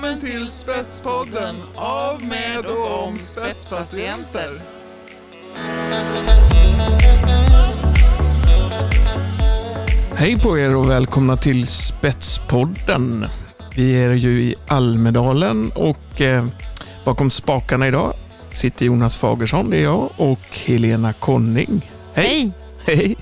Välkommen 0.00 0.20
till 0.20 0.48
Spetspodden 0.48 1.56
av, 1.74 2.22
med 2.24 2.66
och 2.66 3.04
om 3.04 3.18
spetspatienter. 3.18 4.48
Hej 10.14 10.36
på 10.36 10.58
er 10.58 10.76
och 10.76 10.90
välkomna 10.90 11.36
till 11.36 11.66
Spetspodden. 11.66 13.26
Vi 13.76 13.92
är 13.92 14.14
ju 14.14 14.42
i 14.42 14.54
Almedalen 14.68 15.70
och 15.74 16.20
eh, 16.20 16.46
bakom 17.04 17.30
spakarna 17.30 17.88
idag 17.88 18.14
sitter 18.50 18.86
Jonas 18.86 19.16
Fagersson, 19.16 19.70
det 19.70 19.76
är 19.76 19.84
jag, 19.84 20.10
och 20.16 20.58
Helena 20.64 21.12
Konning. 21.12 21.84
Hej! 22.14 22.52
Hej! 22.84 23.16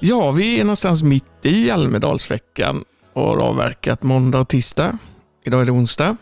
Ja, 0.00 0.30
vi 0.30 0.60
är 0.60 0.64
någonstans 0.64 1.02
mitt 1.02 1.24
i 1.42 1.70
Almedalsveckan 1.70 2.84
och 3.12 3.22
har 3.22 3.36
avverkat 3.36 4.02
måndag 4.02 4.40
och 4.40 4.48
tisdag. 4.48 4.98
Idag 5.46 5.60
är 5.60 5.64
det 5.64 5.72
onsdag. 5.72 6.16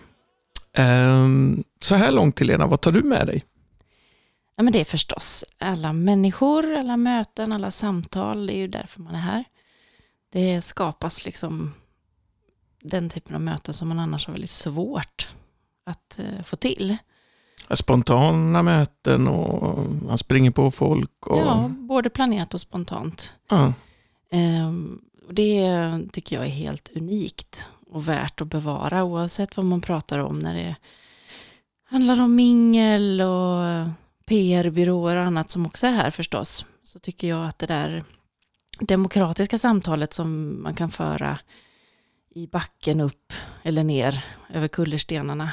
Ehm, 0.73 1.65
så 1.81 1.95
här 1.95 2.11
långt 2.11 2.41
Helena, 2.41 2.67
vad 2.67 2.81
tar 2.81 2.93
du 2.93 3.03
med 3.03 3.27
dig? 3.27 3.45
Ja, 4.57 4.63
men 4.63 4.73
det 4.73 4.81
är 4.81 4.85
förstås 4.85 5.45
alla 5.59 5.93
människor, 5.93 6.75
alla 6.75 6.97
möten, 6.97 7.53
alla 7.53 7.71
samtal. 7.71 8.47
Det 8.47 8.55
är 8.55 8.59
ju 8.59 8.69
därför 8.69 9.01
man 9.01 9.15
är 9.15 9.19
här. 9.19 9.45
Det 10.33 10.61
skapas 10.61 11.25
liksom 11.25 11.75
den 12.83 13.09
typen 13.09 13.35
av 13.35 13.41
möten 13.41 13.75
som 13.75 13.89
man 13.89 13.99
annars 13.99 14.27
har 14.27 14.33
väldigt 14.33 14.51
svårt 14.51 15.29
att 15.87 16.19
eh, 16.19 16.43
få 16.45 16.57
till. 16.57 16.97
Spontana 17.71 18.63
möten 18.63 19.29
och 19.29 19.87
man 20.07 20.19
springer 20.19 20.51
på 20.51 20.71
folk. 20.71 21.27
Och... 21.27 21.39
Ja, 21.39 21.71
både 21.79 22.11
planerat 22.11 22.55
och 22.55 22.61
spontant. 22.61 23.35
Och 25.27 25.35
det 25.35 25.71
tycker 26.13 26.37
jag 26.37 26.45
är 26.45 26.51
helt 26.51 26.91
unikt 26.97 27.71
och 27.95 28.09
värt 28.09 28.41
att 28.41 28.49
bevara 28.49 29.05
oavsett 29.05 29.57
vad 29.57 29.67
man 29.67 29.81
pratar 29.81 30.19
om 30.19 30.39
när 30.39 30.55
det 30.55 30.77
handlar 31.85 32.21
om 32.21 32.35
mingel 32.35 33.21
och 33.21 33.87
PR-byråer 34.27 35.17
och 35.17 35.23
annat 35.23 35.51
som 35.51 35.67
också 35.67 35.87
är 35.87 35.91
här 35.91 36.11
förstås. 36.11 36.67
Så 36.83 36.99
tycker 36.99 37.29
jag 37.29 37.47
att 37.47 37.59
det 37.59 37.67
där 37.67 38.05
demokratiska 38.81 39.59
samtalet 39.59 40.13
som 40.13 40.63
man 40.63 40.75
kan 40.75 40.91
föra 40.91 41.39
i 42.31 42.47
backen 42.47 43.01
upp 43.01 43.33
eller 43.63 43.85
ner 43.85 44.25
över 44.53 44.69
kullerstenarna 44.69 45.53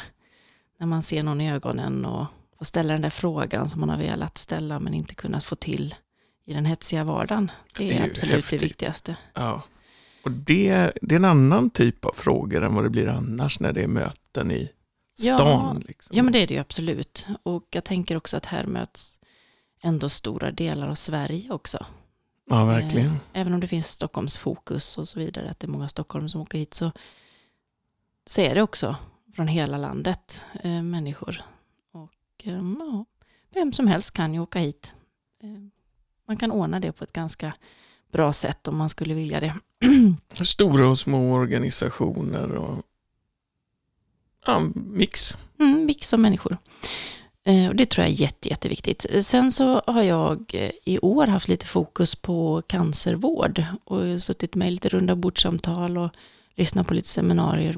när 0.80 0.88
man 0.88 1.04
ser 1.04 1.24
någon 1.24 1.42
i 1.42 1.52
ögonen 1.52 2.06
och 2.06 2.26
får 2.58 2.66
ställa 2.66 2.94
den 2.94 3.02
där 3.02 3.10
frågan 3.10 3.70
som 3.70 3.80
man 3.80 3.90
har 3.90 3.98
velat 3.98 4.38
ställa 4.38 4.80
men 4.80 4.94
inte 4.94 5.16
kunnat 5.16 5.44
få 5.44 5.56
till 5.56 5.96
i 6.46 6.54
den 6.54 6.66
hetsiga 6.66 7.04
vardagen. 7.04 7.52
Det 7.78 7.84
är, 7.84 7.94
Det 7.94 8.00
är 8.00 8.10
absolut 8.10 8.50
det 8.50 8.58
viktigaste. 8.58 9.16
Ja. 9.34 9.62
Och 10.24 10.32
det, 10.32 10.92
det 11.02 11.16
är 11.16 11.20
en 11.20 11.26
annan 11.26 11.70
typ 11.70 12.06
av 12.06 12.12
frågor 12.14 12.64
än 12.64 12.76
vad 12.76 12.84
det 12.84 12.90
blir 12.90 13.08
annars 13.08 13.60
när 13.60 13.74
det 13.74 13.84
är 13.84 13.88
möten 13.88 14.52
i 14.52 14.72
Ja, 15.16 15.38
stan. 15.38 15.84
liksom. 15.88 16.18
Ja 16.18 16.24
men 16.24 16.34
det 16.34 16.40
är 16.40 16.48
det 16.48 16.54
ju 16.54 16.60
absolut. 16.60 17.28
Och 17.44 17.68
jag 17.72 17.84
tänker 17.84 18.16
också 18.16 18.38
att 18.38 18.46
här 18.46 18.66
möts 18.66 19.20
ändå 19.82 20.10
stora 20.10 20.52
delar 20.52 20.88
av 20.88 20.96
Sverige 20.96 21.52
också. 21.52 21.86
ja 22.50 22.66
verkligen. 22.66 23.08
Eh, 23.12 23.16
Även 23.34 23.54
om 23.54 23.60
det 23.60 23.68
finns 23.68 23.88
Stockholmsfokus 23.88 24.98
och 24.98 25.08
så 25.08 25.20
vidare, 25.20 25.50
att 25.50 25.60
det 25.60 25.68
är 25.68 25.72
många 25.72 25.88
Stockholm 25.88 26.30
som 26.30 26.42
åker 26.42 26.58
hit, 26.58 26.74
så, 26.74 26.92
så 28.26 28.42
är 28.42 28.56
det 28.56 28.62
också 28.62 28.96
från 29.36 29.48
hela 29.48 29.78
landet 29.78 30.46
eh, 30.64 30.82
människor. 30.84 31.42
Och 31.92 32.12
eh, 32.44 32.62
ja, 32.80 33.06
vem 33.54 33.74
som 33.74 33.88
helst 33.88 34.12
kan 34.14 34.34
ju 34.34 34.40
åka 34.40 34.60
hit. 34.60 34.96
Eh, 35.44 35.50
man 36.28 36.38
kan 36.38 36.52
ordna 36.52 36.80
det 36.80 36.92
på 36.92 37.04
ett 37.04 37.14
ganska 37.14 37.54
bra 38.12 38.34
sätt 38.34 38.68
om 38.68 38.78
man 38.78 38.90
skulle 38.90 39.14
vilja 39.14 39.40
det. 39.40 39.54
Stora 40.46 40.88
och 40.88 41.00
små 41.00 41.34
organisationer 41.34 42.52
och 42.52 42.86
ja, 44.46 44.62
mix. 44.74 45.38
Mm, 45.60 45.86
mix 45.86 46.14
av 46.14 46.20
människor. 46.20 46.58
Eh, 47.44 47.68
och 47.68 47.76
det 47.76 47.90
tror 47.90 48.06
jag 48.06 48.12
är 48.12 48.22
jätte, 48.22 48.50
jätteviktigt. 48.50 49.06
Sen 49.22 49.52
så 49.52 49.82
har 49.88 50.04
jag 50.04 50.52
eh, 50.54 50.72
i 50.86 51.00
år 51.00 51.28
haft 51.28 51.48
lite 51.48 51.66
fokus 51.66 52.16
på 52.16 52.62
cancervård 52.68 53.64
och 53.84 54.22
suttit 54.22 54.56
med 54.56 54.72
lite 54.72 54.90
runda 54.90 55.16
bordsamtal 55.16 55.98
och 55.98 56.10
lyssnat 56.56 56.88
på 56.88 56.94
lite 56.94 57.08
seminarier. 57.08 57.78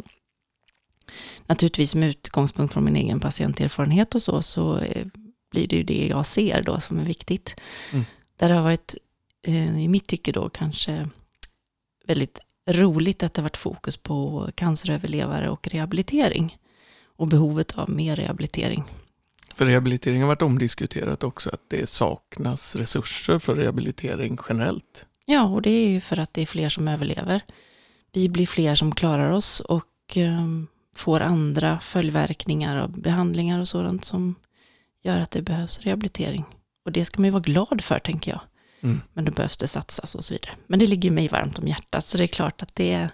Naturligtvis 1.45 1.95
med 1.95 2.09
utgångspunkt 2.09 2.73
från 2.73 2.83
min 2.83 2.95
egen 2.95 3.19
patienterfarenhet 3.19 4.15
och 4.15 4.21
så, 4.21 4.41
så 4.41 4.77
eh, 4.77 5.07
blir 5.51 5.67
det 5.67 5.75
ju 5.75 5.83
det 5.83 6.07
jag 6.07 6.25
ser 6.25 6.61
då 6.61 6.79
som 6.79 6.99
är 6.99 7.05
viktigt. 7.05 7.55
Mm. 7.91 8.05
Där 8.37 8.49
det 8.49 8.55
har 8.55 8.63
varit, 8.63 8.95
i 9.47 9.87
mitt 9.87 10.07
tycke 10.07 10.31
då, 10.31 10.49
kanske 10.49 11.09
väldigt 12.07 12.39
roligt 12.69 13.23
att 13.23 13.33
det 13.33 13.41
varit 13.41 13.57
fokus 13.57 13.97
på 13.97 14.49
canceröverlevare 14.55 15.49
och 15.49 15.67
rehabilitering 15.67 16.57
och 17.05 17.27
behovet 17.27 17.77
av 17.77 17.89
mer 17.89 18.15
rehabilitering. 18.15 18.83
För 19.53 19.65
rehabilitering 19.65 20.21
har 20.21 20.27
varit 20.27 20.41
omdiskuterat 20.41 21.23
också, 21.23 21.49
att 21.49 21.61
det 21.67 21.89
saknas 21.89 22.75
resurser 22.75 23.39
för 23.39 23.55
rehabilitering 23.55 24.37
generellt. 24.49 25.07
Ja, 25.25 25.43
och 25.43 25.61
det 25.61 25.69
är 25.69 25.89
ju 25.89 25.99
för 25.99 26.19
att 26.19 26.33
det 26.33 26.41
är 26.41 26.45
fler 26.45 26.69
som 26.69 26.87
överlever. 26.87 27.41
Vi 28.13 28.29
blir 28.29 28.47
fler 28.47 28.75
som 28.75 28.95
klarar 28.95 29.31
oss 29.31 29.59
och 29.59 30.17
eh, 30.17 30.47
får 30.95 31.19
andra 31.19 31.79
följdverkningar 31.79 32.77
av 32.77 33.01
behandlingar 33.01 33.59
och 33.59 33.67
sådant 33.67 34.05
som 34.05 34.35
gör 35.03 35.19
att 35.19 35.31
det 35.31 35.41
behövs 35.41 35.79
rehabilitering. 35.79 36.45
Och 36.85 36.91
det 36.91 37.05
ska 37.05 37.21
man 37.21 37.25
ju 37.25 37.31
vara 37.31 37.43
glad 37.43 37.83
för, 37.83 37.99
tänker 37.99 38.31
jag. 38.31 38.41
Mm. 38.83 39.01
Men 39.13 39.25
då 39.25 39.31
behövs 39.31 39.57
det 39.57 39.67
satsas 39.67 40.15
och 40.15 40.23
så 40.23 40.33
vidare. 40.33 40.51
Men 40.67 40.79
det 40.79 40.87
ligger 40.87 41.11
mig 41.11 41.27
varmt 41.27 41.59
om 41.59 41.67
hjärtat, 41.67 42.05
så 42.05 42.17
det 42.17 42.23
är 42.23 42.27
klart 42.27 42.61
att 42.61 42.75
det 42.75 43.09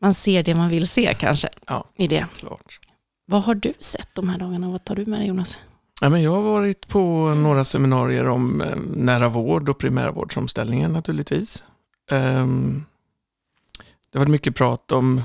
man 0.00 0.14
ser 0.14 0.42
det 0.42 0.54
man 0.54 0.68
vill 0.68 0.88
se 0.88 1.14
kanske 1.18 1.48
Ja. 1.66 1.84
i 1.96 2.06
det. 2.06 2.26
Klart. 2.36 2.78
Vad 3.26 3.42
har 3.42 3.54
du 3.54 3.72
sett 3.80 4.08
de 4.14 4.28
här 4.28 4.38
dagarna? 4.38 4.70
Vad 4.70 4.84
tar 4.84 4.96
du 4.96 5.06
med 5.06 5.20
dig 5.20 5.28
Jonas? 5.28 5.60
Ja, 6.00 6.08
men 6.08 6.22
jag 6.22 6.30
har 6.32 6.42
varit 6.42 6.88
på 6.88 7.34
några 7.34 7.64
seminarier 7.64 8.28
om 8.28 8.60
eh, 8.60 8.76
nära 8.94 9.28
vård 9.28 9.68
och 9.68 9.78
primärvårdsomställningen 9.78 10.92
naturligtvis. 10.92 11.64
Ehm, 12.10 12.84
det 14.10 14.18
har 14.18 14.24
varit 14.24 14.30
mycket 14.30 14.56
prat 14.56 14.92
om, 14.92 15.22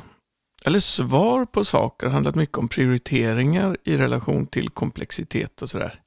eller 0.65 0.79
svar 0.79 1.45
på 1.45 1.65
saker, 1.65 2.05
det 2.07 2.09
har 2.11 2.13
handlat 2.13 2.35
mycket 2.35 2.57
om 2.57 2.67
prioriteringar 2.67 3.77
i 3.83 3.97
relation 3.97 4.47
till 4.47 4.69
komplexitet 4.69 5.61
och 5.61 5.69
sådär. 5.69 6.01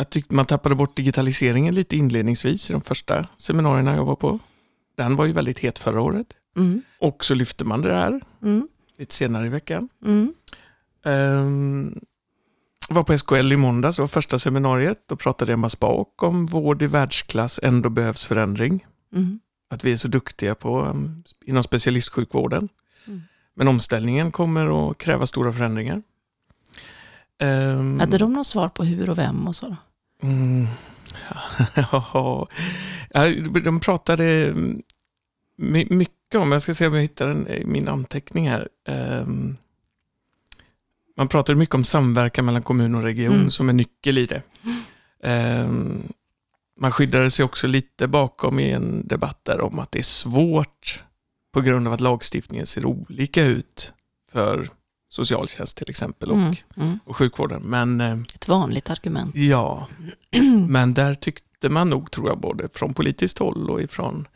Ehm, 0.00 0.04
jag 0.06 0.10
tyckte 0.10 0.34
man 0.34 0.46
tappade 0.46 0.74
bort 0.74 0.96
digitaliseringen 0.96 1.74
lite 1.74 1.96
inledningsvis 1.96 2.70
i 2.70 2.72
de 2.72 2.82
första 2.82 3.26
seminarierna 3.36 3.96
jag 3.96 4.04
var 4.04 4.16
på. 4.16 4.38
Den 4.96 5.16
var 5.16 5.24
ju 5.26 5.32
väldigt 5.32 5.58
het 5.58 5.78
förra 5.78 6.00
året. 6.00 6.26
Mm, 6.56 6.82
Och 7.00 7.24
så 7.24 7.34
lyfte 7.34 7.64
man 7.64 7.82
det 7.82 7.88
där 7.88 8.20
mm, 8.42 8.68
lite 8.98 9.14
senare 9.14 9.46
i 9.46 9.48
veckan. 9.48 9.88
mm, 10.04 10.34
Um, 11.04 12.00
var 12.88 13.02
på 13.02 13.18
SKL 13.18 13.52
i 13.52 13.56
måndags, 13.56 13.96
det 13.96 14.02
var 14.02 14.08
första 14.08 14.38
seminariet. 14.38 14.98
Då 15.08 15.16
pratade 15.16 15.52
Emma 15.52 15.68
Spak 15.68 16.22
om 16.22 16.46
vård 16.46 16.82
i 16.82 16.86
världsklass 16.86 17.60
ändå 17.62 17.88
behövs 17.90 18.24
förändring. 18.24 18.86
mm, 19.14 19.40
Att 19.70 19.84
vi 19.84 19.92
är 19.92 19.96
så 19.96 20.08
duktiga 20.08 20.54
på 20.54 20.80
um, 20.84 21.24
inom 21.46 21.62
specialistsjukvården. 21.62 22.68
Mm. 23.06 23.20
Men 23.54 23.68
omställningen 23.68 24.32
kommer 24.32 24.90
att 24.90 24.98
kräva 24.98 25.26
stora 25.26 25.52
förändringar. 25.52 26.02
Um, 27.42 28.00
Hade 28.00 28.18
de 28.18 28.32
något 28.32 28.46
svar 28.46 28.68
på 28.68 28.84
hur 28.84 29.10
och 29.10 29.18
vem 29.18 29.48
och 29.48 29.56
så? 29.56 29.66
Då? 29.68 29.76
Mm, 30.22 30.66
de 33.64 33.80
pratade 33.80 34.54
my- 35.56 35.86
mycket 35.90 36.34
om, 36.34 36.52
jag 36.52 36.62
ska 36.62 36.74
se 36.74 36.86
om 36.86 36.94
jag 36.94 37.02
hittar 37.02 37.26
den 37.26 37.48
i 37.48 37.64
min 37.64 37.88
anteckning 37.88 38.48
här. 38.48 38.68
Ehm, 38.88 39.56
man 41.16 41.28
pratade 41.28 41.58
mycket 41.58 41.74
om 41.74 41.84
samverkan 41.84 42.44
mellan 42.44 42.62
kommun 42.62 42.94
och 42.94 43.02
region 43.02 43.34
Mm. 43.34 43.50
som 43.50 43.68
en 43.68 43.76
nyckel 43.76 44.18
i 44.18 44.26
det. 44.26 44.42
Ehm, 45.22 46.02
man 46.80 46.92
skyddade 46.92 47.30
sig 47.30 47.44
också 47.44 47.66
lite 47.66 48.08
bakom 48.08 48.58
i 48.60 48.70
en 48.70 49.08
debatt 49.08 49.40
där 49.42 49.60
om 49.60 49.78
att 49.78 49.92
det 49.92 49.98
är 49.98 50.02
svårt 50.02 51.04
på 51.52 51.60
grund 51.60 51.86
av 51.86 51.92
att 51.92 52.00
lagstiftningen 52.00 52.66
ser 52.66 52.86
olika 52.86 53.44
ut 53.44 53.92
för 54.32 54.68
socialtjänst 55.10 55.76
till 55.76 55.90
exempel 55.90 56.30
och, 56.30 56.36
Mm, 56.36 56.54
mm. 56.76 56.98
och 57.04 57.16
sjukvården. 57.16 57.62
Men 57.62 58.00
eh, 58.00 58.18
Ett 58.34 58.48
vanligt 58.48 58.90
argument. 58.90 59.36
Ja, 59.36 59.88
men 60.68 60.94
där 60.94 61.14
tyckte 61.14 61.68
man 61.68 61.90
nog, 61.90 62.10
tror 62.10 62.28
jag, 62.28 62.40
både 62.40 62.68
från 62.74 62.94
politiskt 62.94 63.38
håll 63.38 63.70
och 63.70 63.82
ifrån 63.82 64.28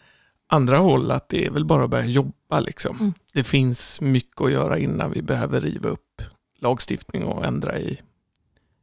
andra 0.46 0.78
håll 0.78 1.10
att 1.10 1.28
det 1.28 1.46
är 1.46 1.50
väl 1.50 1.64
bara 1.64 1.84
att 1.84 1.90
börja 1.90 2.06
jobba. 2.06 2.60
Liksom. 2.60 2.96
Mm. 3.00 3.12
Det 3.32 3.44
finns 3.44 4.00
mycket 4.00 4.40
att 4.40 4.52
göra 4.52 4.78
innan 4.78 5.10
vi 5.10 5.22
behöver 5.22 5.60
riva 5.60 5.88
upp 5.88 6.22
lagstiftning 6.60 7.24
och 7.24 7.44
ändra 7.44 7.78
i, 7.78 8.00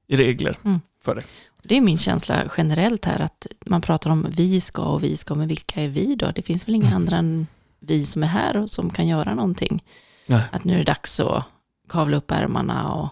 i 0.08 0.16
regler 0.16 0.58
Mm. 0.66 0.80
för 1.04 1.16
det. 1.16 1.24
Det 1.64 1.78
är 1.78 1.82
min 1.82 1.98
känsla 1.98 2.44
generellt 2.58 3.06
här 3.06 3.20
att 3.20 3.48
man 3.66 3.82
pratar 3.82 4.10
om 4.10 4.28
vi 4.30 4.62
ska 4.62 4.82
och 4.82 5.04
vi 5.04 5.18
ska, 5.18 5.36
men 5.36 5.48
vilka 5.48 5.82
är 5.82 5.88
vi 5.88 6.16
då? 6.16 6.32
Det 6.36 6.42
finns 6.42 6.68
väl 6.68 6.76
inga 6.76 6.88
Mm. 6.88 6.96
andra 6.96 7.18
än 7.18 7.48
vi 7.80 8.06
som 8.06 8.24
är 8.24 8.28
här 8.28 8.58
och 8.58 8.70
som 8.70 8.90
kan 8.90 9.08
göra 9.08 9.34
någonting. 9.36 9.84
Nej. 10.28 10.44
Att 10.52 10.64
nu 10.64 10.74
är 10.74 10.78
det 10.78 10.84
dags 10.84 11.20
att 11.20 11.44
kavla 11.92 12.18
upp 12.18 12.32
ärmarna 12.32 12.94
och 12.94 13.10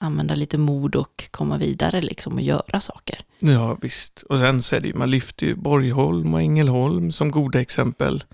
använda 0.00 0.34
lite 0.34 0.58
mod 0.58 0.96
och 0.96 1.28
komma 1.30 1.58
vidare 1.58 2.00
liksom 2.00 2.34
och 2.34 2.40
göra 2.40 2.80
saker. 2.80 3.18
Ja, 3.38 3.76
visst. 3.80 4.22
Och 4.22 4.38
sen 4.38 4.62
så 4.62 4.76
är 4.76 4.80
det 4.80 4.88
ju, 4.88 4.94
man 4.94 5.10
lyfter 5.10 5.46
ju 5.46 5.54
Borgholm 5.54 6.34
och 6.34 6.40
Ängelholm 6.40 7.12
som 7.12 7.30
goda 7.30 7.60
exempel. 7.60 8.24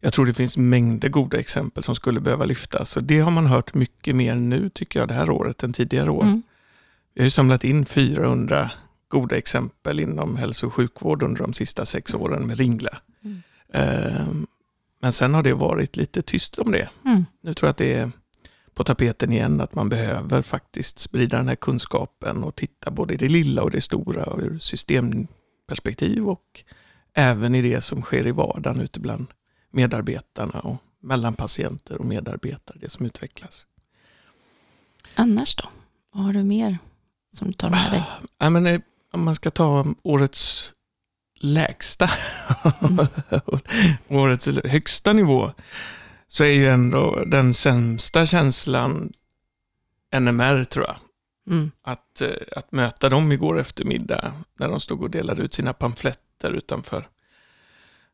jag 0.00 0.12
tror 0.12 0.26
det 0.26 0.34
finns 0.34 0.56
mängder 0.56 1.08
goda 1.08 1.38
exempel 1.38 1.82
som 1.82 1.94
skulle 1.94 2.20
behöva 2.20 2.44
lyftas. 2.44 2.96
Och 2.96 3.04
det 3.04 3.20
har 3.20 3.30
man 3.30 3.46
hört 3.46 3.74
mycket 3.74 4.16
mer 4.16 4.34
nu 4.34 4.70
tycker 4.70 4.98
jag 5.00 5.08
det 5.08 5.14
här 5.14 5.30
året 5.30 5.62
än 5.62 5.72
tidigare 5.72 6.10
år. 6.10 6.22
Mm. 6.22 6.42
Vi 7.14 7.20
har 7.20 7.24
ju 7.24 7.30
samlat 7.30 7.64
in 7.64 7.86
400 7.86 8.70
goda 9.08 9.36
exempel 9.36 10.00
inom 10.00 10.36
hälso 10.36 10.66
och 10.66 10.74
sjukvård 10.74 11.22
under 11.22 11.40
de 11.42 11.52
sista 11.52 11.84
sex 11.84 12.14
åren 12.14 12.46
med 12.46 12.58
Ringla. 12.58 12.98
Mm. 13.24 13.42
Ehm, 13.72 14.46
Men 15.00 15.12
sen 15.12 15.34
har 15.34 15.42
det 15.42 15.54
varit 15.54 15.96
lite 15.96 16.22
tyst 16.22 16.58
om 16.58 16.72
det. 16.72 16.88
Mm. 17.04 17.24
Nu 17.42 17.54
tror 17.54 17.66
jag 17.66 17.70
att 17.70 17.76
det 17.76 17.94
är 17.94 18.10
på 18.78 18.84
tapeten 18.84 19.32
igen 19.32 19.60
att 19.60 19.74
man 19.74 19.88
behöver 19.88 20.42
faktiskt 20.42 20.98
sprida 20.98 21.36
den 21.36 21.48
här 21.48 21.56
kunskapen 21.56 22.44
och 22.44 22.54
titta 22.54 22.90
både 22.90 23.14
i 23.14 23.16
det 23.16 23.28
lilla 23.28 23.62
och 23.62 23.70
det 23.70 23.80
stora 23.80 24.24
ur 24.42 24.58
systemperspektiv 24.58 26.28
och 26.28 26.64
även 27.14 27.54
i 27.54 27.62
det 27.62 27.80
som 27.80 28.02
sker 28.02 28.26
i 28.26 28.30
vardagen 28.30 28.80
ute 28.80 29.00
bland 29.00 29.26
medarbetarna 29.70 30.60
och 30.60 30.76
mellan 31.02 31.34
patienter 31.34 31.98
och 31.98 32.04
medarbetare, 32.04 32.78
det 32.80 32.90
som 32.90 33.06
utvecklas. 33.06 33.66
Annars 35.14 35.54
då? 35.54 35.68
Vad 36.12 36.24
har 36.24 36.32
du 36.32 36.42
mer 36.42 36.78
som 37.32 37.46
du 37.46 37.52
tar 37.52 37.70
med 37.70 37.90
dig? 37.90 38.02
Ja, 38.38 38.50
men, 38.50 38.66
eh, 38.66 38.80
om 39.12 39.24
man 39.24 39.34
ska 39.34 39.50
ta 39.50 39.86
årets 40.02 40.72
lägsta, 41.40 42.10
årets 44.08 44.48
högsta 44.64 45.12
nivå, 45.12 45.52
så 46.28 46.44
är 46.44 46.52
ju 46.52 46.68
ändå 46.68 47.24
den 47.26 47.54
sämsta 47.54 48.26
känslan 48.26 49.12
NMR 50.20 50.64
tror 50.64 50.86
jag. 50.86 50.96
Mm. 51.50 51.70
Att, 51.82 52.20
eh, 52.20 52.28
att 52.56 52.72
möta 52.72 53.08
dem 53.08 53.32
igår 53.32 53.58
eftermiddag 53.58 54.32
när 54.58 54.68
de 54.68 54.80
stod 54.80 55.02
och 55.02 55.10
delade 55.10 55.42
ut 55.42 55.54
sina 55.54 55.72
pamfletter 55.72 56.50
utanför 56.50 57.06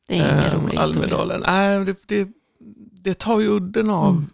Det 0.08 0.14
är 0.14 0.16
ingen 0.16 0.38
eh, 0.38 0.54
rolig 0.54 0.78
historia. 0.78 1.02
Almedalen. 1.02 1.42
Nej, 1.46 1.84
det, 1.84 1.96
det, 2.06 2.28
det 3.02 3.18
tar 3.18 3.40
ju 3.40 3.48
udden 3.48 3.90
av 3.90 4.10
Mm. 4.10 4.26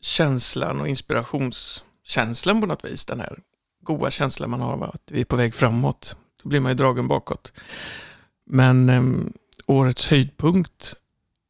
känslan 0.00 0.80
och 0.80 0.88
inspirationskänslan 0.88 2.60
på 2.60 2.66
något 2.66 2.84
vis. 2.84 3.06
Den 3.06 3.20
här 3.20 3.38
goda 3.82 4.10
känslan 4.10 4.50
man 4.50 4.60
har 4.60 4.72
av 4.72 4.82
att 4.82 5.02
vi 5.10 5.20
är 5.20 5.24
på 5.24 5.36
väg 5.36 5.54
framåt. 5.54 6.16
Då 6.42 6.48
blir 6.48 6.60
man 6.60 6.72
ju 6.72 6.76
dragen 6.76 7.08
bakåt. 7.08 7.52
Men 8.46 8.88
em, 8.88 9.32
årets 9.66 10.08
höjdpunkt 10.08 10.94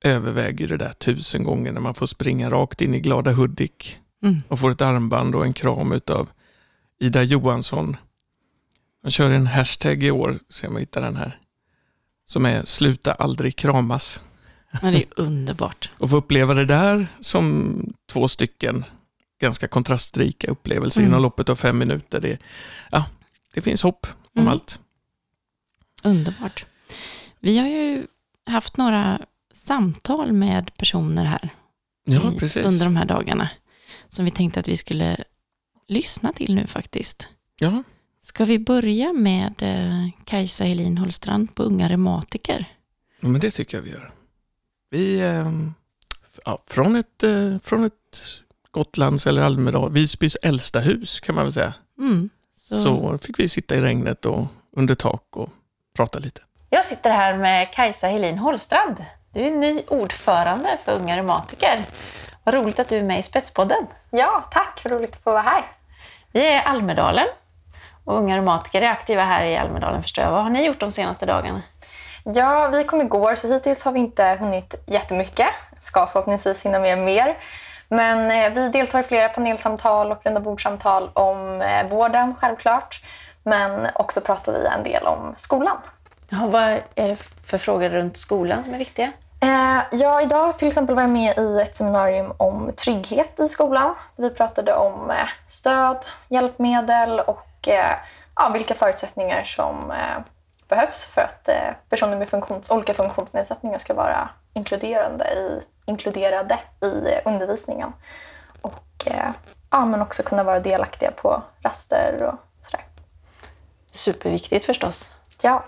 överväger 0.05 0.69
det 0.69 0.77
där 0.77 0.93
tusen 0.93 1.45
gånger 1.45 1.73
när 1.73 1.81
man 1.81 1.95
får 1.95 2.07
springa 2.07 2.51
rakt 2.51 2.81
in 2.81 2.95
i 2.95 3.01
glada 3.01 3.33
Hudik 3.33 3.99
Mm. 4.25 4.43
och 4.49 4.59
får 4.59 4.71
ett 4.71 4.81
armband 4.81 5.35
och 5.35 5.45
en 5.45 5.53
kram 5.53 5.93
utav 5.93 6.31
Ida 7.01 7.23
Johansson. 7.23 7.97
Han 9.03 9.11
kör 9.11 9.31
en 9.31 9.47
hashtag 9.47 10.03
i 10.03 10.11
år, 10.11 10.39
se 10.49 10.67
om 10.67 10.73
jag 10.73 10.81
hittar 10.81 11.01
den 11.01 11.17
här, 11.17 11.39
som 12.27 12.47
är 12.47 12.65
sluta 12.65 13.13
aldrig 13.13 13.57
kramas. 13.57 14.21
Ja, 14.83 14.91
det 14.91 14.97
är 14.97 15.05
underbart. 15.17 15.93
Och 15.99 16.11
få 16.11 16.17
uppleva 16.17 16.55
det 16.55 16.65
där 16.65 17.07
som 17.21 17.77
två 18.13 18.29
stycken 18.29 18.85
ganska 19.41 19.69
kontrastrika 19.69 20.51
upplevelser 20.51 21.01
Mm. 21.01 21.11
inom 21.11 21.23
loppet 21.23 21.49
av 21.49 21.57
fem 21.57 21.79
minuter. 21.79 22.21
Det, 22.21 22.39
ja, 22.91 23.05
det 23.55 23.61
finns 23.61 23.83
hopp 23.83 24.07
om 24.35 24.41
Mm. 24.41 24.53
allt. 24.53 24.79
Underbart. 26.03 26.67
Vi 27.41 27.59
har 27.59 27.67
ju 27.69 28.07
haft 28.47 28.77
några 28.77 29.21
samtal 29.55 30.33
med 30.33 30.77
personer 30.77 31.25
här 31.25 31.49
Ja, 32.05 32.33
i, 32.33 32.39
precis. 32.39 32.67
under 32.67 32.85
de 32.85 32.97
här 32.97 33.05
dagarna 33.05 33.49
som 34.09 34.25
vi 34.25 34.31
tänkte 34.31 34.61
att 34.61 34.69
vi 34.69 34.77
skulle 34.77 35.17
lyssna 35.89 36.33
till 36.33 36.55
nu 36.55 36.67
faktiskt. 36.67 37.29
Ja, 37.59 37.83
Ska 38.21 38.45
vi 38.45 38.59
börja 38.59 39.13
med 39.13 39.63
eh, 39.63 40.09
Kajsa 40.25 40.65
Helin 40.65 40.99
Holstrand 40.99 41.55
på 41.55 41.63
Unga 41.63 41.89
Reumatiker? 41.89 42.65
men 43.21 43.41
det 43.41 43.51
tycker 43.51 43.77
jag 43.77 43.83
vi 43.83 43.91
gör. 43.91 44.15
Vi, 44.91 45.21
ehm, 45.21 45.75
ja, 46.45 46.59
från, 46.67 46.97
ett, 46.97 47.23
eh, 47.23 47.59
från 47.59 47.85
ett 47.85 48.21
Gotlands 48.71 49.27
eller 49.27 49.43
Almedal, 49.43 49.93
Visbys 49.93 50.37
äldsta 50.43 50.81
hus 50.81 51.21
kan 51.21 51.35
man 51.35 51.45
väl 51.45 51.53
säga, 51.53 51.75
Mm. 51.99 52.31
Så, 52.57 52.75
så 52.75 53.19
fick 53.19 53.39
vi 53.39 53.49
sitta 53.49 53.77
i 53.77 53.81
regnet 53.81 54.27
och 54.27 54.47
under 54.77 54.95
tak 54.95 55.37
och 55.37 55.49
prata 55.97 56.19
lite. 56.19 56.41
Jag 56.71 56.85
sitter 56.85 57.11
här 57.11 57.39
med 57.39 57.73
Kajsa 57.73 58.07
Helin 58.07 58.39
Holstrand. 58.39 59.05
Du 59.35 59.47
är 59.47 59.51
ny 59.51 59.83
ordförande 59.89 60.79
för 60.85 60.93
Unga 60.93 61.17
Reumatiker. 61.17 61.85
Vad 62.45 62.55
roligt 62.55 62.79
att 62.79 62.89
du 62.89 62.97
är 62.99 63.03
med 63.03 63.19
i 63.19 63.23
Spetspodden. 63.23 63.87
Ja, 64.11 64.45
tack. 64.51 64.81
Vad 64.85 64.93
roligt 64.93 65.11
att 65.17 65.23
få 65.23 65.31
vara 65.33 65.43
här. 65.43 65.65
Vi 66.33 66.47
är 66.47 66.57
i 66.57 66.63
Almedalen 66.65 67.27
och 68.05 68.19
Unga 68.19 68.37
Reumatiker 68.37 68.83
är 68.83 68.91
aktiva 68.91 69.23
här 69.23 69.45
i 69.45 69.57
Almedalen 69.57 70.03
förstår 70.03 70.25
jag. 70.25 70.31
Vad 70.31 70.43
har 70.43 70.51
ni 70.51 70.67
gjort 70.67 70.81
de 70.81 70.91
senaste 70.91 71.27
dagarna? 71.27 71.63
Ja, 72.25 72.69
vi 72.73 72.85
kom 72.85 73.01
igår 73.01 73.35
så 73.35 73.53
hittills 73.53 73.85
har 73.85 73.93
vi 73.93 74.01
inte 74.01 74.37
hunnit 74.41 74.75
jättemycket. 74.87 75.49
Ska 75.79 76.07
förhoppningsvis 76.07 76.65
hinna 76.65 76.79
med 76.79 76.99
mer. 76.99 77.37
Men 77.89 78.31
eh, 78.31 78.55
vi 78.55 78.69
deltar 78.69 79.01
i 79.01 79.03
flera 79.03 79.29
panelsamtal 79.29 80.13
och 80.13 80.21
runda 80.25 80.41
bordsamtal 80.41 81.11
om 81.13 81.61
eh, 81.61 81.87
vården 81.87 82.35
självklart. 82.41 83.05
Men 83.43 83.87
också 83.95 84.21
pratar 84.21 84.53
vi 84.53 84.67
en 84.67 84.83
del 84.85 85.07
om 85.07 85.35
skolan. 85.37 85.77
Ja, 86.29 86.47
vad 86.47 86.63
är 86.95 87.09
det 87.09 87.17
för 87.45 87.59
frågor 87.59 87.89
runt 87.89 88.17
skolan 88.17 88.65
som 88.65 88.75
är 88.75 88.79
viktiga? 88.79 89.13
Eh, 89.45 89.83
ja, 89.91 90.23
idag 90.23 90.59
till 90.59 90.69
exempel 90.69 90.95
var 90.95 91.03
jag 91.03 91.11
med 91.11 91.39
i 91.39 91.61
ett 91.61 91.75
seminarium 91.75 92.33
om 92.37 92.73
trygghet 92.77 93.41
i 93.41 93.49
skolan. 93.49 93.95
Vi 94.17 94.31
pratade 94.31 94.75
om 94.75 95.11
eh, 95.11 95.29
stöd, 95.49 96.07
hjälpmedel 96.29 97.21
och 97.21 97.69
eh, 97.69 97.97
ja, 98.37 98.51
vilka 98.53 98.75
förutsättningar 98.75 99.45
som 99.45 99.91
eh, 99.91 100.23
behövs 100.69 101.07
för 101.07 101.23
att 101.23 101.49
personer 101.89 102.17
med 102.17 102.29
funktions, 102.29 102.71
olika 102.71 102.95
funktionsnedsättningar 102.95 103.79
ska 103.79 103.95
vara 103.95 104.29
inkluderande 104.55 105.25
i, 105.25 105.61
inkluderade 105.85 106.59
i 106.81 107.21
undervisningen. 107.25 107.93
Och 108.61 109.07
ja, 109.71 109.85
men 109.85 110.03
också 110.03 110.23
kunna 110.23 110.45
vara 110.45 110.61
delaktiga 110.61 111.11
på 111.11 111.43
raster 111.63 112.23
och 112.23 112.67
sådär. 112.67 112.85
Superviktigt 113.93 114.67
förstås. 114.67 115.15
Ja. 115.41 115.65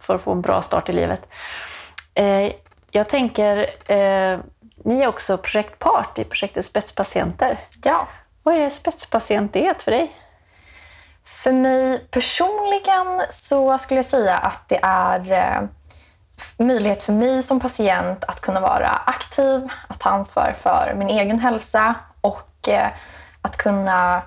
för 0.00 0.14
att 0.14 0.22
få 0.22 0.32
en 0.32 0.40
bra 0.40 0.62
start 0.62 0.88
i 0.88 0.92
livet. 0.92 1.28
Eh, 2.14 2.52
jag 2.90 3.08
tänker, 3.08 3.58
eh, 3.86 4.38
ni 4.84 5.02
är 5.02 5.06
också 5.06 5.38
projektpart 5.38 6.18
i 6.18 6.24
projektet 6.24 6.64
Spetspatienter. 6.64 7.60
ja. 7.84 8.08
Vad 8.42 8.54
är 8.54 8.70
spetspatientet 8.70 9.82
för 9.82 9.90
dig? 9.90 10.12
För 11.24 11.52
mig 11.52 11.98
personligen 12.10 13.22
så 13.28 13.78
skulle 13.78 13.98
jag 13.98 14.04
säga 14.04 14.36
att 14.36 14.68
det 14.68 14.78
är 14.82 15.32
eh, 15.32 15.68
möjlighet 16.58 17.04
för 17.04 17.12
mig 17.12 17.42
som 17.42 17.60
patient 17.60 18.24
att 18.24 18.40
kunna 18.40 18.60
vara 18.60 18.88
aktiv, 19.06 19.68
att 19.88 20.00
ta 20.00 20.10
ansvar 20.10 20.54
för 20.58 20.94
min 20.96 21.08
egen 21.08 21.38
hälsa 21.38 21.94
och 22.20 22.68
eh, 22.68 22.88
att 23.42 23.56
kunna 23.56 24.22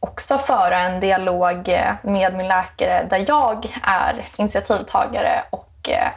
också 0.00 0.38
föra 0.38 0.78
en 0.78 1.00
dialog 1.00 1.68
eh, 1.68 1.92
med 2.02 2.34
min 2.34 2.48
läkare 2.48 3.06
där 3.10 3.24
jag 3.28 3.66
är 3.82 4.26
initiativtagare 4.36 5.44
och 5.50 5.88
eh, 5.88 6.08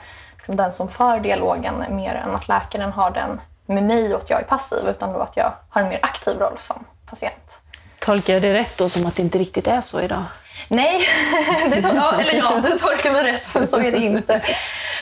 liksom 0.50 0.58
den 0.65 0.74
som 0.74 0.89
för 0.89 1.20
dialogen 1.20 1.84
mer 1.89 2.15
än 2.15 2.36
att 2.36 2.48
läkaren 2.48 2.91
har 2.91 3.12
den 3.12 3.41
med 3.65 3.84
mig 3.84 4.13
och 4.13 4.22
att 4.22 4.29
jag 4.29 4.39
är 4.39 4.44
passiv 4.44 4.88
utan 4.88 5.13
då 5.13 5.20
att 5.20 5.38
jag 5.38 5.53
har 5.70 5.82
en 5.82 5.89
mer 5.89 6.00
aktiv 6.01 6.39
roll 6.39 6.58
som 6.58 6.84
patient. 7.06 7.60
Tolkar 8.00 8.34
jag 8.34 8.41
det 8.41 8.53
rätt 8.53 8.77
då 8.77 8.89
som 8.89 9.06
att 9.06 9.15
det 9.15 9.22
inte 9.22 9.38
riktigt 9.38 9.68
är 9.68 9.82
så 9.82 10.01
idag? 10.01 10.24
Nej, 10.68 11.01
ja, 11.96 12.13
eller 12.20 12.34
ja, 12.34 12.60
du 12.63 12.70
tolkar 12.77 13.12
mig 13.12 13.24
rätt, 13.24 13.56
men 13.56 13.68
så 13.68 13.79
är 13.79 13.91
det 13.91 13.98
inte. 13.98 14.41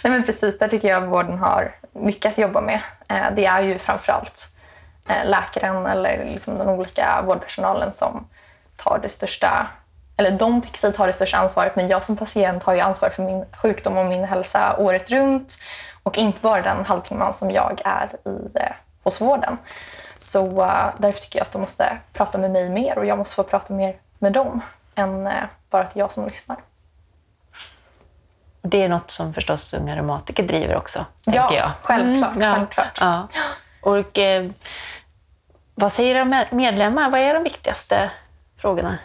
Nej, 0.03 0.13
men 0.13 0.23
precis, 0.23 0.59
där 0.59 0.67
tycker 0.67 0.87
jag 0.87 1.01
vården 1.01 1.37
har 1.37 1.75
mycket 1.93 2.31
att 2.31 2.37
jobba 2.37 2.61
med. 2.61 2.79
Eh, 3.09 3.25
Det 3.35 3.45
är 3.45 3.61
ju 3.61 3.77
framförallt 3.77 4.47
eh, 5.09 5.29
läkaren 5.29 5.85
eller 5.85 6.25
liksom 6.33 6.57
den 6.57 6.69
olika 6.69 7.21
vårdpersonalen 7.25 7.93
som 7.93 8.27
tar 8.75 8.99
det 9.01 9.09
största, 9.09 9.67
eller 10.17 10.31
de 10.31 10.61
tycker 10.61 10.77
sig 10.77 10.93
ta 10.93 11.05
det 11.05 11.13
största 11.13 11.37
ansvaret, 11.37 11.75
men 11.75 11.87
jag 11.87 12.03
som 12.03 12.17
patient 12.17 12.63
har 12.63 12.73
ju 12.73 12.79
ansvar 12.79 13.09
för 13.09 13.23
min 13.23 13.45
sjukdom 13.61 13.97
och 13.97 14.05
min 14.05 14.23
hälsa 14.23 14.75
året 14.77 15.09
runt 15.11 15.53
och 16.03 16.17
inte 16.17 16.39
bara 16.41 16.61
den 16.61 16.85
halvtimman 16.85 17.33
som 17.33 17.51
jag 17.51 17.81
är 17.85 18.15
i, 18.25 18.57
eh, 18.59 18.71
hos 19.03 19.21
vården. 19.21 19.57
Så 20.17 20.61
eh, 20.63 20.89
därför 20.97 21.19
tycker 21.19 21.39
jag 21.39 21.45
att 21.45 21.51
de 21.51 21.61
måste 21.61 21.97
prata 22.13 22.37
med 22.37 22.51
mig 22.51 22.69
mer 22.69 22.97
och 22.97 23.05
jag 23.05 23.17
måste 23.17 23.35
få 23.35 23.43
prata 23.43 23.73
mer 23.73 23.95
med 24.19 24.33
dem 24.33 24.61
än 24.95 25.27
eh, 25.27 25.33
bara 25.69 25.83
att 25.83 25.95
jag 25.95 26.11
som 26.11 26.25
lyssnar. 26.27 26.57
Det 28.61 28.83
är 28.83 28.89
något 28.89 29.11
som 29.11 29.33
förstås 29.33 29.73
Unga 29.73 29.95
Reumatiker 29.95 30.43
driver 30.43 30.75
också, 30.75 31.05
Ja, 31.25 31.53
jag. 31.53 31.71
självklart, 31.83 32.33
ja. 32.39 32.53
självklart. 32.55 32.97
Ja. 33.01 33.27
Och, 33.81 34.17
eh, 34.19 34.45
vad 35.75 35.91
säger 35.91 36.15
era 36.15 36.25
med- 36.25 36.47
medlemmar? 36.53 37.09
Vad 37.09 37.19
är 37.21 37.33
de 37.33 37.43
viktigaste 37.43 38.11
frågorna? 38.57 38.97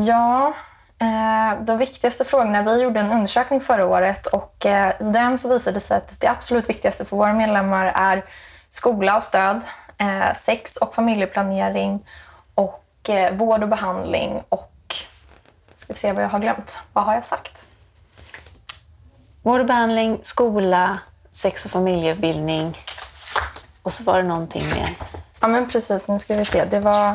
Ja, 0.00 0.54
eh, 0.98 1.64
de 1.64 1.78
viktigaste 1.78 2.24
frågorna. 2.24 2.62
Vi 2.62 2.82
gjorde 2.82 3.00
en 3.00 3.12
undersökning 3.12 3.60
förra 3.60 3.86
året 3.86 4.26
och 4.26 4.66
eh, 4.66 4.92
i 5.00 5.04
den 5.04 5.38
så 5.38 5.48
visade 5.48 5.76
det 5.76 5.80
sig 5.80 5.96
att 5.96 6.20
det 6.20 6.26
absolut 6.26 6.68
viktigaste 6.68 7.04
för 7.04 7.16
våra 7.16 7.32
medlemmar 7.32 7.86
är 7.86 8.24
skola 8.68 9.16
och 9.16 9.24
stöd, 9.24 9.62
eh, 9.98 10.32
sex 10.32 10.76
och 10.76 10.94
familjeplanering 10.94 12.06
och 12.54 12.84
vård 13.32 13.62
och 13.62 13.68
behandling 13.68 14.42
och 14.48 14.94
ska 15.74 15.92
vi 15.92 15.98
se 15.98 16.12
vad 16.12 16.24
jag 16.24 16.28
har 16.28 16.38
glömt. 16.38 16.78
Vad 16.92 17.04
har 17.04 17.14
jag 17.14 17.24
sagt? 17.24 17.66
Vård 19.42 19.60
och 19.60 19.66
behandling, 19.66 20.18
skola, 20.22 20.98
sex 21.32 21.64
och 21.64 21.70
familjebildning. 21.70 22.78
Och 23.82 23.92
så 23.92 24.04
var 24.04 24.16
det 24.16 24.28
någonting 24.28 24.64
mer. 24.66 24.96
Ja, 25.40 25.48
men 25.48 25.68
precis. 25.68 26.08
Nu 26.08 26.18
ska 26.18 26.34
vi 26.34 26.44
se. 26.44 26.64
Det 26.64 26.80
var... 26.80 27.14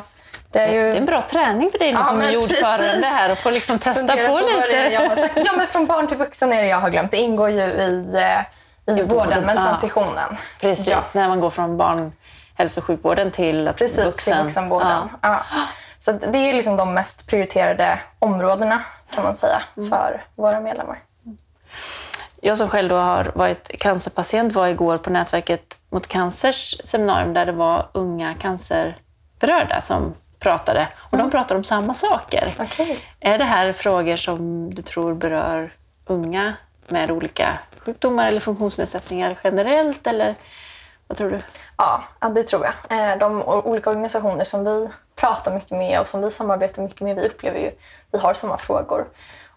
Det 0.54 0.60
är 0.60 0.68
Det 0.68 0.78
är 0.78 0.92
ju... 0.92 0.98
en 0.98 1.06
bra 1.06 1.22
träning 1.22 1.72
för 1.72 1.80
dig 1.80 1.92
Ja, 1.92 2.04
som 2.04 2.18
men 2.18 2.38
ordförande 2.38 3.06
här 3.08 3.32
och 3.32 3.38
få 3.38 3.50
liksom 3.52 3.80
testa 3.80 4.08
på, 4.16 4.38
är 4.38 4.68
lite. 4.68 4.94
jag 4.94 5.10
har 5.10 5.16
sagt. 5.16 5.38
Ja, 5.46 5.52
men 5.58 5.68
från 5.68 5.86
barn 5.86 6.08
till 6.08 6.18
vuxen 6.18 6.54
är 6.54 6.62
det 6.62 6.68
jag 6.68 6.78
har 6.82 6.90
glömt. 6.90 7.12
Det 7.12 7.18
ingår 7.18 7.50
ju 7.50 7.62
i, 7.62 8.14
eh, 8.88 8.98
i 8.98 9.04
vården, 9.04 9.44
men 9.46 9.56
ja. 9.56 9.62
transitionen. 9.64 10.38
Precis, 10.62 10.88
Ja, 10.90 11.04
när 11.14 11.28
man 11.30 11.40
går 11.40 11.50
från 11.50 11.78
barnhälso 11.78 12.80
och 12.82 12.86
sjukvården 12.86 13.32
till 13.32 13.68
att 13.68 13.76
precis 13.78 14.06
vuxen. 14.06 14.34
till 14.34 14.44
vuxenvården. 14.44 15.10
Ja. 15.22 15.44
Så 15.98 16.12
att 16.12 16.34
det 16.34 16.38
är 16.38 16.54
liksom 16.54 16.78
de 16.78 16.94
mest 16.94 17.28
prioriterade 17.28 18.00
områdena 18.20 18.82
kan 19.16 19.24
man 19.24 19.36
säga 19.36 19.62
Mm. 19.78 19.90
för 19.90 20.26
våra 20.36 20.60
medlemmar. 20.60 21.00
Jag 22.42 22.58
som 22.58 22.70
själv 22.70 22.90
då 22.90 22.96
har 22.96 23.32
varit 23.36 23.68
cancerpatient 23.82 24.54
var 24.54 24.68
igår 24.68 24.98
på 24.98 25.10
Nätverket 25.10 25.78
mot 25.92 26.08
cancers 26.08 26.76
seminarium 26.88 27.34
där 27.34 27.46
det 27.46 27.52
var 27.52 27.86
unga 27.92 28.34
cancerberörda 28.34 29.82
som 29.82 30.14
pratade. 30.44 30.88
Och 31.00 31.18
de 31.18 31.32
pratade 31.32 31.58
om 31.58 31.64
samma 31.64 31.94
saker. 31.94 32.56
Okej. 32.60 33.00
Är 33.20 33.38
det 33.38 33.44
här 33.44 33.74
frågor 33.74 34.18
som 34.18 34.74
du 34.76 34.82
tror 34.82 35.14
berör 35.14 35.74
unga 36.06 36.54
med 36.88 37.12
olika 37.12 37.48
sjukdomar 37.86 38.28
eller 38.28 38.40
funktionsnedsättningar 38.40 39.40
generellt? 39.44 40.08
Eller 40.08 40.36
vad 41.08 41.18
tror 41.18 41.32
du? 41.32 41.40
Ja, 41.78 42.04
det 42.30 42.44
tror 42.44 42.66
jag. 42.66 43.00
Eh, 43.12 43.18
De 43.18 43.44
olika 43.44 43.90
organisationer 43.90 44.44
som 44.44 44.66
vi 44.66 44.90
pratar 45.16 45.54
mycket 45.54 45.78
med 45.78 46.00
och 46.00 46.08
som 46.08 46.22
vi 46.22 46.32
samarbetar 46.32 46.82
mycket 46.84 47.02
med, 47.02 47.16
vi 47.16 47.28
upplever 47.28 47.60
ju 47.60 47.72
vi 48.12 48.20
har 48.20 48.34
samma 48.34 48.58
frågor. 48.58 49.06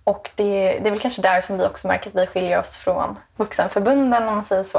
Och 0.05 0.31
det, 0.35 0.79
det 0.83 0.87
är 0.87 0.91
väl 0.91 1.01
kanske 1.01 1.23
där 1.23 1.41
som 1.41 1.59
vi 1.59 1.67
också 1.67 1.89
märker 1.89 2.11
att 2.11 2.17
vi 2.17 2.27
skiljer 2.27 2.59
oss 2.61 2.77
från 2.77 3.19
vuxenförbunden 3.37 4.29
om 4.29 4.35
man 4.35 4.45
säger 4.45 4.63
så. 4.63 4.79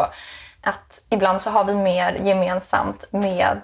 Att 0.61 1.01
ibland 1.09 1.41
så 1.41 1.49
har 1.49 1.63
vi 1.63 1.75
mer 1.75 2.13
gemensamt 2.23 3.05
med 3.11 3.61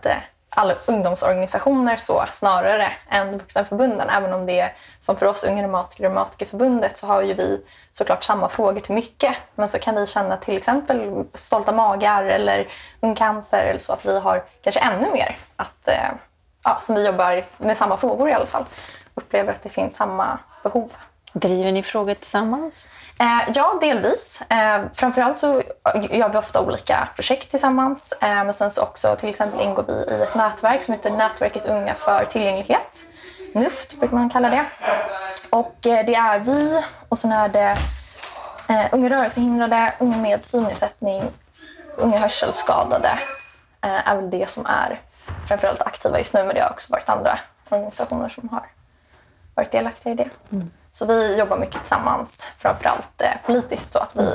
alla 0.56 0.74
ungdomsorganisationer 0.86 1.98
så 1.98 2.24
snarare 2.32 2.88
än 3.10 3.38
vuxenförbunden. 3.38 4.10
Även 4.10 4.34
om 4.34 4.46
det 4.46 4.60
är 4.60 4.74
som 5.00 5.16
för 5.16 5.26
oss 5.26 5.44
Unga 5.44 5.64
Reumatiker 5.64 6.04
och 6.04 6.10
Reumatikerförbundet 6.10 6.98
så 6.98 7.08
har 7.08 7.22
ju 7.22 7.34
vi 7.34 7.62
såklart 7.92 8.24
samma 8.24 8.50
frågor 8.50 8.82
till 8.82 8.96
mycket. 8.96 9.36
Men 9.56 9.70
så 9.70 9.80
kan 9.80 9.96
vi 9.96 10.08
känna 10.08 10.38
till 10.38 10.58
exempel 10.58 11.26
stolta 11.34 11.72
magar 11.72 12.24
eller 12.24 12.68
ung 13.00 13.16
cancer 13.16 13.66
eller 13.66 13.80
så 13.80 13.94
att 13.94 14.06
vi 14.06 14.20
har 14.20 14.44
kanske 14.64 14.80
ännu 14.80 15.12
mer 15.12 15.38
att, 15.56 15.88
eh, 15.88 16.12
ja, 16.64 16.78
som 16.80 16.96
vi 16.96 17.06
jobbar 17.06 17.44
med 17.58 17.78
samma 17.78 17.98
frågor 17.98 18.30
i 18.30 18.34
alla 18.34 18.46
fall. 18.46 18.66
Upplever 19.16 19.54
att 19.54 19.64
det 19.64 19.70
finns 19.70 19.96
samma 19.96 20.40
behov. 20.64 20.92
Driver 21.34 21.72
ni 21.72 21.84
frågor 21.84 22.14
tillsammans? 22.14 22.88
Eh, 23.20 23.52
ja, 23.56 23.78
delvis. 23.82 24.42
Eh, 24.50 24.82
framförallt 24.94 25.40
så 25.40 25.62
gör 26.10 26.30
vi 26.30 26.38
ofta 26.38 26.62
olika 26.62 27.08
projekt 27.16 27.50
tillsammans. 27.50 28.14
Eh, 28.22 28.44
men 28.44 28.54
sen 28.54 28.72
så 28.72 28.82
också 28.82 29.16
till 29.16 29.30
exempel 29.30 29.62
ingår 29.62 29.86
vi 29.88 29.94
i 29.94 30.22
ett 30.22 30.36
nätverk 30.36 30.84
som 30.84 30.94
heter 30.94 31.12
Nätverket 31.12 31.66
Unga 31.66 31.96
för 31.96 32.26
tillgänglighet. 32.26 33.06
NUFT 33.54 34.00
brukar 34.00 34.18
man 34.18 34.30
kalla 34.30 34.50
det. 34.50 34.66
Och 35.52 35.88
eh, 35.88 36.06
det 36.06 36.16
är 36.16 36.40
vi 36.40 36.84
och 37.10 37.18
sen 37.18 37.32
är 37.32 37.50
det 37.50 37.78
eh, 38.70 38.86
unga 38.92 39.10
rörelsehindrade, 39.10 39.94
unga 40.00 40.18
med 40.18 40.44
synnedsättning, 40.44 41.24
unga 41.96 42.18
hörselskadade. 42.18 43.20
Eh, 43.82 44.10
är 44.10 44.16
väl 44.16 44.30
det 44.30 44.50
som 44.50 44.66
är 44.66 45.02
framförallt 45.48 45.82
aktiva 45.82 46.18
just 46.18 46.34
nu 46.34 46.44
men 46.44 46.56
det 46.56 46.62
har 46.62 46.70
också 46.70 46.92
varit 46.92 47.10
andra 47.10 47.40
organisationer 47.70 48.30
som 48.30 48.50
har 48.50 48.66
varit 49.56 49.72
delaktiga 49.72 50.14
i 50.14 50.16
det. 50.16 50.30
Så 50.92 51.06
vi 51.06 51.38
jobbar 51.38 51.58
mycket 51.58 51.80
tillsammans, 51.80 52.54
framförallt 52.58 53.22
eh, 53.22 53.30
politiskt, 53.46 53.92
så 53.92 54.00
att 54.00 54.16
vi 54.16 54.30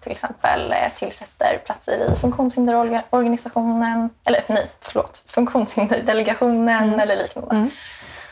till 0.00 0.12
exempel 0.12 0.72
eh, 0.72 0.92
tillsätter 0.96 1.58
platser 1.66 2.12
i 2.12 2.16
funktionshinderorganisationen, 2.16 4.10
eller 4.26 4.40
nej, 4.46 4.70
förlåt, 4.80 5.24
funktionshinderdelegationen 5.26 7.00
eller 7.00 7.16
liknande. 7.16 7.68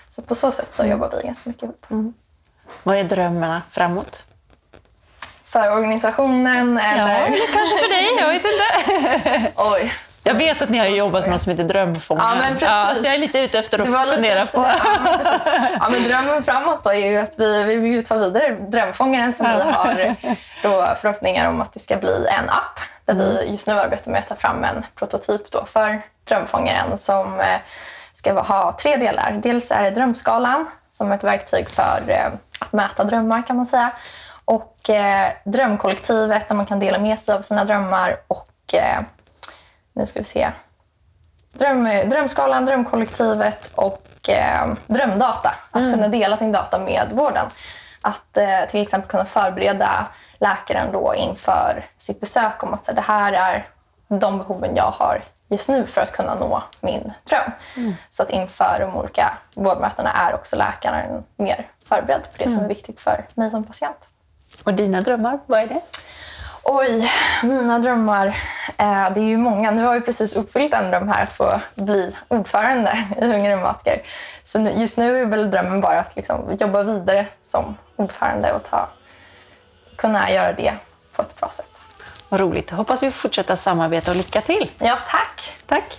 Så 0.09 0.23
på 0.23 0.35
så 0.35 0.53
sätt 0.53 0.75
så 0.75 0.85
jobbar 0.85 1.11
vi 1.17 1.27
ganska 1.27 1.51
mycket 1.51 1.63
ihop. 1.63 1.87
Vad 2.83 2.97
är 2.97 3.05
drömmarna 3.05 3.63
framåt? 3.71 4.25
För 5.53 5.73
organisationen 5.73 6.79
eller... 6.79 7.25
kanske 7.25 7.79
för 7.79 7.89
dig, 7.89 8.09
jag 8.21 8.29
vet 8.29 8.45
inte. 8.45 9.53
Oj. 9.57 9.93
Jag 10.25 10.35
vet 10.35 10.63
att 10.63 10.69
ni 10.69 10.79
har 10.79 10.87
jobbat 10.87 11.23
med 11.23 11.31
något 11.31 11.43
som 11.43 11.51
heter 11.51 11.65
Drömfångaren. 11.65 12.29
Ja, 12.29 12.43
men 12.43 12.53
precis. 12.53 13.03
så 13.03 13.09
jag 13.09 13.15
är 13.15 13.19
lite 13.19 13.39
ute 13.39 13.59
efter 13.59 13.79
Det 13.79 13.91
var 13.91 14.01
att 14.01 14.07
lite 14.07 14.17
fundera 14.17 14.47
på. 14.47 14.63
det. 14.63 14.75
Ja, 14.85 14.91
men 15.05 15.19
precis. 15.19 15.49
Ja, 15.81 15.89
men 15.91 16.05
drömmen 16.05 16.43
framåt 16.43 16.85
då 16.85 16.91
är 16.91 17.11
ju 17.11 17.19
att 17.19 17.35
vi, 17.39 17.65
vi 17.65 17.77
vill 17.77 18.05
ta 18.05 18.17
vidare 18.17 18.57
Drömfångaren 18.69 19.33
som 19.33 19.47
vi 19.47 19.73
har 19.73 20.17
då 20.63 20.95
förhoppningar 21.01 21.49
om 21.49 21.61
att 21.61 21.73
det 21.73 21.81
ska 21.81 21.97
bli 21.97 22.27
en 22.39 22.51
app 22.51 22.81
där 23.05 23.15
vi 23.15 23.51
just 23.51 23.67
nu 23.67 23.73
arbetar 23.73 24.11
med 24.11 24.19
att 24.19 24.29
ta 24.29 24.35
fram 24.35 24.65
en 24.65 24.85
prototyp 24.95 25.51
då 25.51 25.65
för 25.67 26.03
Drömfångaren 26.29 26.97
som 26.97 27.41
eh, 27.41 27.47
ska 28.13 28.41
ha 28.41 28.73
tre 28.73 28.97
delar. 28.97 29.41
Dels 29.43 29.71
är 29.71 29.83
det 29.83 29.91
Drömskalan 29.91 30.67
som 30.91 31.11
är 31.11 31.15
ett 31.15 31.25
verktyg 31.25 31.71
för 31.71 32.01
eh, 32.07 32.27
att 32.61 32.73
mäta 32.73 33.05
drömmar 33.05 33.47
kan 33.47 33.57
man 33.57 33.67
säga. 33.67 33.91
Och 34.45 34.91
eh, 34.91 35.33
Drömkollektivet 35.45 36.49
där 36.49 36.55
man 36.55 36.67
kan 36.67 36.79
dela 36.79 36.99
med 36.99 37.19
sig 37.19 37.35
av 37.35 37.41
sina 37.41 37.65
drömmar 37.65 38.21
och 38.29 38.75
eh, 38.75 39.01
nu 39.93 40.07
ska 40.07 40.21
vi 40.21 40.25
se. 40.25 40.51
Dröm, 41.53 41.89
drömskalan, 42.11 42.65
drömkollektivet 42.65 43.73
och 43.75 44.29
eh, 44.29 44.73
drömdata. 44.87 45.55
Att 45.71 45.83
kunna 45.95 46.09
dela 46.09 46.37
sin 46.37 46.53
data 46.53 46.79
med 46.79 47.09
vården. 47.13 47.47
Att 48.01 48.37
eh, 48.37 48.71
till 48.71 48.83
exempel 48.83 49.11
kunna 49.11 49.25
förbereda 49.25 50.09
läkaren 50.39 50.93
då 50.93 51.15
inför 51.15 51.85
sitt 51.97 52.21
besök 52.21 52.63
om 52.63 52.75
att 52.75 52.85
så, 52.85 52.93
det 52.93 53.01
här 53.01 53.33
är 53.33 53.69
de 54.09 54.39
behoven 54.39 54.77
jag 54.77 54.91
har 54.91 55.25
just 55.49 55.69
nu 55.69 55.87
för 55.87 56.01
att 56.01 56.13
kunna 56.13 56.35
nå 56.35 56.63
min 56.81 57.13
dröm. 57.25 57.51
Så 58.09 58.23
att 58.23 58.31
inför 58.31 58.77
de 58.81 58.97
olika 58.97 59.39
vårdmötena 59.55 60.13
är 60.13 60.35
också 60.35 60.57
läkaren 60.57 61.25
mer 61.37 61.69
förberedd 61.85 62.23
på 62.23 62.43
det 62.43 62.51
som 62.51 62.61
är 62.61 62.69
viktigt 62.69 63.01
för 63.01 63.27
mig 63.35 63.51
som 63.51 63.65
patient. 63.65 64.09
Och 64.65 64.75
dina 64.75 65.01
drömmar, 65.01 65.39
vad 65.47 65.61
är 65.61 65.67
det? 65.67 65.81
Oj, 66.65 67.11
mina 67.43 67.79
drömmar. 67.79 68.27
Eh, 68.79 69.13
det 69.15 69.21
är 69.21 69.25
ju 69.25 69.37
många. 69.37 69.71
Nu 69.71 69.83
har 69.83 69.95
vi 69.95 70.01
precis 70.01 70.37
uppfyllt 70.37 70.75
en 70.75 70.91
dröm 70.91 71.09
här, 71.09 71.23
att 71.23 71.33
få 71.33 71.61
bli 71.75 72.17
ordförande 72.29 73.05
i 73.21 73.25
Unga 73.25 73.51
Reumatiker. 73.51 74.03
Så 74.43 74.59
nu, 74.59 74.71
just 74.71 74.99
nu 74.99 75.23
är 75.23 75.27
väl 75.27 75.51
drömmen 75.51 75.81
bara 75.81 76.01
att 76.01 76.17
liksom 76.17 76.57
jobba 76.61 76.83
vidare 76.83 77.27
som 77.41 77.77
ordförande 77.97 78.53
och 78.53 78.65
ta, 78.65 78.89
kunna 79.97 80.31
göra 80.31 80.53
det 80.53 80.73
på 81.17 81.23
ett 81.23 81.41
bra 81.41 81.51
sätt. 81.51 81.83
Vad 82.29 82.41
roligt. 82.41 82.71
Hoppas 82.71 83.03
vi 83.03 83.11
får 83.11 83.19
fortsätta 83.19 83.57
samarbeta 83.57 84.11
och 84.11 84.17
lycka 84.17 84.41
till. 84.41 84.71
Ja, 84.79 84.99
tack! 85.09 85.53
Tack. 85.67 85.99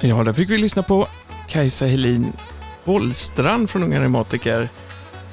Ja, 0.00 0.24
där 0.24 0.32
fick 0.32 0.50
vi 0.50 0.58
lyssna 0.58 0.82
på 0.82 1.06
Kajsa 1.48 1.86
Helin 1.86 2.32
Hållstrand 2.84 3.70
från 3.70 3.82
Unga 3.82 4.00
Reumatiker 4.00 4.68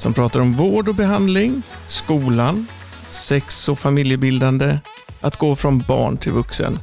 som 0.02 0.14
pratar 0.14 0.40
om 0.40 0.54
vård 0.54 0.90
och 0.90 0.96
behandling, 0.96 1.62
skolan, 1.88 2.68
sex 3.10 3.70
och 3.70 3.80
familjebildande, 3.80 4.80
att 5.22 5.38
gå 5.38 5.56
från 5.56 5.80
barn 5.80 6.18
till 6.18 6.32
vuxen 6.32 6.80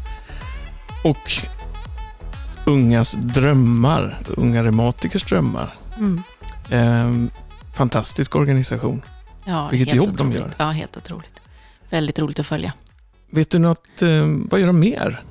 och 1.04 1.32
ungas 2.66 3.12
drömmar, 3.12 4.18
Unga 4.26 4.64
Reumatikers 4.64 5.24
drömmar. 5.24 5.74
Mm. 5.96 6.22
Ehm, 6.70 7.30
fantastisk 7.76 8.36
organisation. 8.36 9.02
Ja, 9.44 9.68
Vilket 9.68 9.94
jobb 9.94 10.16
de 10.16 10.28
otroligt. 10.28 10.40
gör. 10.40 10.54
Ja, 10.58 10.70
helt 10.70 10.96
otroligt. 10.96 11.40
Väldigt 11.90 12.18
roligt 12.18 12.38
att 12.38 12.46
följa. 12.46 12.72
Vet 13.30 13.50
du 13.50 13.58
något, 13.58 14.02
eh, 14.02 14.08
vad 14.50 14.60
gör 14.60 14.66
de 14.66 14.80
mer? 14.80 15.22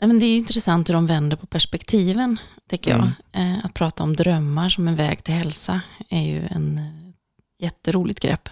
Nej, 0.00 0.08
men 0.08 0.18
det 0.20 0.26
är 0.26 0.36
intressant 0.36 0.88
hur 0.88 0.94
de 0.94 1.06
vänder 1.06 1.36
på 1.36 1.46
perspektiven, 1.46 2.38
tycker 2.70 2.90
jag. 2.90 3.10
Mm. 3.32 3.52
Eh, 3.52 3.64
att 3.64 3.74
prata 3.74 4.02
om 4.02 4.16
drömmar 4.16 4.68
som 4.68 4.88
en 4.88 4.96
väg 4.96 5.24
till 5.24 5.34
hälsa 5.34 5.80
är 6.08 6.22
ju 6.22 6.46
en 6.50 6.78
eh, 6.78 7.05
jätteroligt 7.58 8.20
grepp. 8.20 8.48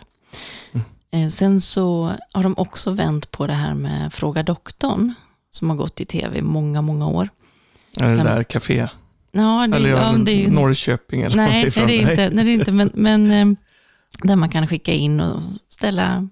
Mm. 0.72 0.86
Eh, 1.10 1.28
sen 1.28 1.60
så 1.60 2.12
har 2.32 2.42
de 2.42 2.54
också 2.58 2.90
vänt 2.90 3.30
på 3.30 3.46
det 3.46 3.52
här 3.52 3.74
med 3.74 4.12
Fråga 4.12 4.42
doktorn, 4.42 5.14
som 5.50 5.70
har 5.70 5.76
gått 5.76 6.00
i 6.00 6.04
tv 6.04 6.38
i 6.38 6.42
många, 6.42 6.82
många 6.82 7.06
år. 7.06 7.28
Är 8.00 8.16
det 8.16 8.22
där 8.22 8.42
café? 8.42 8.88
Ja, 9.32 9.66
det, 9.66 9.76
Eller 9.76 9.90
ja, 9.90 10.12
det 10.12 10.32
är 10.32 10.36
ju, 10.36 10.50
Norrköping? 10.50 11.22
Eller 11.22 11.36
nej, 11.36 11.70
det 11.74 11.80
är 11.80 12.10
inte, 12.10 12.30
nej, 12.30 12.44
det 12.44 12.50
är 12.50 12.54
inte 12.54 12.72
men, 12.72 12.90
men 12.94 13.30
eh, 13.30 13.56
där 14.22 14.36
man 14.36 14.48
kan 14.48 14.66
skicka 14.66 14.92
in 14.92 15.20
och 15.20 15.42
ställa 15.68 16.28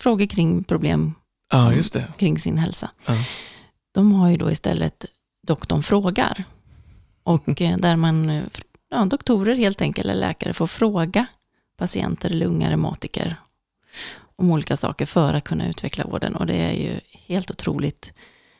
frågor 0.00 0.26
kring 0.26 0.64
problem 0.64 1.14
Ja, 1.52 1.72
just 1.72 1.92
det. 1.92 2.04
kring 2.18 2.38
sin 2.38 2.58
hälsa. 2.58 2.90
Ja. 3.06 3.14
De 3.94 4.12
har 4.12 4.30
ju 4.30 4.36
då 4.36 4.50
istället 4.50 5.04
doktorn 5.46 5.82
frågar. 5.82 6.44
Och 7.22 7.60
eh, 7.60 7.76
där 7.76 7.96
man, 7.96 8.42
ja, 8.90 9.04
doktorer 9.04 9.54
helt 9.54 9.82
enkelt, 9.82 10.04
eller 10.04 10.20
läkare, 10.20 10.52
får 10.52 10.66
fråga 10.66 11.26
patienter 11.76 12.30
eller 12.30 12.46
unga 12.46 12.70
reumatiker 12.70 13.36
om 14.36 14.50
olika 14.50 14.76
saker 14.76 15.06
för 15.06 15.34
att 15.34 15.44
kunna 15.44 15.68
utveckla 15.68 16.04
vården. 16.04 16.36
Och 16.36 16.46
det 16.46 16.56
är 16.56 16.72
ju 16.72 17.00
helt 17.12 17.50
otroligt. 17.50 18.12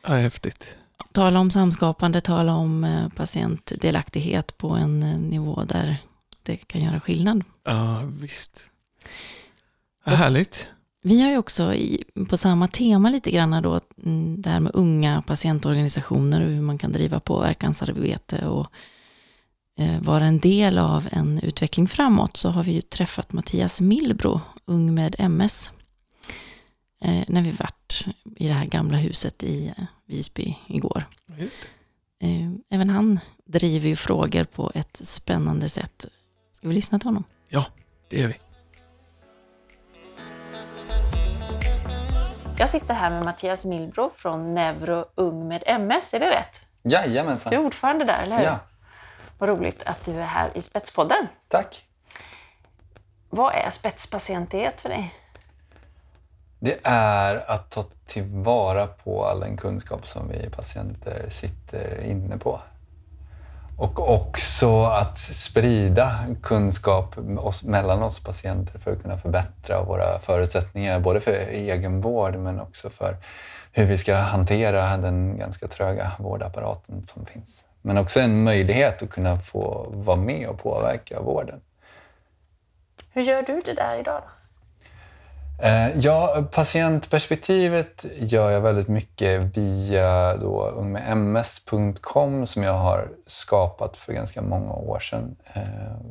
Ja, 0.02 0.14
häftigt. 0.14 0.76
Tala 1.12 1.40
om 1.40 1.50
samskapande, 1.50 2.20
tala 2.20 2.54
om 2.54 2.84
eh, 2.84 3.08
patientdelaktighet 3.08 4.58
på 4.58 4.68
en 4.68 5.02
eh, 5.02 5.18
nivå 5.18 5.64
där 5.64 5.96
det 6.42 6.56
kan 6.56 6.82
göra 6.82 7.00
skillnad. 7.00 7.44
Ja, 7.64 8.02
visst. 8.20 8.70
Ja, 10.04 10.12
härligt. 10.12 10.68
Vi 11.02 11.22
har 11.22 11.30
ju 11.30 11.38
också 11.38 11.74
i, 11.74 12.04
på 12.28 12.36
samma 12.36 12.68
tema 12.68 13.10
lite 13.10 13.30
grann 13.30 13.62
då, 13.62 13.80
mm, 14.04 14.42
det 14.42 14.50
här 14.50 14.60
med 14.60 14.72
unga 14.74 15.22
patientorganisationer 15.22 16.40
och 16.40 16.50
hur 16.50 16.60
man 16.60 16.78
kan 16.78 16.92
driva 16.92 17.20
påverkansarbete 17.20 18.46
och 18.46 18.66
vara 20.00 20.24
en 20.24 20.38
del 20.38 20.78
av 20.78 21.08
en 21.10 21.38
utveckling 21.38 21.88
framåt 21.88 22.36
så 22.36 22.48
har 22.50 22.62
vi 22.62 22.72
ju 22.72 22.80
träffat 22.80 23.32
Mattias 23.32 23.80
Milbro, 23.80 24.40
ung 24.64 24.94
med 24.94 25.16
MS, 25.18 25.72
eh, 27.00 27.24
när 27.28 27.42
vi 27.42 27.50
varit 27.50 28.06
i 28.36 28.48
det 28.48 28.54
här 28.54 28.66
gamla 28.66 28.96
huset 28.96 29.42
i 29.42 29.72
eh, 29.78 29.84
Visby 30.06 30.56
igår. 30.66 31.04
Just 31.38 31.62
det. 31.62 31.68
Eh, 32.26 32.50
även 32.70 32.90
han 32.90 33.20
driver 33.46 33.88
ju 33.88 33.96
frågor 33.96 34.44
på 34.44 34.72
ett 34.74 35.00
spännande 35.02 35.68
sätt. 35.68 36.06
Ska 36.52 36.68
vi 36.68 36.74
lyssna 36.74 36.98
till 36.98 37.08
honom? 37.08 37.24
Ja, 37.48 37.64
det 38.10 38.20
gör 38.20 38.28
vi. 38.28 38.34
Jag 42.58 42.70
sitter 42.70 42.94
här 42.94 43.10
med 43.10 43.24
Mattias 43.24 43.64
Milbro 43.64 44.10
från 44.16 44.54
Neuro 44.54 45.04
Ung 45.14 45.48
med 45.48 45.62
MS, 45.66 46.14
är 46.14 46.20
det 46.20 46.30
rätt? 46.30 46.60
Jajamensan. 46.82 47.50
Du 47.50 47.56
är 47.56 47.64
ordförande 47.64 48.04
där, 48.04 48.22
eller 48.22 48.36
hur? 48.36 48.44
Ja, 48.44 48.58
Vad 49.38 49.48
roligt 49.48 49.82
att 49.86 50.04
du 50.04 50.12
är 50.12 50.26
här 50.26 50.50
i 50.54 50.62
Spetspodden. 50.62 51.26
tack. 51.48 51.84
Vad 53.30 53.54
är 53.54 53.70
spetspatientighet 53.70 54.80
för 54.80 54.88
dig? 54.88 55.14
Det 56.58 56.78
är 56.84 57.50
att 57.50 57.70
ta 57.70 57.84
tillvara 58.06 58.86
på 58.86 59.26
all 59.26 59.40
den 59.40 59.56
kunskap 59.56 60.08
som 60.08 60.28
vi 60.28 60.50
patienter 60.50 61.26
sitter 61.28 62.04
inne 62.04 62.38
på. 62.38 62.60
Och 63.78 64.14
också 64.14 64.84
att 64.84 65.18
sprida 65.18 66.26
kunskap 66.42 67.18
oss, 67.38 67.64
mellan 67.64 68.02
oss 68.02 68.24
patienter 68.24 68.78
för 68.78 68.92
att 68.92 69.02
kunna 69.02 69.18
förbättra 69.18 69.82
våra 69.82 70.18
förutsättningar, 70.18 71.00
både 71.00 71.20
för 71.20 71.32
egenvård 71.50 72.36
men 72.36 72.60
också 72.60 72.90
för 72.90 73.16
hur 73.72 73.84
vi 73.84 73.98
ska 73.98 74.16
hantera 74.16 74.96
den 74.96 75.38
ganska 75.38 75.68
tröga 75.68 76.12
vårdapparaten 76.18 77.06
som 77.06 77.26
finns. 77.26 77.64
Men 77.86 77.98
också 77.98 78.20
en 78.20 78.44
möjlighet 78.44 79.02
att 79.02 79.10
kunna 79.10 79.36
få 79.38 79.86
vara 79.90 80.16
med 80.16 80.48
och 80.48 80.58
påverka 80.58 81.20
vården. 81.20 81.60
Hur 83.12 83.22
gör 83.22 83.42
du 83.42 83.60
det 83.64 83.72
där 83.72 83.98
idag? 83.98 84.22
Då? 85.60 85.66
Eh, 85.66 85.98
Ja, 85.98 86.44
patientperspektivet 86.52 88.06
gör 88.16 88.50
jag 88.50 88.60
väldigt 88.60 88.88
mycket 88.88 89.40
via 89.56 90.36
då 90.36 90.68
ungmedms.com 90.68 92.46
som 92.46 92.62
jag 92.62 92.72
har 92.72 93.08
skapat 93.26 93.96
för 93.96 94.12
ganska 94.12 94.42
många 94.42 94.72
år 94.72 94.98
sedan. 94.98 95.36
eh, 95.54 95.62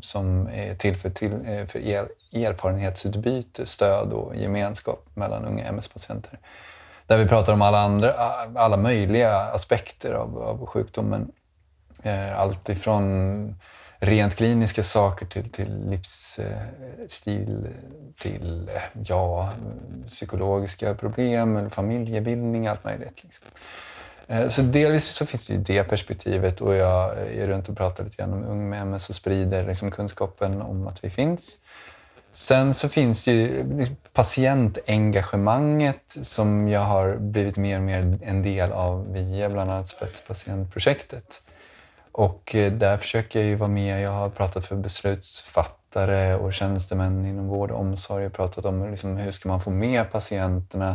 Som 0.01 0.47
är 0.53 0.75
till 0.75 0.95
för, 0.95 1.09
till, 1.09 1.33
eh, 1.33 1.65
för 1.67 1.79
er, 1.79 2.07
erfarenhetsutbyte, 2.33 3.65
stöd 3.65 4.13
och 4.13 4.35
gemenskap 4.35 5.05
mellan 5.13 5.45
unga 5.45 5.65
MS-patienter. 5.65 6.39
Där 7.07 7.17
vi 7.17 7.27
pratar 7.27 7.53
om 7.53 7.61
alla, 7.61 7.79
andra, 7.79 8.13
alla 8.55 8.77
möjliga 8.77 9.37
aspekter 9.39 10.13
av, 10.13 10.37
av 10.37 10.65
sjukdomen. 10.65 11.31
Eh, 12.05 12.39
allt 12.39 12.69
ifrån 12.69 13.55
rent 13.99 14.35
kliniska 14.35 14.83
saker 14.83 15.25
till, 15.25 15.49
till 15.49 15.89
livsstil, 15.89 17.67
till 18.19 18.69
eh, 18.75 18.81
ja, 19.05 19.51
psykologiska 20.07 20.95
problem, 20.95 21.57
eller 21.57 21.69
familjebildning, 21.69 22.67
allt 22.67 22.83
möjligt. 22.83 23.23
Liksom. 23.23 23.45
Eh, 24.27 24.49
så 24.49 24.61
delvis 24.61 25.05
så 25.05 25.25
finns 25.25 25.47
det 25.47 25.53
ju 25.53 25.59
det 25.59 25.83
perspektivet 25.83 26.61
och 26.61 26.75
jag 26.75 27.17
är 27.17 27.47
runt 27.47 27.69
och 27.69 27.77
pratar 27.77 28.03
lite 28.03 28.17
grann 28.17 28.33
om 28.33 28.45
Ung 28.45 28.69
med 28.69 28.81
MS 28.81 29.09
och 29.09 29.15
sprider 29.15 29.67
liksom 29.67 29.91
kunskapen 29.91 30.61
om 30.61 30.87
att 30.87 31.03
vi 31.03 31.09
finns. 31.09 31.57
Sen 32.31 32.73
så 32.73 32.89
finns 32.89 33.25
det 33.25 33.31
ju 33.31 33.77
liksom, 33.77 33.95
patientengagemanget 34.13 36.17
som 36.21 36.67
jag 36.67 36.81
har 36.81 37.15
blivit 37.15 37.57
mer 37.57 37.77
och 37.77 37.83
mer 37.83 38.17
en 38.21 38.43
del 38.43 38.71
av 38.71 39.13
via 39.13 39.49
bland 39.49 39.71
annat 39.71 39.87
Spetspatientprojektet. 39.87 41.41
Och 42.17 42.55
eh, 42.55 42.71
där 42.71 42.97
försöker 42.97 43.39
jag 43.39 43.47
ju 43.47 43.55
vara 43.55 43.69
med. 43.69 44.01
Jag 44.01 44.11
har 44.11 44.29
pratat 44.29 44.65
för 44.65 44.75
beslutsfattare 44.75 46.35
och 46.35 46.53
tjänstemän 46.53 47.25
inom 47.25 47.47
vård 47.47 47.71
och 47.71 47.79
omsorg. 47.79 48.23
Jag 48.23 48.29
har 48.29 48.35
pratat 48.35 48.65
om 48.65 48.89
liksom, 48.91 49.17
hur 49.17 49.31
ska 49.31 49.49
man 49.49 49.61
få 49.61 49.69
med 49.69 50.11
patienterna. 50.11 50.89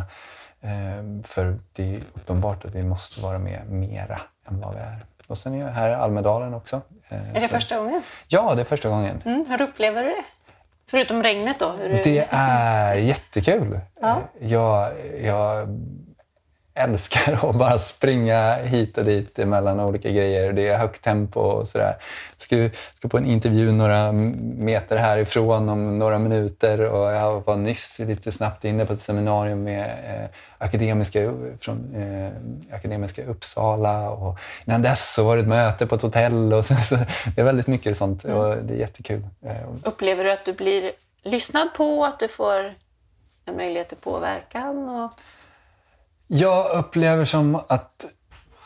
Eh, 0.61 1.23
för 1.23 1.59
det 1.75 1.95
är 1.95 1.99
uppenbart 2.13 2.65
att 2.65 2.75
vi 2.75 2.83
måste 2.83 3.21
vara 3.21 3.39
med 3.39 3.69
mera 3.69 4.21
än 4.47 4.59
vad 4.61 4.73
vi 4.75 4.79
är. 4.81 5.05
Och 5.27 5.37
sen 5.37 5.53
är 5.53 5.59
jag 5.59 5.67
här 5.67 5.89
i 5.89 5.93
Almedalen 5.93 6.53
också. 6.53 6.81
Eh, 7.09 7.29
Är 7.29 7.33
det 7.33 7.41
så- 7.41 7.47
första 7.47 7.77
gången? 7.77 8.01
Ja, 8.27 8.55
det 8.55 8.61
är 8.61 8.65
första 8.65 8.89
gången. 8.89 9.21
Mm, 9.25 9.45
hur 9.49 9.61
upplever 9.61 10.03
du 10.03 10.09
det? 10.09 10.23
Förutom 10.87 11.23
regnet 11.23 11.59
då? 11.59 11.69
Hur. 11.71 12.01
Det 12.03 12.27
är 12.31 12.95
jättekul. 12.95 13.79
Ja. 14.01 14.21
Jag, 14.39 14.91
jag 15.23 15.67
älskar 16.73 17.33
att 17.49 17.55
bara 17.55 17.77
springa 17.77 18.53
hit 18.53 18.97
och 18.97 19.05
dit 19.05 19.37
mellan 19.37 19.79
olika 19.79 20.09
grejer. 20.09 20.53
Det 20.53 20.67
är 20.67 20.77
högt 20.77 21.01
tempo 21.01 21.39
och 21.39 21.67
sådär. 21.67 21.95
Ska, 22.37 22.69
ska 22.93 23.07
på 23.07 23.17
en 23.17 23.25
intervju 23.25 23.71
några 23.71 24.11
meter 24.11 24.97
härifrån 24.97 25.69
om 25.69 25.99
några 25.99 26.19
minuter 26.19 26.91
och 26.91 27.11
jag 27.11 27.45
var 27.45 27.57
nyss 27.57 27.99
lite 27.99 28.31
snabbt 28.31 28.65
inne 28.65 28.85
på 28.85 28.93
ett 28.93 28.99
seminarium 28.99 29.63
med 29.63 29.81
eh, 29.81 30.29
akademiska 30.57 31.33
från 31.59 31.95
eh, 31.95 32.75
Akademiska 32.75 33.25
Uppsala 33.25 34.09
och 34.09 34.39
innan 34.65 34.81
dess 34.81 35.13
så 35.13 35.23
var 35.23 35.35
det 35.35 35.41
ett 35.41 35.47
möte 35.47 35.87
på 35.87 35.95
ett 35.95 36.01
hotell 36.01 36.53
och 36.53 36.65
så, 36.65 36.75
så 36.75 36.95
det 37.35 37.41
är 37.41 37.45
väldigt 37.45 37.67
mycket 37.67 37.97
sånt 37.97 38.23
och 38.23 38.57
det 38.57 38.73
är 38.73 38.77
jättekul. 38.77 39.27
Eh, 39.45 39.55
Upplever 39.83 40.23
du 40.23 40.31
att 40.31 40.45
du 40.45 40.53
blir 40.53 40.91
lyssnad 41.23 41.73
på, 41.73 42.05
att 42.05 42.19
du 42.19 42.27
får 42.27 42.73
en 43.45 43.55
möjlighet 43.55 43.87
till 43.87 43.97
påverkan? 43.97 44.89
Och... 44.89 45.11
Jag 46.33 46.71
upplever 46.71 47.25
som 47.25 47.55
att 47.55 48.05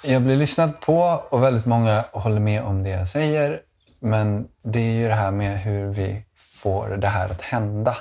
jag 0.03 0.21
blir 0.21 0.35
lyssnad 0.37 0.79
på 0.81 1.23
och 1.29 1.43
väldigt 1.43 1.65
många 1.65 2.05
håller 2.11 2.39
med 2.39 2.63
om 2.63 2.83
det 2.83 2.89
jag 2.89 3.07
säger. 3.07 3.59
Men 3.99 4.47
det 4.63 4.79
är 4.79 4.93
ju 4.93 5.07
det 5.07 5.13
här 5.13 5.31
med 5.31 5.59
hur 5.59 5.87
vi 5.87 6.25
får 6.37 6.89
det 6.89 7.07
här 7.07 7.29
att 7.29 7.41
hända 7.41 7.97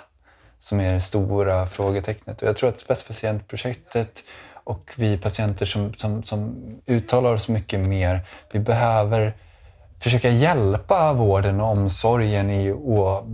som 0.58 0.80
är 0.80 0.92
det 0.92 1.00
stora 1.00 1.66
frågetecknet. 1.66 2.42
Och 2.42 2.48
jag 2.48 2.56
tror 2.56 2.68
att 2.68 2.78
Spetspatientprojektet 2.78 4.22
och 4.64 4.92
vi 4.96 5.18
patienter 5.18 5.66
som, 5.66 5.94
som, 5.94 6.22
som 6.22 6.56
uttalar 6.86 7.32
oss 7.32 7.48
mycket 7.48 7.80
mer, 7.80 8.20
vi 8.52 8.58
behöver 8.58 9.36
försöka 9.98 10.28
hjälpa 10.28 11.12
vården 11.12 11.60
och 11.60 11.68
omsorgen 11.68 12.50
i 12.50 12.70
att 12.72 13.24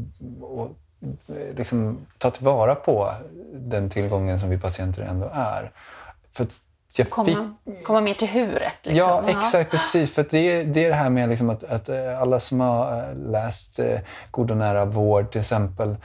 liksom, 1.57 2.07
ta 2.19 2.31
tillvara 2.31 2.75
på 2.75 3.13
den 3.53 3.91
tillgången 3.91 4.41
som 4.41 4.51
vi 4.51 4.59
patienter 4.59 5.03
ändå 5.03 5.31
är. 5.33 5.73
För 6.41 6.45
att 6.45 6.61
jag 6.97 7.07
fick, 7.07 7.15
Komma, 7.15 7.55
komma 7.85 8.01
mer 8.01 8.15
till 8.15 8.29
huret? 8.29 8.75
Liksom. 8.83 8.97
Ja, 8.97 9.25
exakt. 9.27 9.71
Precis. 9.71 10.15
För 10.15 10.27
det, 10.31 10.39
är, 10.39 10.65
det 10.65 10.85
är 10.85 10.89
det 10.89 10.95
här 10.95 11.11
med 11.11 11.29
liksom 11.29 11.51
att, 11.51 11.65
att 11.65 11.89
eh, 11.89 12.21
alla 12.21 12.41
som 12.41 12.61
har 12.61 12.99
eh, 12.99 13.31
läst 13.31 13.79
eh, 13.79 13.99
God 14.31 14.51
och 14.51 14.57
nära 14.57 14.85
vård 14.85 15.31
till 15.31 15.39
exempel 15.39 15.97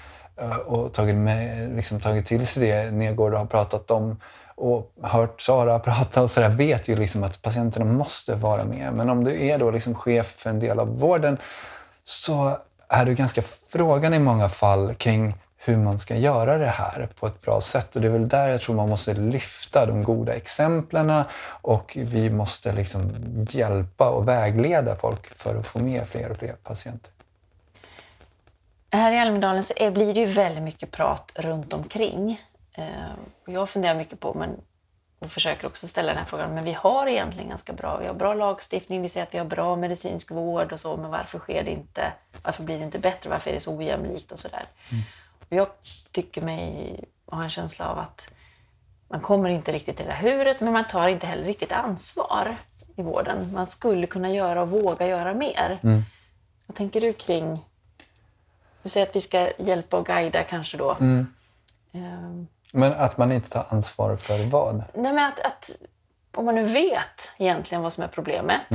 och 0.65 0.93
tagit, 0.93 1.15
med, 1.15 1.75
liksom 1.75 1.99
tagit 1.99 2.25
till 2.25 2.47
sig 2.47 2.67
det 2.67 2.91
Nergård 2.91 3.33
har 3.33 3.45
pratat 3.45 3.91
om 3.91 4.19
och 4.55 4.91
hört 5.01 5.41
Sara 5.41 5.79
prata 5.85 6.21
och 6.21 6.31
sådär 6.31 6.49
vet 6.49 6.87
ju 6.87 6.95
liksom 6.95 7.23
att 7.23 7.41
patienterna 7.41 7.85
måste 7.85 8.35
vara 8.35 8.63
med. 8.63 8.93
Men 8.93 9.09
om 9.09 9.23
du 9.23 9.45
är 9.45 9.59
då 9.59 9.71
liksom 9.71 9.95
chef 9.95 10.35
för 10.37 10.49
en 10.49 10.59
del 10.59 10.79
av 10.79 10.99
vården 10.99 11.37
så 12.03 12.57
är 12.89 13.05
du 13.05 13.13
ganska 13.13 13.41
frågan 13.69 14.13
i 14.13 14.19
många 14.19 14.49
fall 14.49 14.93
kring 14.93 15.35
hur 15.65 15.77
man 15.77 15.99
ska 15.99 16.15
göra 16.15 16.57
det 16.57 16.65
här 16.65 17.09
på 17.19 17.27
ett 17.27 17.41
bra 17.41 17.61
sätt. 17.61 17.95
Och 17.95 18.01
det 18.01 18.07
är 18.07 18.11
väl 18.11 18.27
där 18.27 18.47
jag 18.47 18.61
tror 18.61 18.75
man 18.75 18.89
måste 18.89 19.13
lyfta 19.13 19.85
de 19.85 20.03
goda 20.03 20.33
exemplen 20.33 21.23
och 21.61 21.97
vi 22.01 22.29
måste 22.29 22.73
liksom 22.73 23.11
hjälpa 23.49 24.09
och 24.09 24.27
vägleda 24.27 24.95
folk 24.95 25.37
för 25.37 25.55
att 25.55 25.67
få 25.67 25.79
med 25.79 26.07
fler 26.07 26.31
och 26.31 26.37
fler 26.37 26.53
patienter. 26.53 27.11
Här 28.91 29.11
i 29.11 29.19
Almedalen 29.19 29.63
så 29.63 29.73
blir 29.91 30.13
det 30.13 30.19
ju 30.19 30.25
väldigt 30.25 30.63
mycket 30.63 30.91
prat 30.91 31.31
runt 31.35 31.73
omkring. 31.73 32.41
Eh, 32.73 32.85
jag 33.45 33.69
funderar 33.69 33.95
mycket 33.95 34.19
på, 34.19 34.33
men, 34.33 34.49
och 35.19 35.31
försöker 35.31 35.67
också 35.67 35.87
ställa 35.87 36.07
den 36.07 36.17
här 36.17 36.25
frågan, 36.25 36.53
men 36.53 36.63
vi 36.63 36.73
har 36.73 37.07
egentligen 37.07 37.49
ganska 37.49 37.73
bra, 37.73 37.97
vi 37.97 38.07
har 38.07 38.13
bra 38.13 38.33
lagstiftning, 38.33 39.01
vi 39.01 39.09
ser 39.09 39.23
att 39.23 39.33
vi 39.33 39.37
har 39.37 39.45
bra 39.45 39.75
medicinsk 39.75 40.31
vård 40.31 40.71
och 40.71 40.79
så, 40.79 40.97
men 40.97 41.11
varför 41.11 41.39
sker 41.39 41.63
det 41.63 41.71
inte, 41.71 42.13
varför 42.43 42.63
blir 42.63 42.77
det 42.77 42.83
inte 42.83 42.99
bättre, 42.99 43.29
varför 43.29 43.49
är 43.49 43.53
det 43.53 43.59
så 43.59 43.77
ojämlikt 43.77 44.31
och 44.31 44.39
sådär. 44.39 44.63
Och 44.89 44.95
jag 45.49 45.67
tycker 46.11 46.41
mig 46.41 46.95
ha 47.25 47.43
en 47.43 47.49
känsla 47.49 47.89
av 47.89 47.99
att 47.99 48.31
man 49.07 49.21
kommer 49.21 49.49
inte 49.49 49.71
riktigt 49.71 49.97
till 49.97 50.05
det 50.05 50.11
där 50.11 50.17
huret, 50.31 50.61
men 50.61 50.73
man 50.73 50.83
tar 50.83 51.07
inte 51.07 51.27
heller 51.27 51.43
riktigt 51.43 51.71
ansvar 51.71 52.55
i 52.95 53.01
vården. 53.01 53.53
Man 53.53 53.65
skulle 53.65 54.07
kunna 54.07 54.29
göra 54.29 54.61
och 54.61 54.69
våga 54.69 55.07
göra 55.07 55.33
mer. 55.33 55.79
Vad 56.67 56.75
tänker 56.75 57.01
du 57.01 57.13
kring 57.13 57.59
du 58.85 58.89
säger 58.89 59.07
att 59.07 59.15
vi 59.15 59.21
ska 59.21 59.49
hjälpa 59.57 59.97
och 59.97 60.05
guida 60.05 60.43
kanske 60.43 60.77
då. 60.77 60.91
Ehm, 60.91 62.47
Men 62.71 62.93
att 62.93 63.17
man 63.17 63.31
inte 63.31 63.49
tar 63.49 63.65
ansvar 63.69 64.15
för 64.15 64.45
vad? 64.45 64.83
nej 64.93 65.13
men 65.13 65.23
att, 65.23 65.39
att 65.39 65.71
om 66.35 66.45
man 66.45 66.55
nu 66.55 66.63
vet 66.63 67.33
egentligen 67.37 67.81
vad 67.81 67.93
som 67.93 68.03
är 68.03 68.07
problemet 68.07 68.67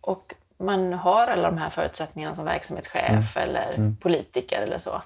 och 0.00 0.34
man 0.58 0.92
har 0.92 1.26
alla 1.26 1.50
de 1.50 1.58
här 1.58 1.70
förutsättningarna 1.70 2.34
som 2.34 2.44
verksamhetschef 2.44 3.36
eller 3.36 3.94
politiker 4.00 4.62
eller 4.62 4.78
så. 4.78 5.02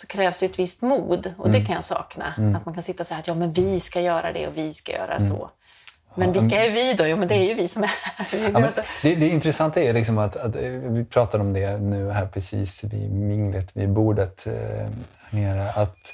Så 0.00 0.06
krävs 0.06 0.38
det 0.40 0.46
ett 0.46 0.58
visst 0.58 0.82
mod 0.82 1.32
och 1.38 1.46
Mm. 1.46 1.60
det 1.60 1.66
kan 1.66 1.74
jag 1.74 1.84
sakna. 1.84 2.24
Att 2.56 2.64
man 2.66 2.74
kan 2.74 2.82
sitta 2.82 3.02
och 3.02 3.06
säga 3.06 3.20
att 3.20 3.28
ja, 3.28 3.34
men 3.34 3.52
vi 3.52 3.80
ska 3.80 4.00
göra 4.00 4.32
det 4.32 4.46
och 4.46 4.56
vi 4.56 4.72
ska 4.72 4.92
göra 4.92 5.14
Mm. 5.16 5.28
så. 5.28 5.50
Men 6.18 6.32
vilka 6.32 6.64
är 6.64 6.70
vi 6.70 6.94
då? 6.94 7.06
Jo, 7.06 7.16
men 7.16 7.28
det 7.28 7.34
är 7.34 7.44
ju 7.44 7.54
vi 7.54 7.68
som 7.68 7.82
är 7.82 7.86
här. 8.02 8.50
Ja, 8.52 8.64
Alltså, 8.66 8.82
det, 9.02 9.14
det 9.14 9.28
intressanta 9.28 9.80
är 9.80 9.92
liksom 9.92 10.18
att, 10.18 10.36
att 10.36 10.56
eh, 10.56 10.62
vi 10.68 11.04
pratade 11.04 11.44
om 11.44 11.52
det 11.52 11.78
nu 11.78 12.10
här 12.10 12.26
precis 12.26 12.84
vid 12.84 13.10
minglet, 13.10 13.76
vid 13.76 13.88
bordet 13.92 14.46
eh, 14.46 14.52
här 14.52 14.88
nere, 15.30 15.72
att 15.72 16.12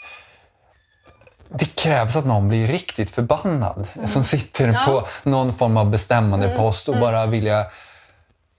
det 1.49 1.75
krävs 1.75 2.17
att 2.17 2.25
någon 2.27 2.49
blir 2.49 2.67
riktigt 2.67 3.11
förbannad 3.11 3.89
som 4.07 4.25
sitter 4.25 4.73
på 4.87 5.07
någon 5.23 5.55
form 5.55 5.77
av 5.77 5.91
bestämmande 5.91 6.49
post 6.49 6.89
och 6.89 6.99
bara 6.99 7.27
vilja 7.27 7.67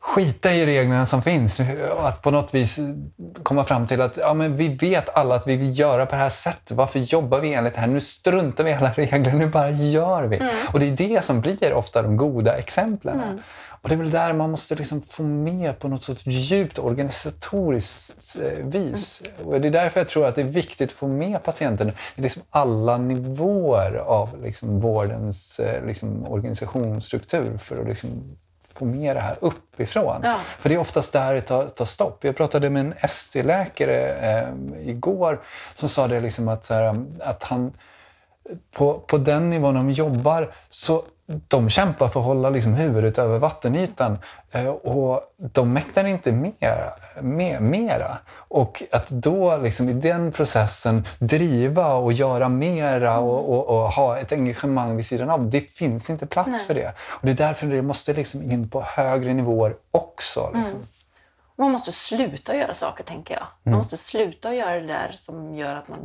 skita 0.03 0.51
i 0.53 0.65
reglerna 0.65 1.05
som 1.05 1.21
finns. 1.21 1.61
Att 1.97 2.21
på 2.21 2.31
något 2.31 2.53
vis 2.53 2.79
komma 3.43 3.63
fram 3.63 3.87
till 3.87 4.01
att 4.01 4.17
ja, 4.17 4.33
men 4.33 4.57
vi 4.57 4.67
vet 4.69 5.09
alla 5.15 5.35
att 5.35 5.47
vi 5.47 5.57
vill 5.57 5.79
göra 5.79 6.05
på 6.05 6.15
det 6.15 6.21
här 6.21 6.29
sättet. 6.29 6.77
Varför 6.77 6.99
jobbar 6.99 7.39
vi 7.39 7.53
enligt 7.53 7.73
det 7.73 7.79
här? 7.79 7.87
Nu 7.87 8.01
struntar 8.01 8.63
vi 8.63 8.69
i 8.69 8.73
alla 8.73 8.91
regler, 8.91 9.33
nu 9.33 9.47
bara 9.47 9.69
gör 9.69 10.23
vi. 10.23 10.41
Och 10.73 10.79
det 10.79 10.87
är 10.87 10.91
det 10.91 11.23
som 11.23 11.41
blir 11.41 11.73
ofta 11.73 12.01
de 12.01 12.17
goda 12.17 12.57
exemplen. 12.57 13.39
Och 13.83 13.89
det 13.89 13.95
är 13.95 13.99
väl 13.99 14.11
där 14.11 14.33
man 14.33 14.51
måste 14.51 14.75
liksom 14.75 15.01
få 15.01 15.23
med 15.23 15.79
på 15.79 15.87
något 15.87 16.03
sorts 16.03 16.25
djupt 16.25 16.79
organisatoriskt 16.79 18.37
eh, 18.41 18.65
vis. 18.65 19.23
Och 19.43 19.61
det 19.61 19.67
är 19.67 19.71
därför 19.71 19.99
jag 19.99 20.09
tror 20.09 20.25
att 20.25 20.35
det 20.35 20.41
är 20.41 20.45
viktigt 20.45 20.89
att 20.89 20.97
få 20.97 21.07
med 21.07 21.43
patienten 21.43 21.91
i 22.15 22.21
liksom 22.21 22.41
alla 22.49 22.97
nivåer 22.97 23.95
av 23.95 24.43
liksom 24.43 24.79
vårdens 24.79 25.59
eh, 25.59 25.85
liksom 25.85 26.23
organisationsstruktur 26.27 27.57
för 27.57 27.81
att 27.81 27.87
liksom 27.87 28.37
få 28.73 28.86
med 28.86 29.15
det 29.15 29.19
här 29.19 29.36
uppifrån. 29.41 30.21
Ja. 30.23 30.39
För 30.59 30.69
det 30.69 30.75
är 30.75 30.79
oftast 30.79 31.13
där 31.13 31.33
det 31.33 31.41
tar, 31.41 31.65
tar 31.65 31.86
stopp. 31.86 32.23
Jag 32.23 32.36
pratade 32.36 32.69
med 32.69 32.79
en 32.86 32.93
ST-läkare 32.93 34.13
eh, 34.13 34.89
igår 34.89 35.41
som 35.75 35.89
sa 35.89 36.07
det 36.07 36.21
liksom 36.21 36.47
att, 36.47 36.69
här, 36.69 37.05
att 37.19 37.43
han 37.43 37.73
på, 38.71 38.99
på 38.99 39.17
den 39.17 39.49
nivån 39.49 39.75
de 39.75 39.89
jobbar 39.89 40.53
så 40.69 41.03
de 41.25 41.69
kämpar 41.69 42.07
för 42.07 42.19
att 42.19 42.25
hålla 42.25 42.49
liksom 42.49 42.73
huvudet 42.73 43.17
över 43.17 43.39
vattenytan 43.39 44.17
eh, 44.51 44.67
och 44.67 45.21
de 45.38 45.73
mäktar 45.73 46.05
inte 46.05 46.31
mera, 46.31 46.93
mer, 47.21 47.59
mera. 47.59 48.17
Och 48.29 48.83
att 48.91 49.09
då 49.09 49.57
liksom 49.57 49.89
i 49.89 49.93
den 49.93 50.31
processen 50.31 51.05
driva 51.19 51.93
och 51.93 52.13
göra 52.13 52.49
mera 52.49 53.19
och, 53.19 53.49
och, 53.49 53.67
och 53.67 53.91
ha 53.91 54.17
ett 54.17 54.31
engagemang 54.31 54.95
vid 54.95 55.05
sidan 55.05 55.29
av, 55.29 55.49
det 55.49 55.62
finns 55.62 56.09
inte 56.09 56.25
plats 56.25 56.65
för 56.65 56.73
det. 56.73 56.93
Och 57.09 57.25
det 57.25 57.31
är 57.31 57.47
därför 57.47 57.67
det 57.67 57.81
måste 57.81 58.13
liksom 58.13 58.51
in 58.51 58.69
på 58.69 58.81
högre 58.81 59.33
nivåer 59.33 59.75
också. 59.91 60.51
Liksom. 60.55 60.79
man 61.55 61.71
måste 61.71 61.91
sluta 61.91 62.55
göra 62.55 62.73
saker, 62.73 63.03
tänker 63.03 63.33
jag. 63.33 63.43
Mm. 63.43 63.51
Man 63.63 63.73
måste 63.73 63.97
sluta 63.97 64.55
göra 64.55 64.79
det 64.79 64.88
där 64.88 65.12
som 65.13 65.55
gör 65.55 65.75
att 65.75 65.88
man 65.88 65.99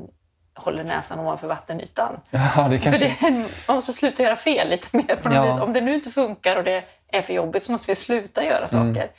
håller 0.59 0.85
näsan 0.85 1.19
ovanför 1.19 1.47
vattenytan. 1.49 2.21
Ja, 2.31 2.69
det 2.71 2.79
För 2.79 2.85
kanske... 2.85 3.17
det, 3.21 3.33
man 3.69 3.75
måste 3.75 3.93
sluta 3.93 4.23
göra 4.23 4.37
fel 4.37 4.69
lite 4.69 4.89
mer 4.97 5.17
på 5.23 5.29
något 5.29 5.37
Ja. 5.37 5.45
vis. 5.45 5.61
Om 5.61 5.73
det 5.73 5.81
nu 5.81 5.95
inte 5.95 6.11
funkar 6.11 6.57
och 6.57 6.65
det 6.65 6.83
är 7.13 7.23
för 7.23 7.33
jobbigt 7.33 7.65
så 7.65 7.73
måste 7.73 7.87
vi 7.87 7.95
sluta 7.95 8.45
göra 8.45 8.67
Mm. 8.73 8.95
saker. 8.95 9.11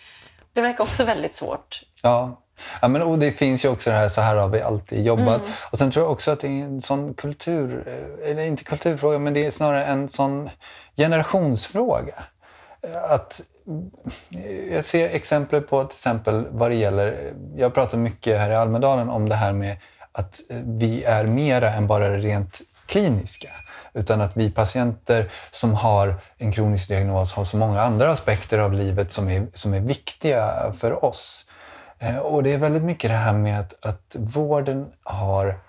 Det 0.53 0.61
verkar 0.61 0.83
också 0.83 1.03
väldigt 1.03 1.35
svårt. 1.35 1.81
Ja. 2.03 2.41
Ja, 2.81 2.87
men, 2.87 3.01
och 3.01 3.19
det 3.19 3.31
finns 3.31 3.65
ju 3.65 3.69
också 3.69 3.89
det 3.89 3.95
här, 3.95 4.09
så 4.09 4.21
här 4.21 4.35
har 4.35 4.47
vi 4.49 4.61
alltid 4.61 5.05
jobbat. 5.05 5.41
Mm. 5.41 5.51
Och 5.71 5.77
sen 5.77 5.91
tror 5.91 6.05
jag 6.05 6.11
också 6.11 6.31
att 6.31 6.39
det 6.39 6.47
är 6.47 6.63
en 6.63 6.81
sån 6.81 7.13
kultur, 7.13 7.83
eh, 7.87 8.31
eller 8.31 8.43
inte 8.45 8.63
kulturfråga, 8.63 9.19
men 9.19 9.33
det 9.33 9.45
är 9.45 9.51
snarare 9.51 9.85
en 9.85 10.09
sån 10.09 10.49
generationsfråga. 10.97 12.23
Eh, 12.83 13.03
Att, 13.11 13.41
eh, 14.35 14.73
jag 14.75 14.85
ser 14.85 15.09
exempel 15.09 15.61
på 15.61 15.83
till 15.83 15.95
exempel 15.95 16.45
vad 16.51 16.71
det 16.71 16.75
gäller, 16.75 17.33
jag 17.57 17.73
pratar 17.73 17.97
mycket 17.97 18.39
här 18.39 18.49
i 18.49 18.55
Almedalen 18.55 19.09
om 19.09 19.29
det 19.29 19.35
här 19.35 19.53
med 19.53 19.77
att 20.19 20.41
eh, 20.49 20.57
vi 20.65 21.03
är 21.03 21.25
mera 21.25 21.69
än 21.73 21.87
bara 21.87 22.09
det 22.09 22.17
rent 22.17 22.61
kliniska. 22.85 23.49
Utan 23.93 24.21
att 24.21 24.37
vi 24.37 24.51
patienter 24.51 25.27
som 25.51 25.73
har 25.73 26.15
en 26.37 26.51
kronisk 26.51 26.89
diagnos 26.89 27.33
har 27.33 27.43
så 27.43 27.57
många 27.57 27.81
andra 27.81 28.11
aspekter 28.11 28.59
av 28.59 28.73
livet 28.73 29.11
som 29.11 29.29
är, 29.29 29.47
som 29.53 29.73
är 29.73 29.79
viktiga 29.79 30.73
för 30.73 31.05
oss. 31.05 31.45
Eh, 31.99 32.17
och 32.17 32.43
det 32.43 32.53
är 32.53 32.57
väldigt 32.57 32.83
mycket 32.83 33.09
det 33.09 33.17
här 33.17 33.33
med 33.33 33.59
att, 33.59 33.85
att 33.85 34.15
vården 34.19 34.85
har... 35.03 35.59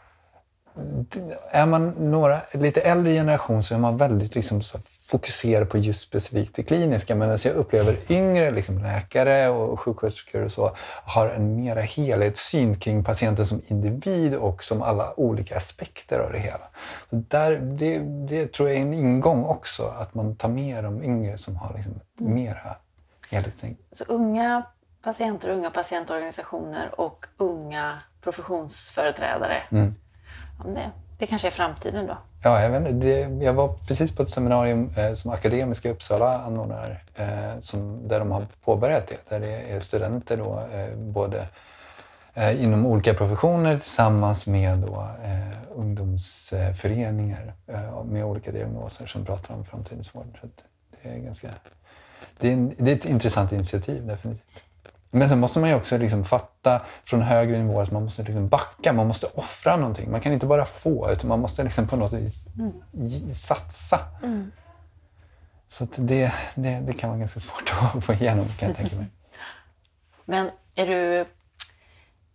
Är 1.51 1.67
man 1.67 1.95
några, 1.99 2.41
lite 2.55 2.81
äldre 2.81 3.13
generation 3.13 3.63
så 3.63 3.75
är 3.75 3.79
man 3.79 3.97
väldigt 3.97 4.35
liksom 4.35 4.61
fokuserad 5.03 5.71
på 5.71 5.79
just 5.79 6.01
specifikt 6.01 6.55
det 6.55 6.63
kliniska. 6.63 7.15
Men 7.15 7.39
jag 7.45 7.55
upplever 7.55 7.97
yngre 8.09 8.51
liksom 8.51 8.79
läkare 8.79 9.49
och 9.49 9.81
sjuksköterskor 9.81 10.43
och 10.43 10.53
så 10.53 10.73
har 11.05 11.29
en 11.29 11.57
mera 11.57 11.81
helhetssyn 11.81 12.77
kring 12.77 13.05
patienten 13.05 13.47
som 13.47 13.61
individ 13.69 14.35
och 14.35 14.65
som 14.65 14.83
alla 14.83 15.21
olika 15.21 15.57
aspekter 15.57 16.19
av 16.19 16.33
det 16.33 16.39
hela. 16.39 16.69
Så 17.11 17.17
där, 17.29 17.57
det, 17.57 17.99
det 18.29 18.53
tror 18.53 18.69
jag 18.69 18.79
är 18.79 18.83
en 18.83 18.95
ingång 18.95 19.45
också, 19.45 19.95
att 19.99 20.15
man 20.15 20.37
tar 20.37 20.49
med 20.49 20.85
de 20.85 21.03
yngre 21.03 21.39
som 21.39 21.57
har 21.57 21.75
liksom 21.75 22.01
mera 22.19 22.77
helhetstänk. 23.31 23.79
Så 23.93 24.05
unga 24.05 24.63
patienter, 25.03 25.49
unga 25.49 25.71
patientorganisationer 25.71 27.01
och 27.01 27.27
unga 27.37 27.99
professionsföreträdare. 28.21 29.63
Mm 29.71 29.95
om 30.65 30.75
det, 30.75 30.91
det 31.19 31.27
kanske 31.27 31.49
är 31.49 31.51
framtiden 31.51 32.07
då. 32.07 32.19
Ja, 32.43 32.63
jag, 32.63 32.81
vet, 32.81 33.01
det, 33.01 33.21
jag 33.45 33.55
var 33.55 33.69
precis 33.69 34.13
på 34.13 34.23
ett 34.23 34.31
seminarium 34.31 34.91
eh, 34.97 35.13
som 35.15 35.31
Akademiska 35.31 35.89
i 35.89 35.93
Uppsala 35.93 36.39
anordnar 36.39 37.03
eh, 37.17 37.61
som, 37.61 38.09
där 38.09 38.19
de 38.19 38.31
har 38.31 38.47
påbörjat 38.65 39.07
det. 39.07 39.29
Där 39.29 39.41
det 39.41 39.73
är 39.73 39.81
studenter 39.81 40.37
då, 40.37 40.63
eh, 40.73 40.97
både 40.97 41.47
eh, 42.35 42.65
inom 42.65 42.87
olika 42.87 43.15
professioner 43.15 43.75
tillsammans 43.75 44.47
med 44.47 44.79
då, 44.79 45.09
eh, 45.25 45.57
ungdomsföreningar 45.75 47.55
eh, 47.67 48.05
med 48.05 48.25
olika 48.25 48.53
diagnoser 48.53 49.07
som 49.07 49.25
pratar 49.25 49.55
om 49.55 49.65
framtidens 49.65 50.15
vård. 50.15 50.39
Så 50.41 50.47
att 50.47 50.65
det, 51.03 51.09
är 51.09 51.19
ganska, 51.19 51.49
det, 52.39 52.49
är 52.49 52.53
en, 52.53 52.75
det 52.79 52.91
är 52.91 52.97
ett 52.97 53.05
intressant 53.05 53.53
initiativ, 53.53 54.07
definitivt. 54.07 54.63
Men 55.11 55.29
sen 55.29 55.39
måste 55.41 55.59
man 55.61 55.69
ju 55.69 55.75
också 55.75 55.99
liksom 55.99 56.25
fatta 56.25 56.83
från 57.05 57.23
högre 57.23 57.59
nivå 57.59 57.81
att 57.81 57.91
man 57.91 58.05
måste 58.05 58.23
liksom 58.23 58.49
backa, 58.49 58.93
man 58.93 59.07
måste 59.07 59.27
offra 59.35 59.77
någonting. 59.77 60.11
Man 60.11 60.21
kan 60.21 60.33
inte 60.33 60.47
bara 60.47 60.65
få, 60.65 61.11
utan 61.13 61.29
man 61.29 61.41
måste 61.41 61.63
liksom 61.65 61.87
på 61.89 61.97
något 61.97 62.13
vis 62.13 62.45
gi- 62.93 63.33
satsa. 63.35 63.99
Så 65.69 65.85
att 65.85 65.95
det, 65.99 66.33
det, 66.55 66.81
det 66.87 66.93
kan 66.93 67.11
vara 67.11 67.19
ganska 67.19 67.41
svårt 67.41 67.73
att 67.95 68.05
få 68.05 68.13
igenom, 68.13 68.47
kan 68.59 68.69
jag 68.69 68.77
tänka 68.77 68.97
mig. 68.97 69.07
Men 70.25 70.51
är 70.75 70.87
du 70.87 71.21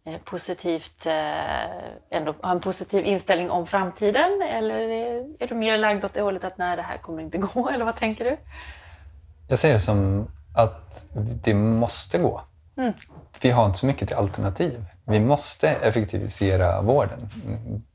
eh, 0.05 0.17
positivt, 0.23 1.05
eh, 1.05 2.17
ändå 2.17 2.35
har 2.41 2.51
en 2.51 2.59
positiv 2.59 3.05
inställning 3.05 3.51
om 3.51 3.65
framtiden? 3.67 4.41
Eller 4.51 4.75
är, 4.79 5.43
är 5.43 5.47
du 5.47 5.55
mer 5.55 5.77
lagd 5.77 6.05
åt 6.05 6.13
det 6.13 6.21
hållet 6.21 6.43
att 6.43 6.57
nej, 6.57 6.75
det 6.75 6.81
här 6.81 6.97
kommer 6.97 7.21
inte 7.23 7.37
gå? 7.37 7.69
Eller 7.73 7.85
vad 7.85 7.95
tänker 7.95 8.23
du? 8.25 8.37
Jag 9.47 9.59
ser 9.59 9.73
det 9.73 9.79
som 9.79 10.27
att 10.55 11.05
det 11.43 11.53
måste 11.53 12.17
gå. 12.17 12.41
Mm. 12.77 12.93
Vi 13.41 13.51
har 13.51 13.65
inte 13.65 13.77
så 13.77 13.85
mycket 13.85 14.07
till 14.07 14.17
alternativ. 14.17 14.85
Vi 15.05 15.19
måste 15.19 15.69
effektivisera 15.69 16.81
vården. 16.81 17.29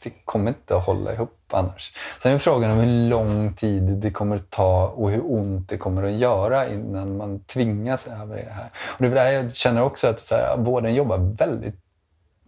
Det 0.02 0.10
kommer 0.24 0.48
inte 0.48 0.76
att 0.76 0.86
hålla 0.86 1.12
ihop 1.12 1.36
annars. 1.52 1.92
Sen 2.22 2.32
är 2.32 2.38
frågan 2.38 2.70
om 2.70 2.78
hur 2.78 3.08
lång 3.08 3.54
tid 3.54 3.82
det 3.82 4.10
kommer 4.10 4.36
att 4.36 4.50
ta 4.50 4.86
och 4.86 5.10
hur 5.10 5.22
ont 5.24 5.68
det 5.68 5.76
kommer 5.76 6.02
att 6.02 6.12
göra 6.12 6.68
innan 6.68 7.16
man 7.16 7.40
tvingas 7.40 8.06
över 8.06 8.38
i 8.38 8.44
det 8.44 8.52
här. 8.52 8.70
Och 8.88 9.02
det 9.02 9.06
är 9.06 9.14
där 9.14 9.30
jag 9.30 9.52
känner 9.52 9.82
också 9.82 10.06
att 10.06 10.20
så 10.20 10.34
här, 10.34 10.56
vården 10.56 10.94
jobbar 10.94 11.18
väldigt 11.18 11.74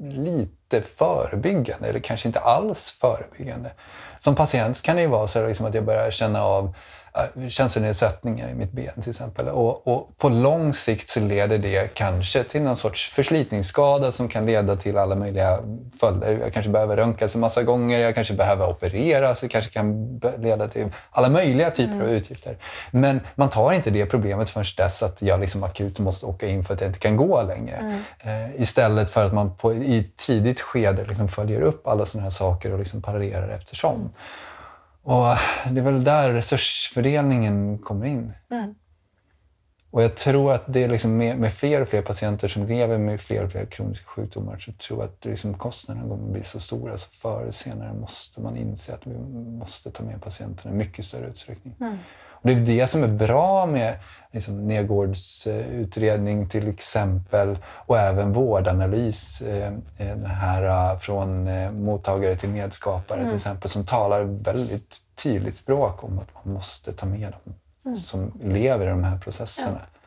lite 0.03 0.83
förebyggande 0.83 1.89
eller 1.89 2.01
kanske 2.01 2.29
inte 2.29 2.41
alls 2.41 2.91
förebyggande. 3.01 3.73
Som 4.19 4.35
patient 4.35 4.83
kan 4.83 4.97
det 4.97 5.03
ju 5.03 5.09
vara 5.09 5.27
så 5.27 5.47
liksom 5.47 5.67
att 5.67 5.75
jag 5.75 5.85
börjar 5.85 6.11
känna 6.11 6.43
av 6.43 6.77
känselnedsättningar 7.49 8.49
i 8.49 8.55
mitt 8.55 8.73
ben 8.73 8.93
till 9.01 9.11
exempel. 9.11 9.49
Och, 9.49 9.87
och 9.87 10.19
på 10.19 10.29
lång 10.29 10.75
sikt 10.75 11.09
så 11.09 11.21
leder 11.21 11.59
det 11.59 11.95
kanske 11.95 12.43
till 12.45 12.63
någon 12.63 12.77
sorts 12.77 13.09
förslitningsskada 13.09 14.13
som 14.13 14.29
kan 14.29 14.47
leda 14.47 14.77
till 14.77 14.99
alla 14.99 15.15
möjliga 15.15 15.59
följder. 16.01 16.39
Jag 16.43 16.53
kanske 16.53 16.71
behöver 16.71 16.97
röntgas 16.97 17.35
en 17.35 17.41
massa 17.41 17.63
gånger, 17.63 17.99
jag 17.99 18.15
kanske 18.15 18.35
behöver 18.35 18.71
opereras, 18.71 19.41
det 19.41 19.49
kanske 19.49 19.73
kan 19.73 20.21
leda 20.39 20.69
till 20.69 20.89
alla 21.11 21.29
möjliga 21.29 21.71
typer 21.71 22.03
av 22.03 22.11
utgifter. 22.11 22.57
Men 22.91 23.21
man 23.35 23.49
tar 23.49 23.73
inte 23.73 23.91
det 23.91 24.07
problemet 24.07 24.51
förrän 24.51 24.67
dess 24.77 25.03
att 25.03 25.23
jag 25.23 25.41
liksom 25.41 25.65
akut 25.65 25.99
måste 25.99 26.27
åka 26.27 26.49
in 26.49 26.65
för 26.65 26.75
att 26.75 26.81
jag 26.81 26.89
inte 26.89 26.99
kan 26.99 27.17
gå 27.17 27.43
längre. 27.43 28.03
Eh, 28.19 28.61
istället 28.61 29.11
för 29.11 29.25
att 29.25 29.33
man 29.33 29.57
på, 29.57 29.75
i 29.75 30.11
tidigt 30.17 30.61
skede 30.61 31.05
liksom 31.05 31.29
följer 31.29 31.61
upp 31.61 31.87
alla 31.87 32.07
sådana 32.07 32.23
här 32.23 32.31
saker 32.31 32.73
och 32.73 32.79
liksom 32.79 33.03
parerar 33.03 33.49
eftersom. 33.49 34.11
Och 35.03 35.25
det 35.71 35.81
är 35.81 35.85
väl 35.85 36.05
där 36.05 36.33
resursfördelningen 36.33 37.79
kommer 37.79 38.07
in. 38.07 38.33
Och 39.91 40.03
jag 40.03 40.17
tror 40.17 40.53
att 40.53 40.65
det 40.67 40.85
är 40.85 40.89
liksom 40.89 41.17
med, 41.17 41.39
med 41.39 41.53
fler 41.53 41.83
och 41.83 41.89
fler 41.89 42.03
patienter 42.03 42.49
som 42.49 42.67
lever 42.67 42.99
med 42.99 43.21
fler 43.21 43.45
och 43.45 43.51
fler 43.53 43.67
kroniska 43.67 44.07
sjukdomar 44.07 44.59
så 44.59 44.73
tror 44.73 45.01
jag 45.01 45.09
att 45.09 45.25
liksom 45.25 45.55
kostnaderna 45.55 46.09
kommer 46.09 46.25
att 46.25 46.33
bli 46.33 46.45
så 46.45 46.61
stora 46.61 46.99
så 46.99 47.09
förr 47.09 47.41
eller 47.41 47.51
senare 47.51 47.95
måste 47.95 48.41
man 48.41 48.57
inse 48.57 48.95
att 48.95 49.07
vi 49.07 49.19
måste 49.59 49.91
ta 49.91 50.05
med 50.05 50.23
patienterna 50.23 50.75
i 50.75 50.79
mycket 50.79 51.05
större 51.05 51.27
utsträckning. 51.27 51.75
Och 51.79 51.85
det 52.43 52.53
är 52.53 52.57
det 52.57 52.87
som 52.87 53.03
är 53.03 53.09
bra 53.09 53.67
med 53.67 53.99
liksom, 54.33 54.69
Nergårds 54.69 55.47
eh, 55.47 55.67
utredning 55.67 56.49
till 56.49 56.69
exempel 56.69 57.59
och 57.67 57.99
även 57.99 58.33
vårdanalys, 58.33 59.43
eh, 59.43 59.67
eh 59.67 59.73
den 59.97 60.27
här 60.27 60.93
uh, 60.93 60.99
från 60.99 61.49
eh, 61.49 61.71
mottagare 61.71 62.35
till 62.35 62.49
medskapare 62.49 63.19
mm. 63.19 63.29
till 63.29 63.37
exempel, 63.37 63.71
som 63.71 63.85
talar 63.85 64.23
väldigt 64.23 64.99
tydligt 65.15 65.57
språk 65.57 66.05
om 66.05 66.19
att 66.19 66.45
man 66.45 66.55
måste 66.55 66.93
ta 66.93 67.07
med 67.07 67.33
dem 67.33 67.55
mm. 67.85 67.97
som 67.97 68.33
lever 68.43 68.87
i 68.87 68.91
de 68.91 69.05
här 69.05 69.19
processerna. 69.19 69.81
Ja. 69.81 69.99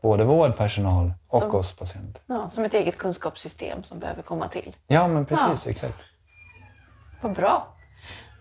Både 0.00 0.24
vårdpersonal 0.24 1.12
och 1.28 1.42
som, 1.42 1.54
oss 1.54 1.72
patienter. 1.72 2.22
Ja, 2.26 2.48
som 2.48 2.64
ett 2.64 2.74
eget 2.74 2.98
kunskapssystem 2.98 3.82
som 3.82 3.98
behöver 3.98 4.22
komma 4.22 4.48
till. 4.48 4.76
Ja, 4.86 5.08
men 5.08 5.26
precis. 5.26 5.66
Ja. 5.66 5.70
Exakt. 5.70 6.04
Vad 7.20 7.32
bra. 7.32 7.68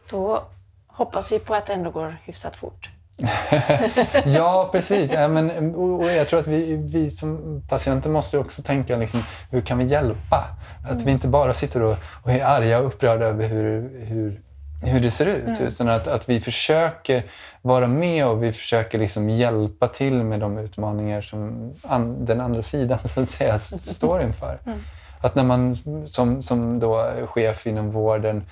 Då 0.09 0.43
hoppas 0.87 1.31
vi 1.31 1.39
på 1.39 1.55
att 1.55 1.65
det 1.65 1.73
ändå 1.73 1.91
går 1.91 2.17
hyfsat 2.23 2.55
fort. 2.55 2.89
ja, 4.25 4.69
precis. 4.71 5.11
Ja, 5.11 5.27
men, 5.27 5.75
och 5.75 6.11
jag 6.11 6.27
tror 6.27 6.39
att 6.39 6.47
vi, 6.47 6.75
vi 6.75 7.09
som 7.09 7.61
patienter 7.69 8.09
måste 8.09 8.37
också 8.37 8.61
tänka 8.61 8.97
liksom, 8.97 9.23
hur 9.49 9.61
kan 9.61 9.77
vi 9.77 9.85
hjälpa? 9.85 10.45
Att 10.83 10.91
mm. 10.91 11.05
vi 11.05 11.11
inte 11.11 11.27
bara 11.27 11.53
sitter 11.53 11.81
och, 11.81 11.97
och 12.23 12.31
är 12.31 12.45
arga 12.45 12.79
och 12.79 12.85
upprörda 12.85 13.25
över 13.25 13.47
hur, 13.47 14.05
hur, 14.05 14.41
hur 14.81 14.99
det 14.99 15.11
ser 15.11 15.25
ut. 15.25 15.43
Mm. 15.47 15.67
Utan 15.67 15.89
att, 15.89 16.07
att 16.07 16.29
vi 16.29 16.41
försöker 16.41 17.23
vara 17.61 17.87
med 17.87 18.27
och 18.27 18.43
vi 18.43 18.53
försöker 18.53 18.97
liksom 18.97 19.29
hjälpa 19.29 19.87
till 19.87 20.23
med 20.23 20.39
de 20.39 20.57
utmaningar 20.57 21.21
som 21.21 21.73
an, 21.83 22.25
den 22.25 22.41
andra 22.41 22.61
sidan 22.61 22.99
så 22.99 23.21
att 23.21 23.29
säga, 23.29 23.59
står 23.59 24.21
inför. 24.21 24.59
Mm. 24.65 24.79
Att 25.21 25.35
när 25.35 25.43
man 25.43 25.77
som, 26.07 26.41
som 26.41 26.79
då 26.79 27.11
chef 27.25 27.67
inom 27.67 27.91
vården 27.91 28.43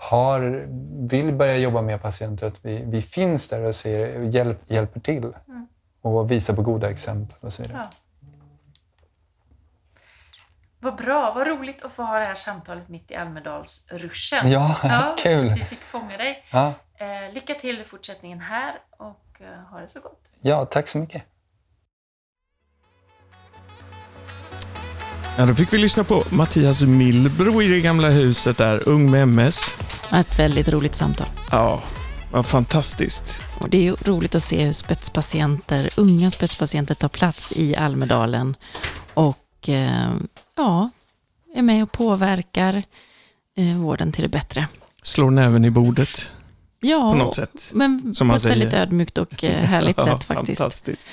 har, 0.00 0.66
vill 1.08 1.32
börja 1.32 1.56
jobba 1.56 1.82
med 1.82 2.02
patienter, 2.02 2.46
att 2.46 2.64
vi, 2.64 2.82
vi 2.86 3.02
finns 3.02 3.48
där 3.48 3.64
och 3.64 3.74
ser, 3.74 4.20
hjälp, 4.22 4.62
hjälper 4.66 5.00
till 5.00 5.24
mm. 5.24 5.66
och 6.02 6.30
visar 6.30 6.54
på 6.54 6.62
goda 6.62 6.90
exempel 6.90 7.36
och 7.40 7.52
så 7.52 7.62
vidare. 7.62 7.78
Ja. 7.82 7.96
Vad 10.78 10.96
bra, 10.96 11.32
vad 11.34 11.46
roligt 11.46 11.82
att 11.82 11.92
få 11.92 12.02
ha 12.02 12.18
det 12.18 12.24
här 12.24 12.34
samtalet 12.34 12.88
mitt 12.88 13.10
i 13.10 13.14
Almedalsruschen. 13.14 14.50
Ja, 14.50 14.76
ja 14.84 15.16
kul! 15.18 15.48
Vi 15.48 15.64
fick 15.64 15.82
fånga 15.82 16.16
dig. 16.16 16.44
Ja. 16.52 16.72
Eh, 16.96 17.32
lycka 17.34 17.54
till 17.54 17.80
i 17.80 17.84
fortsättningen 17.84 18.40
här 18.40 18.74
och 18.98 19.40
eh, 19.40 19.70
ha 19.70 19.80
det 19.80 19.88
så 19.88 20.00
gott. 20.00 20.20
Ja, 20.40 20.64
tack 20.64 20.88
så 20.88 20.98
mycket. 20.98 21.24
Ja, 25.38 25.46
då 25.46 25.54
fick 25.54 25.72
vi 25.72 25.78
lyssna 25.78 26.04
på 26.04 26.24
Mattias 26.30 26.82
Milbro 26.82 27.62
i 27.62 27.68
det 27.68 27.80
gamla 27.80 28.08
huset 28.08 28.58
där, 28.58 28.88
ung 28.88 29.10
med 29.10 29.22
MS. 29.22 29.74
Ett 30.12 30.38
väldigt 30.38 30.68
roligt 30.68 30.94
samtal. 30.94 31.26
Ja, 31.50 31.82
vad 32.32 32.46
fantastiskt. 32.46 33.42
Och 33.58 33.70
det 33.70 33.78
är 33.78 33.82
ju 33.82 33.94
roligt 33.94 34.34
att 34.34 34.42
se 34.42 34.64
hur 34.64 34.72
spetspatienter, 34.72 35.90
unga 35.96 36.30
spetspatienter 36.30 36.94
tar 36.94 37.08
plats 37.08 37.52
i 37.56 37.76
Almedalen 37.76 38.56
och 39.14 39.68
eh, 39.68 40.10
ja, 40.56 40.90
är 41.54 41.62
med 41.62 41.82
och 41.82 41.92
påverkar 41.92 42.82
eh, 43.56 43.76
vården 43.76 44.12
till 44.12 44.22
det 44.22 44.28
bättre. 44.28 44.66
Slår 45.02 45.30
näven 45.30 45.64
i 45.64 45.70
bordet 45.70 46.30
ja, 46.80 47.10
på 47.10 47.16
något 47.16 47.36
sätt. 47.36 47.70
men 47.74 48.02
på 48.02 48.08
ett 48.08 48.42
säger. 48.42 48.56
väldigt 48.56 48.72
ödmjukt 48.72 49.18
och 49.18 49.44
eh, 49.44 49.64
härligt 49.64 49.96
ja, 49.98 50.04
sätt 50.04 50.24
faktiskt. 50.24 50.58
Fantastiskt. 50.58 51.08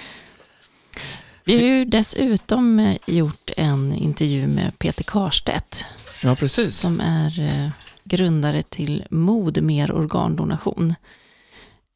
Vi 1.44 1.56
har 1.56 1.64
ju 1.64 1.86
dessutom 1.86 2.96
gjort 3.06 3.52
en 3.58 3.94
intervju 3.94 4.48
med 4.48 4.80
Peter 4.80 5.04
Karstedt. 5.04 5.86
Ja, 6.24 6.36
precis. 6.36 6.78
Som 6.78 7.00
är 7.00 7.72
grundare 8.08 8.64
till 8.64 9.08
MOD, 9.10 9.64
mer 9.64 9.92
organdonation. 9.92 10.96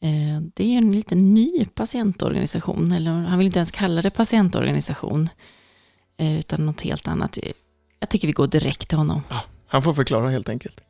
Eh, 0.04 0.42
det 0.54 0.64
är 0.64 0.78
en 0.78 0.92
lite 0.92 1.16
ny 1.16 1.66
patientorganisation, 1.66 2.92
eller 2.92 3.12
han 3.12 3.38
vill 3.38 3.46
inte 3.46 3.60
ens 3.60 3.72
kalla 3.72 4.02
det 4.02 4.10
patientorganisation, 4.10 5.30
utan 6.18 6.66
något 6.66 6.82
helt 6.82 7.08
annat. 7.08 7.38
Jag 8.00 8.10
tycker 8.10 8.28
vi 8.28 8.34
går 8.34 8.48
direkt 8.48 8.90
till 8.90 8.98
honom. 8.98 9.24
Ja, 9.30 9.44
han 9.68 9.82
får 9.82 9.94
förklara 9.94 10.30
helt 10.30 10.50
enkelt. 10.50 10.82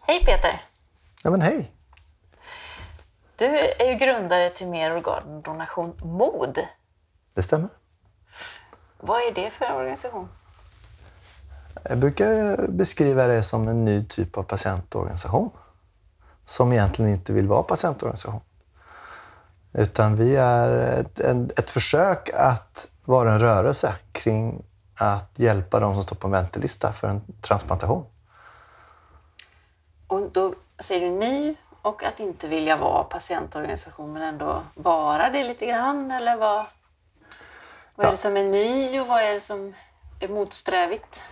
Hej 0.00 0.20
Peter! 0.24 0.60
Ja 1.24 1.30
men 1.30 1.40
hej! 1.40 1.70
Du 3.36 3.46
är 3.46 3.92
ju 3.92 3.94
grundare 3.94 4.50
till 4.50 4.66
Mer 4.66 4.96
organdonation 4.96 5.94
MOD. 6.04 6.58
Det 7.34 7.42
stämmer. 7.42 7.68
Vad 9.00 9.18
är 9.18 9.34
det 9.34 9.50
för 9.50 9.74
organisation? 9.76 10.28
Jag 11.82 11.98
brukar 11.98 12.56
beskriva 12.68 13.26
det 13.26 13.42
som 13.42 13.68
en 13.68 13.84
ny 13.84 14.04
typ 14.04 14.38
av 14.38 14.42
patientorganisation 14.42 15.50
som 16.44 16.72
egentligen 16.72 17.10
inte 17.10 17.32
vill 17.32 17.48
vara 17.48 17.62
patientorganisation. 17.62 18.40
Utan 19.72 20.16
vi 20.16 20.36
är 20.36 20.68
ett, 21.00 21.20
ett 21.58 21.70
försök 21.70 22.30
att 22.34 22.92
vara 23.04 23.32
en 23.32 23.40
rörelse 23.40 23.94
kring 24.12 24.64
att 24.98 25.30
hjälpa 25.36 25.80
de 25.80 25.94
som 25.94 26.02
står 26.02 26.16
på 26.16 26.26
en 26.26 26.32
väntelista 26.32 26.92
för 26.92 27.08
en 27.08 27.22
transplantation. 27.40 28.04
Och 30.06 30.30
då 30.32 30.54
säger 30.78 31.00
du 31.00 31.10
ny 31.10 31.54
och 31.82 32.04
att 32.04 32.20
inte 32.20 32.48
vilja 32.48 32.76
vara 32.76 33.04
patientorganisation 33.04 34.12
men 34.12 34.22
ändå 34.22 34.62
vara 34.74 35.30
det 35.30 35.44
lite 35.44 35.66
grann? 35.66 36.10
Eller 36.10 36.36
vad, 36.36 36.64
vad 37.94 38.06
är 38.06 38.10
det 38.10 38.16
som 38.16 38.36
är 38.36 38.44
ny 38.44 39.00
och 39.00 39.06
vad 39.06 39.22
är 39.22 39.34
det 39.34 39.40
som 39.40 39.74
är 40.20 40.28
motsträvigt? 40.28 41.22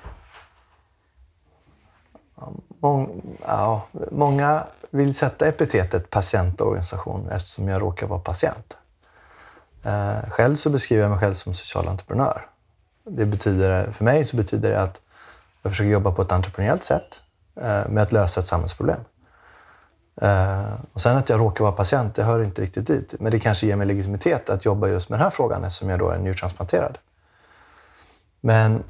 Mång, 2.80 3.22
ja, 3.46 3.82
många 4.10 4.66
vill 4.90 5.14
sätta 5.14 5.46
epitetet 5.46 6.10
patientorganisation 6.10 7.28
eftersom 7.28 7.68
jag 7.68 7.82
råkar 7.82 8.06
vara 8.06 8.20
patient. 8.20 8.76
Eh, 9.84 10.30
själv 10.30 10.54
så 10.54 10.70
beskriver 10.70 11.02
jag 11.02 11.10
mig 11.10 11.20
själv 11.20 11.34
som 11.34 11.54
social 11.54 11.88
entreprenör. 11.88 12.46
Det 13.04 13.26
betyder, 13.26 13.92
för 13.92 14.04
mig 14.04 14.24
så 14.24 14.36
betyder 14.36 14.70
det 14.70 14.80
att 14.80 15.00
jag 15.62 15.72
försöker 15.72 15.90
jobba 15.90 16.12
på 16.12 16.22
ett 16.22 16.32
entreprenöriellt 16.32 16.82
sätt 16.82 17.22
eh, 17.60 17.88
med 17.88 18.02
att 18.02 18.12
lösa 18.12 18.40
ett 18.40 18.46
samhällsproblem. 18.46 19.00
Eh, 20.22 20.74
och 20.92 21.00
sen 21.00 21.16
att 21.16 21.28
jag 21.28 21.40
råkar 21.40 21.64
vara 21.64 21.72
patient, 21.72 22.14
det 22.14 22.22
hör 22.22 22.44
inte 22.44 22.62
riktigt 22.62 22.86
dit. 22.86 23.14
Men 23.20 23.32
det 23.32 23.38
kanske 23.38 23.66
ger 23.66 23.76
mig 23.76 23.86
legitimitet 23.86 24.50
att 24.50 24.64
jobba 24.64 24.88
just 24.88 25.08
med 25.08 25.18
den 25.18 25.24
här 25.24 25.30
frågan 25.30 25.64
eftersom 25.64 25.88
jag 25.88 25.98
då 25.98 26.10
är 26.10 26.18
njurtransplanterad. 26.18 26.98
Men 28.40 28.84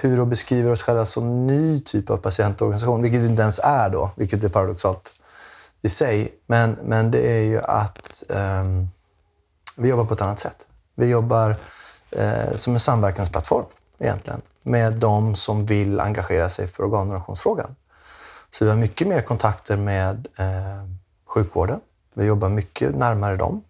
hur 0.00 0.16
då 0.16 0.24
beskriver 0.24 0.70
oss 0.70 0.82
själva 0.82 1.06
som 1.06 1.46
ny 1.46 1.80
typ 1.80 2.10
av 2.10 2.16
patientorganisation, 2.16 3.02
vilket 3.02 3.20
vi 3.20 3.26
inte 3.26 3.42
ens 3.42 3.58
är 3.58 3.90
då, 3.90 4.10
vilket 4.16 4.44
är 4.44 4.48
paradoxalt 4.48 5.12
i 5.82 5.88
sig. 5.88 6.34
Men, 6.46 6.78
men 6.82 7.10
det 7.10 7.18
är 7.18 7.42
ju 7.42 7.60
att 7.60 8.22
um, 8.28 8.88
vi 9.76 9.88
jobbar 9.88 10.04
på 10.04 10.14
ett 10.14 10.20
annat 10.20 10.40
sätt. 10.40 10.66
Vi 10.94 11.06
jobbar 11.06 11.50
uh, 11.50 12.56
som 12.56 12.74
en 12.74 12.80
samverkansplattform 12.80 13.64
egentligen 13.98 14.40
med 14.62 14.92
de 14.92 15.34
som 15.36 15.66
vill 15.66 16.00
engagera 16.00 16.48
sig 16.48 16.68
för 16.68 16.84
organdonationsfrågan. 16.84 17.76
Så 18.50 18.64
vi 18.64 18.70
har 18.70 18.78
mycket 18.78 19.08
mer 19.08 19.22
kontakter 19.22 19.76
med 19.76 20.28
eh, 20.38 20.88
sjukvården. 21.26 21.80
Vi 22.14 22.24
jobbar 22.24 22.48
mycket 22.48 22.96
närmare 22.96 23.36
dem 23.36 23.64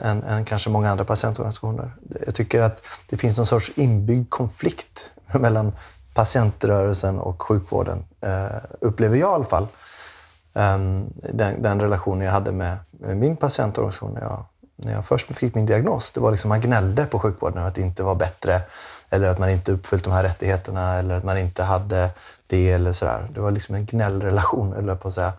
än, 0.00 0.22
än 0.22 0.44
kanske 0.44 0.70
många 0.70 0.90
andra 0.90 1.04
patientorganisationer. 1.04 1.94
Jag 2.26 2.34
tycker 2.34 2.60
att 2.60 2.82
det 3.10 3.16
finns 3.16 3.38
någon 3.38 3.46
sorts 3.46 3.72
inbyggd 3.74 4.30
konflikt 4.30 5.10
mellan 5.40 5.72
patientrörelsen 6.14 7.18
och 7.18 7.42
sjukvården, 7.42 8.04
eh, 8.20 8.62
upplever 8.80 9.16
jag 9.16 9.30
i 9.30 9.34
alla 9.34 9.44
fall. 9.44 9.66
Ehm, 10.54 11.10
den, 11.14 11.62
den 11.62 11.80
relationen 11.80 12.26
jag 12.26 12.32
hade 12.32 12.52
med, 12.52 12.78
med 12.90 13.16
min 13.16 13.36
patientorganisation 13.36 14.12
när 14.12 14.20
jag 14.20 14.44
när 14.84 14.92
jag 14.92 15.06
först 15.06 15.36
fick 15.36 15.54
min 15.54 15.66
diagnos, 15.66 16.12
det 16.12 16.20
var 16.20 16.30
liksom 16.30 16.48
man 16.48 16.60
gnällde 16.60 17.04
på 17.06 17.18
sjukvården 17.18 17.66
att 17.66 17.74
det 17.74 17.80
inte 17.80 18.02
var 18.02 18.14
bättre 18.14 18.60
eller 19.10 19.28
att 19.28 19.38
man 19.38 19.50
inte 19.50 19.72
uppfyllt 19.72 20.04
de 20.04 20.12
här 20.12 20.22
rättigheterna 20.22 20.94
eller 20.94 21.14
att 21.14 21.24
man 21.24 21.38
inte 21.38 21.62
hade 21.62 22.10
det 22.46 22.70
eller 22.70 22.92
sådär. 22.92 23.28
Det 23.34 23.40
var 23.40 23.50
liksom 23.50 23.74
en 23.74 23.86
gnällrelation, 23.86 24.72
eller 24.72 24.96
på 24.96 25.08
att 25.08 25.14
säga. 25.14 25.32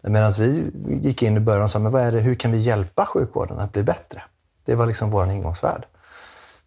Medan 0.00 0.32
vi 0.38 0.70
gick 1.02 1.22
in 1.22 1.36
i 1.36 1.40
början 1.40 1.62
och 1.62 1.70
sa, 1.70 1.78
men 1.78 1.92
vad 1.92 2.02
är 2.02 2.12
det, 2.12 2.20
hur 2.20 2.34
kan 2.34 2.52
vi 2.52 2.58
hjälpa 2.58 3.06
sjukvården 3.06 3.58
att 3.58 3.72
bli 3.72 3.82
bättre? 3.82 4.22
Det 4.64 4.74
var 4.74 4.86
liksom 4.86 5.10
vår 5.10 5.30
ingångsvärld. 5.30 5.86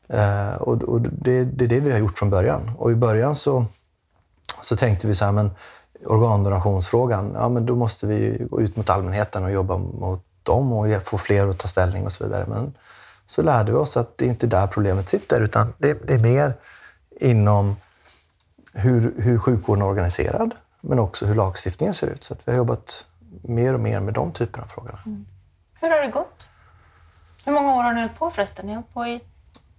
Eh, 0.07 0.55
och, 0.55 0.83
och 0.83 1.01
det, 1.01 1.43
det, 1.43 1.65
är 1.65 1.69
det 1.69 1.79
vi 1.79 1.91
har 1.91 1.99
gjort 1.99 2.17
från 2.17 2.29
början. 2.29 2.71
Och 2.77 2.91
i 2.91 2.95
början 2.95 3.35
så, 3.35 3.65
så 4.61 4.75
tänkte 4.75 5.07
vi 5.07 5.15
så 5.15 5.25
här, 5.25 5.31
men 5.31 5.51
organdonationsfrågan, 6.05 7.31
ja 7.35 7.49
men 7.49 7.65
då 7.65 7.75
måste 7.75 8.07
vi 8.07 8.47
gå 8.49 8.61
ut 8.61 8.75
mot 8.75 8.89
allmänheten 8.89 9.43
och 9.43 9.51
jobba 9.51 9.77
mot 9.77 10.25
dem 10.43 10.73
och 10.73 11.03
få 11.03 11.17
fler 11.17 11.47
att 11.47 11.57
ta 11.57 11.67
ställning 11.67 12.05
och 12.05 12.11
så 12.11 12.23
vidare. 12.23 12.45
Men 12.47 12.73
så 13.25 13.41
lärde 13.41 13.71
vi 13.71 13.77
oss 13.77 13.97
att 13.97 14.17
det 14.17 14.25
inte 14.25 14.45
är 14.45 14.49
där 14.49 14.67
problemet 14.67 15.09
sitter, 15.09 15.41
utan 15.41 15.73
det, 15.77 16.07
det 16.07 16.13
är 16.13 16.19
mer 16.19 16.53
inom 17.19 17.75
hur, 18.73 19.13
hur 19.17 19.37
sjukvården 19.37 19.81
är 19.81 19.87
organiserad, 19.87 20.55
men 20.81 20.99
också 20.99 21.25
hur 21.25 21.35
lagstiftningen 21.35 21.93
ser 21.93 22.07
ut. 22.07 22.23
Så 22.23 22.35
vi 22.45 22.51
har 22.51 22.57
jobbat 22.57 23.05
mer 23.41 23.73
och 23.73 23.79
mer 23.79 23.99
med 23.99 24.13
de 24.13 24.31
typerna 24.31 24.63
av 24.63 24.67
frågorna. 24.67 24.99
Mm. 25.05 25.25
Hur 25.81 25.89
har 25.89 26.01
det 26.01 26.07
gått? 26.07 26.47
Hur 27.45 27.51
många 27.51 27.75
år 27.75 27.83
har 27.83 27.93
ni 27.93 28.01
hållit 28.01 28.19
på 28.19 28.29
förresten? 28.29 28.67
Ni 28.67 28.73
har 28.73 28.83
på 28.93 29.05
i... 29.05 29.21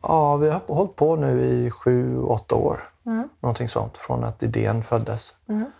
Ja, 0.09 0.37
vi 0.37 0.51
har 0.51 0.61
hållit 0.67 0.97
på 0.97 1.17
nu 1.17 1.41
i 1.41 1.71
sju, 1.71 2.23
åtta 2.23 2.55
år. 2.55 2.89
Mm. 3.07 3.29
Någonting 3.41 3.69
sånt, 3.69 3.99
från 3.99 4.25
att 4.25 4.43
idén 4.43 4.83
föddes. 4.83 5.35
Mm. 5.49 5.71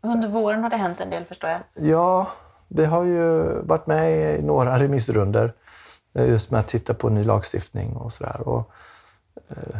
Under 0.00 0.28
våren 0.28 0.62
har 0.62 0.70
det 0.70 0.76
hänt 0.76 1.00
en 1.00 1.10
del 1.10 1.24
förstår 1.24 1.50
jag. 1.50 1.60
Ja, 1.74 2.26
vi 2.68 2.84
har 2.84 3.04
ju 3.04 3.42
varit 3.62 3.86
med 3.86 4.10
i 4.10 4.42
några 4.42 4.78
remissrunder 4.78 5.52
eh, 6.14 6.28
just 6.28 6.50
med 6.50 6.60
att 6.60 6.68
titta 6.68 6.94
på 6.94 7.08
ny 7.08 7.24
lagstiftning 7.24 7.96
och 7.96 8.12
sådär. 8.12 8.64
Eh, 9.48 9.78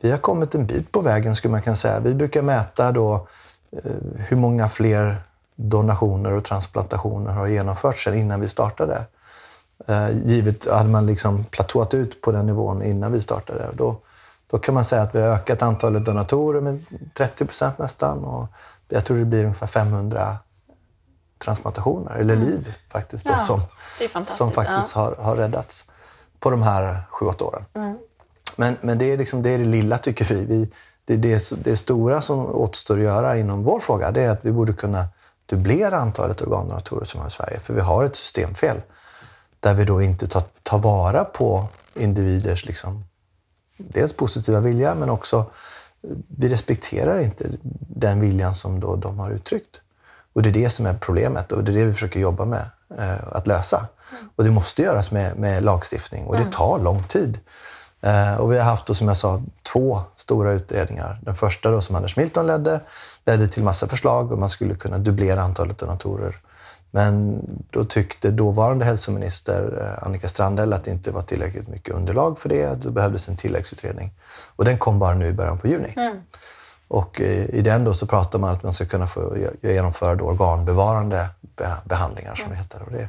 vi 0.00 0.10
har 0.10 0.18
kommit 0.18 0.54
en 0.54 0.66
bit 0.66 0.92
på 0.92 1.00
vägen 1.00 1.36
skulle 1.36 1.52
man 1.52 1.62
kunna 1.62 1.76
säga. 1.76 2.00
Vi 2.00 2.14
brukar 2.14 2.42
mäta 2.42 2.92
då 2.92 3.26
eh, 3.72 3.92
hur 4.16 4.36
många 4.36 4.68
fler 4.68 5.16
donationer 5.56 6.32
och 6.32 6.44
transplantationer 6.44 7.32
har 7.32 7.46
genomförts 7.46 8.04
sedan 8.04 8.14
innan 8.14 8.40
vi 8.40 8.48
startade. 8.48 9.04
Eh, 9.88 10.10
givet 10.24 10.70
hade 10.70 10.88
man 10.88 11.06
liksom 11.06 11.44
platåat 11.44 11.94
ut 11.94 12.20
på 12.20 12.32
den 12.32 12.46
nivån 12.46 12.82
innan 12.82 13.12
vi 13.12 13.20
startade, 13.20 13.68
då, 13.74 14.00
då 14.46 14.58
kan 14.58 14.74
man 14.74 14.84
säga 14.84 15.02
att 15.02 15.14
vi 15.14 15.20
har 15.20 15.28
ökat 15.28 15.62
antalet 15.62 16.04
donatorer 16.04 16.60
med 16.60 16.84
30 17.14 17.44
procent 17.44 17.78
nästan. 17.78 18.24
Och 18.24 18.46
jag 18.88 19.04
tror 19.04 19.16
det 19.16 19.24
blir 19.24 19.44
ungefär 19.44 19.66
500 19.66 20.38
transplantationer, 21.44 22.16
eller 22.16 22.34
mm. 22.34 22.46
liv 22.46 22.74
faktiskt, 22.88 23.26
då, 23.26 23.32
ja, 23.32 23.38
som, 23.38 23.62
som 24.24 24.50
faktiskt 24.50 24.94
ja. 24.94 25.00
har, 25.00 25.16
har 25.24 25.36
räddats 25.36 25.84
på 26.40 26.50
de 26.50 26.62
här 26.62 27.02
sju, 27.10 27.26
åtta 27.26 27.44
åren. 27.44 27.64
Mm. 27.74 27.98
Men, 28.56 28.76
men 28.80 28.98
det, 28.98 29.12
är 29.12 29.18
liksom, 29.18 29.42
det 29.42 29.50
är 29.50 29.58
det 29.58 29.64
lilla, 29.64 29.98
tycker 29.98 30.24
vi. 30.24 30.44
vi 30.44 30.70
det, 31.04 31.16
det, 31.16 31.64
det 31.64 31.76
stora 31.76 32.20
som 32.20 32.46
återstår 32.46 32.98
att 32.98 33.04
göra 33.04 33.36
inom 33.36 33.62
vår 33.62 33.80
fråga, 33.80 34.10
det 34.10 34.22
är 34.22 34.30
att 34.30 34.44
vi 34.44 34.52
borde 34.52 34.72
kunna 34.72 35.08
dubblera 35.46 35.96
antalet 35.96 36.42
organdonatorer 36.42 37.04
som 37.04 37.20
har 37.20 37.28
i 37.28 37.30
Sverige. 37.30 37.60
För 37.60 37.74
vi 37.74 37.80
har 37.80 38.04
ett 38.04 38.16
systemfel 38.16 38.76
där 39.60 39.74
vi 39.74 39.84
då 39.84 40.02
inte 40.02 40.26
tar, 40.26 40.42
tar 40.62 40.78
vara 40.78 41.24
på 41.24 41.68
individers 41.94 42.66
liksom, 42.66 43.04
dels 43.76 44.12
positiva 44.12 44.60
vilja, 44.60 44.94
men 44.94 45.10
också 45.10 45.50
vi 46.28 46.48
respekterar 46.48 47.18
inte 47.18 47.50
den 47.88 48.20
viljan 48.20 48.54
som 48.54 48.80
då 48.80 48.96
de 48.96 49.18
har 49.18 49.30
uttryckt. 49.30 49.80
Och 50.32 50.42
det 50.42 50.48
är 50.48 50.52
det 50.52 50.70
som 50.70 50.86
är 50.86 50.94
problemet 50.94 51.52
och 51.52 51.64
det 51.64 51.72
är 51.72 51.76
det 51.76 51.84
vi 51.84 51.92
försöker 51.92 52.20
jobba 52.20 52.44
med 52.44 52.70
eh, 52.98 53.26
att 53.32 53.46
lösa. 53.46 53.76
Mm. 53.76 54.30
Och 54.36 54.44
det 54.44 54.50
måste 54.50 54.82
göras 54.82 55.10
med, 55.10 55.36
med 55.36 55.64
lagstiftning 55.64 56.26
och 56.26 56.34
det 56.34 56.40
mm. 56.40 56.52
tar 56.52 56.78
lång 56.78 57.04
tid. 57.04 57.40
Eh, 58.02 58.40
och 58.40 58.52
vi 58.52 58.58
har 58.58 58.64
haft, 58.64 58.86
då, 58.86 58.94
som 58.94 59.08
jag 59.08 59.16
sa, 59.16 59.42
två 59.72 60.02
stora 60.16 60.52
utredningar. 60.52 61.20
Den 61.22 61.34
första 61.34 61.70
då, 61.70 61.80
som 61.80 61.96
Anders 61.96 62.16
Milton 62.16 62.46
ledde, 62.46 62.80
ledde 63.26 63.48
till 63.48 63.64
massa 63.64 63.88
förslag 63.88 64.32
och 64.32 64.38
man 64.38 64.48
skulle 64.48 64.74
kunna 64.74 64.98
dubblera 64.98 65.42
antalet 65.42 65.78
donatorer. 65.78 66.36
Men 66.90 67.42
då 67.70 67.84
tyckte 67.84 68.30
dåvarande 68.30 68.84
hälsominister 68.84 69.78
eh, 69.80 70.06
Annika 70.06 70.28
Strandhäll 70.28 70.72
att 70.72 70.84
det 70.84 70.90
inte 70.90 71.10
var 71.10 71.22
tillräckligt 71.22 71.68
mycket 71.68 71.94
underlag 71.94 72.38
för 72.38 72.48
det. 72.48 72.82
Då 72.82 72.90
behövdes 72.90 73.28
en 73.28 73.36
tilläggsutredning. 73.36 74.12
Och 74.56 74.64
den 74.64 74.78
kom 74.78 74.98
bara 74.98 75.14
nu 75.14 75.26
i 75.26 75.32
början 75.32 75.58
på 75.58 75.68
juni. 75.68 75.92
Mm. 75.96 76.16
Och 76.88 77.20
eh, 77.20 77.44
i 77.44 77.60
den 77.60 77.84
då 77.84 77.94
så 77.94 78.06
pratar 78.06 78.38
man 78.38 78.50
att 78.50 78.62
man 78.62 78.74
ska 78.74 78.84
kunna 78.84 79.06
få 79.06 79.36
genomföra 79.60 80.14
då 80.14 80.24
organbevarande 80.24 81.28
behandlingar 81.84 82.34
som 82.34 82.50
det 82.50 82.56
heter. 82.56 82.82
Och 82.82 82.92
det, 82.92 83.08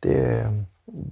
det, 0.00 0.46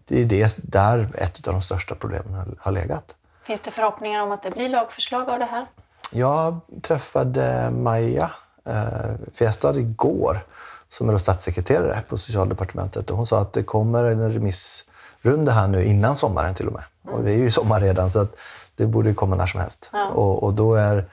det 0.04 0.20
är 0.20 0.24
det 0.24 0.58
där 0.62 1.08
ett 1.14 1.48
av 1.48 1.54
de 1.54 1.62
största 1.62 1.94
problemen 1.94 2.56
har 2.58 2.72
legat. 2.72 3.14
Finns 3.42 3.60
det 3.60 3.70
förhoppningar 3.70 4.22
om 4.22 4.32
att 4.32 4.42
det 4.42 4.50
blir 4.50 4.68
lagförslag 4.68 5.30
av 5.30 5.38
det 5.38 5.44
här? 5.44 5.66
Jag 6.12 6.60
träffade 6.82 7.70
Maja 7.70 8.30
eh, 8.66 9.32
Fjestad 9.32 9.76
igår 9.76 10.46
som 10.94 11.08
är 11.10 11.16
statssekreterare 11.16 12.02
på 12.08 12.18
socialdepartementet 12.18 13.10
och 13.10 13.16
hon 13.16 13.26
sa 13.26 13.40
att 13.40 13.52
det 13.52 13.62
kommer 13.62 14.04
en 14.04 14.32
remissrunda 14.32 15.52
här 15.52 15.68
nu 15.68 15.84
innan 15.84 16.16
sommaren 16.16 16.54
till 16.54 16.66
och 16.66 16.72
med. 16.72 16.84
Mm. 17.04 17.16
Och 17.16 17.24
det 17.24 17.30
är 17.30 17.36
ju 17.36 17.50
sommar 17.50 17.80
redan 17.80 18.10
så 18.10 18.20
att 18.20 18.36
det 18.76 18.86
borde 18.86 19.14
komma 19.14 19.36
när 19.36 19.46
som 19.46 19.60
helst. 19.60 19.90
Ja. 19.92 20.08
Och, 20.08 20.42
och, 20.42 20.54
då 20.54 20.74
är 20.74 21.08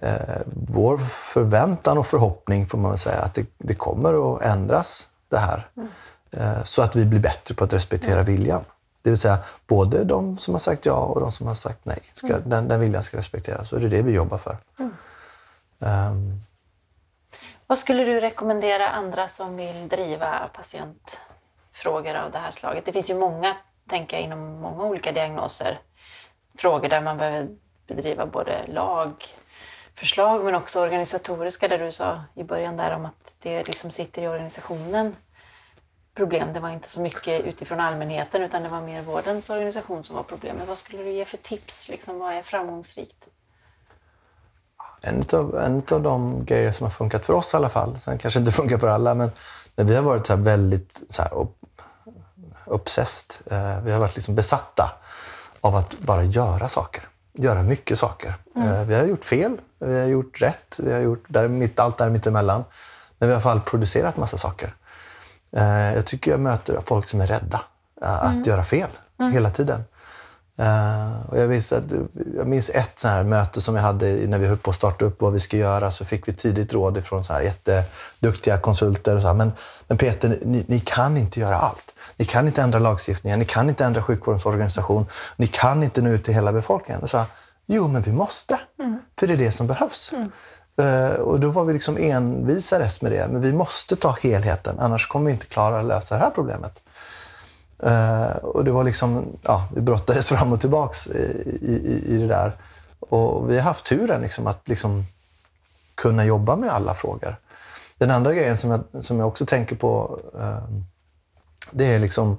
eh, 0.00 0.40
vår 0.68 0.98
förväntan 0.98 1.98
och 1.98 2.06
förhoppning 2.06 2.66
får 2.66 2.78
man 2.78 2.90
väl 2.90 2.98
säga 2.98 3.18
att 3.18 3.34
det, 3.34 3.46
det 3.58 3.74
kommer 3.74 4.34
att 4.34 4.42
ändras 4.42 5.08
det 5.30 5.38
här. 5.38 5.68
Mm. 5.76 5.88
Eh, 6.32 6.62
så 6.64 6.82
att 6.82 6.96
vi 6.96 7.04
blir 7.04 7.20
bättre 7.20 7.54
på 7.54 7.64
att 7.64 7.72
respektera 7.72 8.20
mm. 8.20 8.24
viljan. 8.24 8.64
Det 9.02 9.10
vill 9.10 9.18
säga 9.18 9.38
både 9.66 10.04
de 10.04 10.38
som 10.38 10.54
har 10.54 10.58
sagt 10.58 10.86
ja 10.86 10.96
och 10.96 11.20
de 11.20 11.32
som 11.32 11.46
har 11.46 11.54
sagt 11.54 11.80
nej. 11.82 12.02
Ska, 12.12 12.26
mm. 12.26 12.50
den, 12.50 12.68
den 12.68 12.80
viljan 12.80 13.02
ska 13.02 13.18
respekteras 13.18 13.72
och 13.72 13.80
det 13.80 13.86
är 13.86 13.90
det 13.90 14.02
vi 14.02 14.12
jobbar 14.12 14.38
för. 14.38 14.58
Um, 15.78 16.40
vad 17.68 17.78
skulle 17.78 18.04
du 18.04 18.20
rekommendera 18.20 18.88
andra 18.88 19.28
som 19.28 19.56
vill 19.56 19.88
driva 19.88 20.48
patientfrågor 20.52 22.14
av 22.14 22.30
det 22.30 22.38
här 22.38 22.50
slaget? 22.50 22.84
Det 22.84 22.92
finns 22.92 23.10
ju 23.10 23.14
många, 23.14 23.56
tänker 23.88 24.16
jag, 24.16 24.24
inom 24.24 24.60
många 24.60 24.84
olika 24.84 25.12
diagnoser, 25.12 25.80
frågor 26.58 26.88
där 26.88 27.00
man 27.00 27.18
behöver 27.18 27.48
bedriva 27.86 28.26
både 28.26 28.66
lagförslag 28.66 30.44
men 30.44 30.54
också 30.54 30.80
organisatoriska, 30.80 31.68
där 31.68 31.78
du 31.78 31.92
sa 31.92 32.22
i 32.34 32.44
början 32.44 32.76
där 32.76 32.94
om 32.94 33.04
att 33.04 33.36
det 33.42 33.64
liksom 33.64 33.90
sitter 33.90 34.22
i 34.22 34.28
organisationen 34.28 35.16
problem. 36.14 36.52
Det 36.52 36.60
var 36.60 36.70
inte 36.70 36.90
så 36.90 37.00
mycket 37.00 37.44
utifrån 37.44 37.80
allmänheten 37.80 38.42
utan 38.42 38.62
det 38.62 38.68
var 38.68 38.80
mer 38.80 39.02
vårdens 39.02 39.50
organisation 39.50 40.04
som 40.04 40.16
var 40.16 40.22
problemet. 40.22 40.68
Vad 40.68 40.78
skulle 40.78 41.02
du 41.02 41.10
ge 41.10 41.24
för 41.24 41.36
tips? 41.36 41.88
Liksom, 41.88 42.18
vad 42.18 42.32
är 42.32 42.42
framgångsrikt? 42.42 43.28
En 45.00 45.24
av, 45.32 45.58
en 45.58 45.82
av 45.90 46.02
de 46.02 46.44
grejer 46.44 46.72
som 46.72 46.84
har 46.84 46.90
funkat 46.90 47.26
för 47.26 47.32
oss 47.32 47.54
i 47.54 47.56
alla 47.56 47.68
fall, 47.68 47.98
sen 47.98 48.18
kanske 48.18 48.40
inte 48.40 48.52
funkar 48.60 48.78
för 48.78 48.88
alla, 48.88 49.14
men, 49.14 49.30
men 49.76 49.86
vi 49.86 49.96
har 49.96 50.02
varit 50.02 50.26
så 50.26 50.36
väldigt 50.36 51.02
så 51.08 51.22
här, 51.22 51.30
obsessed. 52.64 53.36
Eh, 53.50 53.82
vi 53.82 53.92
har 53.92 54.00
varit 54.00 54.14
liksom 54.14 54.34
besatta 54.34 54.92
av 55.60 55.76
att 55.76 55.98
bara 55.98 56.24
göra 56.24 56.68
saker. 56.68 57.08
Göra 57.32 57.62
mycket 57.62 57.98
saker. 57.98 58.34
Mm. 58.56 58.68
Eh, 58.68 58.84
vi 58.84 58.94
har 58.94 59.04
gjort 59.04 59.24
fel, 59.24 59.56
vi 59.78 60.00
har 60.00 60.06
gjort 60.06 60.42
rätt, 60.42 60.80
vi 60.82 60.92
har 60.92 61.00
gjort 61.00 61.24
där, 61.28 61.48
mitt, 61.48 61.78
allt 61.78 61.98
där 61.98 62.10
mittemellan. 62.10 62.64
Men 63.18 63.28
vi 63.28 63.34
har 63.34 63.40
i 63.40 63.44
alla 63.44 63.52
fall 63.52 63.60
producerat 63.60 64.16
massa 64.16 64.36
saker. 64.36 64.74
Eh, 65.52 65.94
jag 65.94 66.06
tycker 66.06 66.30
jag 66.30 66.40
möter 66.40 66.78
folk 66.84 67.08
som 67.08 67.20
är 67.20 67.26
rädda 67.26 67.60
att 68.00 68.34
mm. 68.34 68.42
göra 68.42 68.64
fel 68.64 68.90
mm. 69.20 69.32
hela 69.32 69.50
tiden. 69.50 69.84
Uh, 70.60 71.30
och 71.30 71.38
jag, 71.38 71.48
minns 71.48 71.72
att, 71.72 71.92
jag 72.36 72.46
minns 72.48 72.70
ett 72.70 72.98
så 72.98 73.08
här 73.08 73.24
möte 73.24 73.60
som 73.60 73.74
vi 73.74 73.80
hade 73.80 74.06
när 74.06 74.38
vi 74.38 74.46
höll 74.46 74.58
på 74.58 74.70
att 74.70 74.76
starta 74.76 75.04
upp 75.04 75.20
vad 75.20 75.32
vi 75.32 75.40
ska 75.40 75.56
göra. 75.56 75.90
Så 75.90 76.04
fick 76.04 76.28
vi 76.28 76.32
tidigt 76.32 76.72
råd 76.72 77.04
från 77.04 77.24
så 77.24 77.32
här 77.32 77.40
jätteduktiga 77.40 78.58
konsulter. 78.58 79.16
Och 79.16 79.22
så 79.22 79.26
här, 79.26 79.34
men, 79.34 79.52
men 79.88 79.98
Peter, 79.98 80.38
ni, 80.42 80.64
ni, 80.68 80.80
kan 80.80 81.16
inte 81.16 81.40
göra 81.40 81.58
allt. 81.58 81.94
Ni 82.16 82.24
kan 82.24 82.46
inte 82.46 82.62
ändra 82.62 82.78
lagstiftningen, 82.78 83.38
ni 83.38 83.44
kan 83.44 83.68
inte 83.68 83.84
ändra 83.84 84.02
sjukvårdens 84.02 84.46
organisation, 84.46 85.06
ni 85.36 85.46
kan 85.46 85.82
inte 85.82 86.02
nå 86.02 86.10
ut 86.10 86.24
till 86.24 86.34
hela 86.34 86.52
befolkningen. 86.52 87.02
Och 87.02 87.10
så, 87.10 87.24
jo, 87.66 87.88
men 87.88 88.02
vi 88.02 88.12
måste, 88.12 88.60
mm. 88.78 88.98
för 89.18 89.26
det 89.26 89.32
är 89.32 89.36
det 89.36 89.52
som 89.52 89.66
behövs. 89.66 90.12
Mm. 90.12 90.30
Uh, 90.80 91.20
och 91.20 91.40
då 91.40 91.50
var 91.50 91.64
vi 91.64 91.72
liksom 91.72 91.96
envisades 91.96 93.02
med 93.02 93.12
det. 93.12 93.28
Men 93.28 93.40
vi 93.40 93.52
måste 93.52 93.96
ta 93.96 94.16
helheten, 94.22 94.78
annars 94.78 95.06
kommer 95.06 95.26
vi 95.26 95.32
inte 95.32 95.46
klara 95.46 95.80
att 95.80 95.86
lösa 95.86 96.14
det 96.14 96.20
här 96.20 96.30
problemet. 96.30 96.80
Uh, 97.86 98.36
och 98.36 98.64
det 98.64 98.70
var 98.70 98.84
liksom, 98.84 99.26
ja, 99.42 99.68
vi 99.74 99.80
brottades 99.80 100.28
fram 100.32 100.52
och 100.52 100.60
tillbaks 100.60 101.08
i, 101.08 101.18
i, 101.62 102.04
i 102.06 102.18
det 102.18 102.26
där. 102.26 102.52
Och 103.00 103.50
vi 103.50 103.56
har 103.56 103.62
haft 103.62 103.84
turen 103.84 104.20
liksom 104.20 104.46
att 104.46 104.68
liksom 104.68 105.04
kunna 105.94 106.24
jobba 106.24 106.56
med 106.56 106.70
alla 106.70 106.94
frågor. 106.94 107.36
Den 107.98 108.10
andra 108.10 108.34
grejen 108.34 108.56
som 108.56 108.70
jag, 108.70 109.04
som 109.04 109.18
jag 109.18 109.28
också 109.28 109.46
tänker 109.46 109.76
på, 109.76 110.18
uh, 110.34 110.80
det 111.70 111.94
är 111.94 111.98
liksom, 111.98 112.38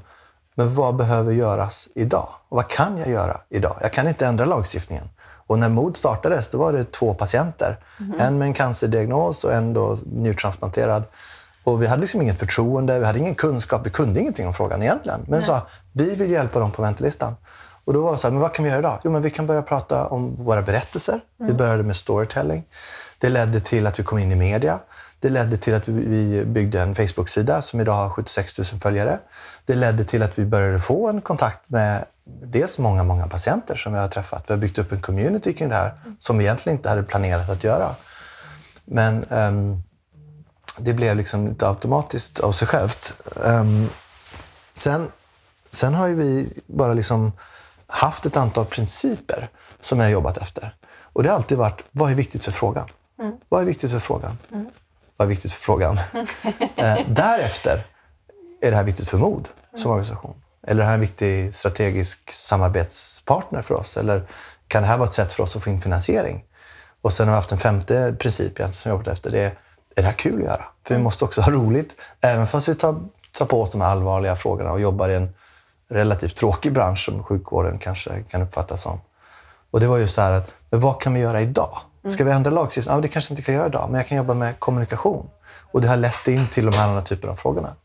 men 0.55 0.73
vad 0.73 0.95
behöver 0.95 1.33
göras 1.33 1.87
idag? 1.95 2.29
Och 2.49 2.57
vad 2.57 2.67
kan 2.67 2.97
jag 2.97 3.09
göra 3.09 3.41
idag? 3.49 3.77
Jag 3.81 3.93
kan 3.93 4.07
inte 4.07 4.25
ändra 4.25 4.45
lagstiftningen. 4.45 5.09
Och 5.49 5.59
när 5.59 5.69
MOD 5.69 5.97
startades, 5.97 6.49
då 6.49 6.57
var 6.57 6.73
det 6.73 6.91
två 6.91 7.13
patienter. 7.13 7.79
Mm. 7.99 8.19
En 8.19 8.37
med 8.37 8.45
en 8.45 8.53
cancerdiagnos 8.53 9.43
och 9.43 9.53
en 9.53 9.73
då 9.73 9.97
njurtransplanterad. 10.05 11.03
Och 11.63 11.81
vi 11.81 11.87
hade 11.87 12.01
liksom 12.01 12.21
inget 12.21 12.39
förtroende, 12.39 12.99
vi 12.99 13.05
hade 13.05 13.19
ingen 13.19 13.35
kunskap, 13.35 13.85
vi 13.85 13.89
kunde 13.89 14.19
ingenting 14.19 14.47
om 14.47 14.53
frågan 14.53 14.83
egentligen. 14.83 15.25
Men 15.27 15.43
sa, 15.43 15.67
vi 15.93 16.15
vill 16.15 16.31
hjälpa 16.31 16.59
dem 16.59 16.71
på 16.71 16.81
väntelistan. 16.81 17.35
Och 17.85 17.93
då 17.93 18.01
var 18.01 18.11
det 18.11 18.17
så 18.17 18.27
här, 18.27 18.31
men 18.31 18.41
vad 18.41 18.53
kan 18.53 18.65
vi 18.65 18.71
göra 18.71 18.79
idag? 18.79 18.99
Jo, 19.03 19.11
men 19.11 19.21
vi 19.21 19.29
kan 19.29 19.47
börja 19.47 19.61
prata 19.61 20.07
om 20.07 20.35
våra 20.35 20.61
berättelser. 20.61 21.13
Mm. 21.39 21.51
Vi 21.51 21.57
började 21.57 21.83
med 21.83 21.95
storytelling. 21.95 22.63
Det 23.17 23.29
ledde 23.29 23.59
till 23.59 23.87
att 23.87 23.99
vi 23.99 24.03
kom 24.03 24.17
in 24.17 24.31
i 24.31 24.35
media. 24.35 24.79
Det 25.19 25.29
ledde 25.29 25.57
till 25.57 25.73
att 25.73 25.87
vi 25.87 26.45
byggde 26.45 26.81
en 26.81 26.95
Facebook-sida 26.95 27.61
som 27.61 27.79
idag 27.79 27.93
har 27.93 28.09
76 28.09 28.57
000 28.57 28.65
följare. 28.65 29.19
Det 29.65 29.75
ledde 29.75 30.03
till 30.03 30.23
att 30.23 30.39
vi 30.39 30.45
började 30.45 30.79
få 30.79 31.09
en 31.09 31.21
kontakt 31.21 31.69
med 31.69 32.05
dels 32.43 32.77
många, 32.77 33.03
många 33.03 33.27
patienter 33.27 33.75
som 33.75 33.93
vi 33.93 33.99
har 33.99 34.07
träffat. 34.07 34.43
Vi 34.47 34.53
har 34.53 34.59
byggt 34.59 34.77
upp 34.77 34.91
en 34.91 35.01
community 35.01 35.53
kring 35.53 35.69
det 35.69 35.75
här 35.75 35.93
som 36.19 36.37
vi 36.37 36.43
egentligen 36.43 36.77
inte 36.77 36.89
hade 36.89 37.03
planerat 37.03 37.49
att 37.49 37.63
göra. 37.63 37.95
Men 38.85 39.25
um, 39.29 39.83
det 40.81 40.93
blev 40.93 41.17
liksom 41.17 41.47
inte 41.47 41.67
automatiskt 41.67 42.39
av 42.39 42.51
sig 42.51 42.67
självt. 42.67 43.13
Um, 43.35 43.89
sen, 44.73 45.11
sen 45.69 45.93
har 45.93 46.07
vi 46.07 46.49
bara 46.65 46.93
liksom 46.93 47.31
haft 47.87 48.25
ett 48.25 48.37
antal 48.37 48.65
principer 48.65 49.49
som 49.81 49.99
jag 49.99 50.05
har 50.05 50.11
jobbat 50.11 50.37
efter. 50.37 50.75
Och 51.13 51.23
det 51.23 51.29
har 51.29 51.35
alltid 51.35 51.57
varit, 51.57 51.81
vad 51.91 52.11
är 52.11 52.15
viktigt 52.15 52.45
för 52.45 52.51
frågan? 52.51 52.89
Mm. 53.19 53.33
Vad 53.49 53.61
är 53.61 53.65
viktigt 53.65 53.91
för 53.91 53.99
frågan? 53.99 54.37
Mm. 54.51 54.69
Vad 55.17 55.25
är 55.25 55.29
viktigt 55.29 55.53
för 55.53 55.61
frågan? 55.61 55.97
eh, 56.75 56.99
därefter 57.07 57.87
är 58.61 58.71
det 58.71 58.77
här 58.77 58.83
viktigt 58.83 59.09
för 59.09 59.17
MOD 59.17 59.47
som 59.75 59.91
organisation. 59.91 60.41
Eller 60.67 60.81
är 60.81 60.85
det 60.85 60.87
här 60.87 60.93
en 60.93 61.01
viktig 61.01 61.55
strategisk 61.55 62.31
samarbetspartner 62.31 63.61
för 63.61 63.75
oss? 63.75 63.97
Eller 63.97 64.27
kan 64.67 64.81
det 64.81 64.87
här 64.87 64.97
vara 64.97 65.07
ett 65.07 65.13
sätt 65.13 65.33
för 65.33 65.43
oss 65.43 65.55
att 65.55 65.63
få 65.63 65.69
in 65.69 65.81
finansiering? 65.81 66.43
Och 67.01 67.13
sen 67.13 67.27
har 67.27 67.33
vi 67.33 67.35
haft 67.35 67.51
en 67.51 67.57
femte 67.57 68.15
princip 68.19 68.57
som 68.57 68.89
jag 68.89 68.97
jobbat 68.97 69.07
efter. 69.07 69.31
Det 69.31 69.39
är, 69.39 69.53
är 69.99 70.03
det 70.03 70.09
här 70.09 70.15
kul 70.15 70.39
att 70.39 70.45
göra? 70.45 70.65
För 70.87 70.95
vi 70.95 71.01
måste 71.01 71.25
också 71.25 71.41
ha 71.41 71.51
roligt. 71.51 71.95
Även 72.21 72.47
fast 72.47 72.69
vi 72.69 72.75
tar, 72.75 72.95
tar 73.31 73.45
på 73.45 73.61
oss 73.61 73.71
de 73.71 73.81
här 73.81 73.89
allvarliga 73.89 74.35
frågorna 74.35 74.71
och 74.71 74.81
jobbar 74.81 75.09
i 75.09 75.15
en 75.15 75.35
relativt 75.89 76.35
tråkig 76.35 76.73
bransch 76.73 77.05
som 77.05 77.23
sjukvården 77.23 77.79
kanske 77.79 78.23
kan 78.23 78.41
uppfattas 78.41 78.81
som. 78.81 79.01
Och 79.71 79.79
det 79.79 79.87
var 79.87 79.97
ju 79.97 80.07
så 80.07 80.21
här 80.21 80.31
att, 80.31 80.51
vad 80.69 81.01
kan 81.01 81.13
vi 81.13 81.19
göra 81.19 81.41
idag? 81.41 81.77
Ska 82.09 82.23
vi 82.23 82.31
ändra 82.31 82.51
lagstiftningen? 82.51 82.97
Ja, 82.97 83.01
det 83.01 83.07
kanske 83.07 83.33
inte 83.33 83.43
kan 83.43 83.55
göra 83.55 83.67
idag, 83.67 83.89
men 83.89 83.97
jag 83.97 84.07
kan 84.07 84.17
jobba 84.17 84.33
med 84.33 84.59
kommunikation. 84.59 85.29
Och 85.71 85.81
det 85.81 85.87
har 85.87 85.97
lett 85.97 86.27
in 86.27 86.47
till 86.47 86.65
de 86.65 86.77
här 86.77 86.87
andra 86.87 87.01
typerna 87.01 87.31
av 87.31 87.35
frågorna. 87.35 87.75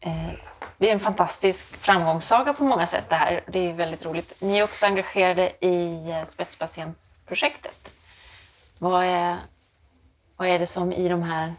Eh, 0.00 0.12
Det 0.78 0.88
är 0.88 0.92
en 0.92 1.00
fantastisk 1.00 1.76
framgångssaga 1.76 2.52
på 2.52 2.64
många 2.64 2.86
sätt 2.86 3.04
det 3.08 3.14
här. 3.14 3.44
Det 3.52 3.70
är 3.70 3.74
väldigt 3.74 4.04
roligt. 4.04 4.32
Ni 4.40 4.58
är 4.58 4.64
också 4.64 4.86
engagerade 4.86 5.52
i 5.60 6.10
eh, 6.10 6.24
projektet. 7.28 7.90
Vad 8.78 9.04
är, 9.04 9.36
vad 10.36 10.48
är 10.48 10.58
det 10.58 10.66
som 10.66 10.92
i 10.92 11.08
de 11.08 11.22
här... 11.22 11.54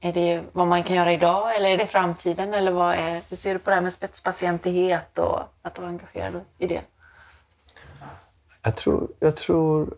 Är 0.00 0.12
det 0.12 0.44
vad 0.52 0.66
man 0.66 0.82
kan 0.82 0.96
göra 0.96 1.12
idag 1.12 1.56
eller 1.56 1.70
är 1.70 1.78
det 1.78 1.86
framtiden? 1.86 2.54
Eller 2.54 2.72
vad 2.72 2.94
är, 2.94 3.22
hur 3.28 3.36
ser 3.36 3.54
du 3.54 3.58
på 3.58 3.70
det 3.70 3.76
här 3.76 3.82
med 3.82 3.92
spetspatientighet 3.92 5.18
och 5.18 5.40
att 5.62 5.78
vara 5.78 5.88
engagerad 5.88 6.40
i 6.58 6.66
det? 6.66 6.80
Jag 8.64 8.76
tror, 8.76 9.08
jag 9.18 9.36
tror 9.36 9.94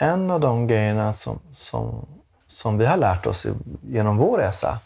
en 0.00 0.30
av 0.30 0.40
de 0.40 0.66
grejerna 0.66 1.12
som, 1.12 1.40
som, 1.52 2.06
som 2.46 2.78
vi 2.78 2.86
har 2.86 2.96
lärt 2.96 3.26
oss 3.26 3.46
genom 3.82 4.16
vår 4.16 4.38
resa, 4.38 4.78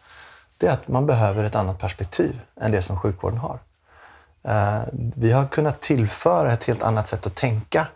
det 0.58 0.66
är 0.66 0.72
att 0.72 0.88
man 0.88 1.06
behöver 1.06 1.44
ett 1.44 1.54
annat 1.54 1.78
perspektiv 1.78 2.40
än 2.60 2.72
det 2.72 2.82
som 2.82 3.00
sjukvården 3.00 3.38
har. 3.38 3.58
Eh, 4.42 4.82
vi 4.92 5.32
har 5.32 5.46
kunnat 5.46 5.80
tillföra 5.80 6.52
ett 6.52 6.64
helt 6.64 6.82
annat 6.82 7.08
sätt 7.08 7.26
att 7.26 7.34
tänka 7.34 7.86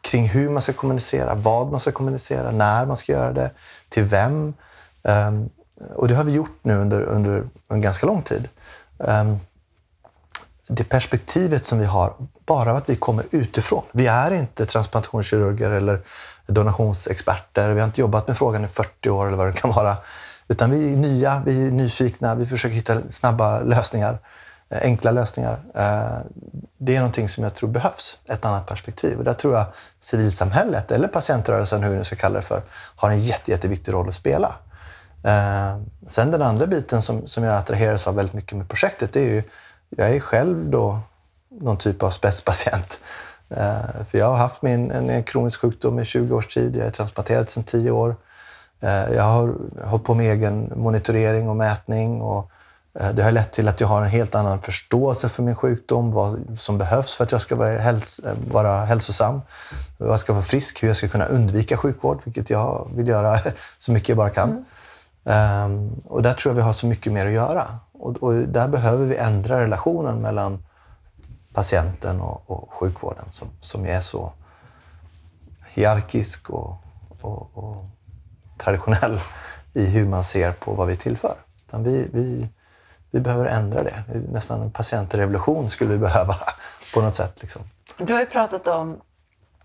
kring 0.00 0.28
hur 0.28 0.50
man 0.50 0.62
ska 0.62 0.72
kommunicera, 0.72 1.34
vad 1.34 1.70
man 1.70 1.80
ska 1.80 1.92
kommunicera, 1.92 2.50
när 2.50 2.86
man 2.86 2.96
ska 2.96 3.12
göra 3.12 3.32
det, 3.32 3.50
till 3.88 4.04
vem. 4.04 4.54
Ehm, 5.02 5.48
och 5.94 6.08
det 6.08 6.14
har 6.14 6.24
vi 6.24 6.32
gjort 6.32 6.58
nu 6.62 6.76
under, 6.76 7.02
under 7.02 7.48
en 7.68 7.80
ganska 7.80 8.06
lång 8.06 8.22
tid. 8.22 8.48
Ehm, 9.04 9.38
det 10.68 10.84
perspektivet 10.84 11.64
som 11.64 11.78
vi 11.78 11.84
har, 11.84 12.14
bara 12.46 12.70
av 12.70 12.76
att 12.76 12.88
vi 12.88 12.96
kommer 12.96 13.24
utifrån. 13.30 13.82
Vi 13.92 14.06
är 14.06 14.30
inte 14.30 14.66
transplantationskirurger 14.66 15.70
eller 15.70 16.00
donationsexperter. 16.46 17.70
Vi 17.70 17.80
har 17.80 17.86
inte 17.86 18.00
jobbat 18.00 18.28
med 18.28 18.36
frågan 18.36 18.64
i 18.64 18.68
40 18.68 19.10
år 19.10 19.26
eller 19.26 19.36
vad 19.36 19.46
det 19.46 19.52
kan 19.52 19.70
vara. 19.70 19.96
Utan 20.48 20.70
vi 20.70 20.92
är 20.92 20.96
nya, 20.96 21.42
vi 21.46 21.66
är 21.66 21.70
nyfikna, 21.70 22.34
vi 22.34 22.46
försöker 22.46 22.74
hitta 22.74 23.00
snabba 23.10 23.60
lösningar, 23.60 24.18
eh, 24.68 24.78
enkla 24.82 25.10
lösningar. 25.10 25.58
Ehm, 25.74 26.22
det 26.82 26.96
är 26.96 27.00
någonting 27.00 27.28
som 27.28 27.44
jag 27.44 27.54
tror 27.54 27.70
behövs, 27.70 28.18
ett 28.28 28.44
annat 28.44 28.66
perspektiv. 28.66 29.18
Och 29.18 29.24
där 29.24 29.32
tror 29.32 29.54
jag 29.54 29.66
civilsamhället, 29.98 30.90
eller 30.90 31.08
patientrörelsen, 31.08 31.82
hur 31.82 31.90
vi 31.90 31.96
nu 31.96 32.04
ska 32.04 32.16
kalla 32.16 32.34
det 32.34 32.42
för, 32.42 32.62
har 32.96 33.10
en 33.10 33.18
jätte, 33.18 33.50
jätteviktig 33.50 33.92
roll 33.92 34.08
att 34.08 34.14
spela. 34.14 34.54
Eh, 35.24 35.80
sen 36.08 36.30
den 36.30 36.42
andra 36.42 36.66
biten 36.66 37.02
som, 37.02 37.26
som 37.26 37.44
jag 37.44 37.54
attraheras 37.54 38.06
av 38.06 38.14
väldigt 38.14 38.34
mycket 38.34 38.58
med 38.58 38.68
projektet, 38.68 39.12
det 39.12 39.20
är 39.20 39.24
ju, 39.24 39.42
jag 39.88 40.16
är 40.16 40.20
själv 40.20 40.70
då 40.70 41.00
någon 41.60 41.76
typ 41.76 42.02
av 42.02 42.10
spetspatient. 42.10 43.00
Eh, 43.50 44.04
för 44.10 44.18
jag 44.18 44.26
har 44.26 44.36
haft 44.36 44.62
min, 44.62 44.90
en, 44.90 45.10
en 45.10 45.22
kronisk 45.22 45.60
sjukdom 45.60 45.98
i 45.98 46.04
20 46.04 46.36
års 46.36 46.54
tid, 46.54 46.76
jag 46.76 46.86
är 46.86 46.90
transplanterad 46.90 47.48
sedan 47.48 47.64
10 47.64 47.90
år. 47.90 48.16
Eh, 48.82 49.14
jag 49.14 49.22
har 49.22 49.54
hållit 49.84 50.04
på 50.04 50.14
med 50.14 50.32
egen 50.32 50.72
monitorering 50.76 51.48
och 51.48 51.56
mätning 51.56 52.22
och 52.22 52.50
det 52.92 53.22
har 53.22 53.32
lett 53.32 53.52
till 53.52 53.68
att 53.68 53.80
jag 53.80 53.88
har 53.88 54.02
en 54.02 54.08
helt 54.08 54.34
annan 54.34 54.60
förståelse 54.60 55.28
för 55.28 55.42
min 55.42 55.54
sjukdom, 55.54 56.12
vad 56.12 56.58
som 56.58 56.78
behövs 56.78 57.16
för 57.16 57.24
att 57.24 57.32
jag 57.32 57.40
ska 57.40 57.56
vara, 57.56 57.78
häls 57.78 58.18
eh, 58.18 58.34
vara 58.50 58.84
hälsosam, 58.84 59.40
vad 59.98 60.08
jag 60.08 60.20
ska 60.20 60.32
vara 60.32 60.42
frisk, 60.42 60.82
hur 60.82 60.88
jag 60.88 60.96
ska 60.96 61.08
kunna 61.08 61.26
undvika 61.26 61.76
sjukvård, 61.76 62.20
vilket 62.24 62.50
jag 62.50 62.90
vill 62.94 63.08
göra 63.08 63.40
så 63.78 63.92
mycket 63.92 64.08
jag 64.08 64.18
bara 64.18 64.30
kan. 64.30 64.64
Ehm, 65.24 66.00
och 66.04 66.22
där 66.22 66.32
tror 66.32 66.50
jag 66.50 66.56
vi 66.56 66.62
har 66.62 66.72
så 66.72 66.86
mycket 66.86 67.12
mer 67.12 67.26
att 67.26 67.32
göra. 67.32 67.66
Och, 67.92 68.22
och 68.22 68.34
där 68.34 68.68
behöver 68.68 69.06
vi 69.06 69.16
ändra 69.16 69.60
relationen 69.60 70.22
mellan 70.22 70.64
patienten 71.54 72.20
och, 72.20 72.50
och 72.50 72.72
sjukvården 72.72 73.24
som, 73.30 73.48
som 73.60 73.86
är 73.86 74.00
så 74.00 74.32
hierarkisk 75.68 76.50
och, 76.50 76.76
och, 77.20 77.50
och 77.54 77.84
traditionell 78.58 79.20
i 79.72 79.84
hur 79.86 80.06
man 80.06 80.24
ser 80.24 80.52
på 80.52 80.74
vad 80.74 80.86
vi 80.86 80.96
tillför. 80.96 81.34
Utan 81.66 81.82
vi, 81.82 82.08
vi, 82.12 82.48
vi 83.10 83.20
behöver 83.20 83.46
ändra 83.46 83.82
det. 83.82 84.04
Nästan 84.32 84.62
en 84.62 84.70
patientrevolution 84.70 85.70
skulle 85.70 85.90
vi 85.90 85.98
behöva 85.98 86.36
på 86.94 87.00
något 87.00 87.14
sätt. 87.14 87.40
Liksom. 87.40 87.62
Du 87.98 88.12
har 88.12 88.20
ju 88.20 88.26
pratat 88.26 88.66
om, 88.66 89.00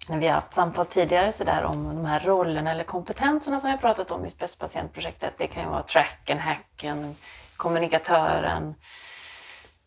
när 0.10 0.20
vi 0.20 0.28
har 0.28 0.34
haft 0.34 0.54
samtal 0.54 0.86
tidigare, 0.86 1.32
så 1.32 1.44
där, 1.44 1.64
om 1.64 1.88
de 1.88 2.06
här 2.06 2.20
rollerna 2.20 2.72
eller 2.72 2.84
kompetenserna 2.84 3.60
som 3.60 3.68
vi 3.68 3.72
har 3.72 3.78
pratat 3.82 4.12
om 4.12 4.26
i 4.26 4.30
spetspatientprojektet. 4.30 5.34
Det 5.38 5.48
kan 5.48 5.64
ju 5.64 5.70
vara 5.70 5.84
tracken, 5.84 6.40
hacken, 6.40 7.16
kommunikatören. 7.58 8.76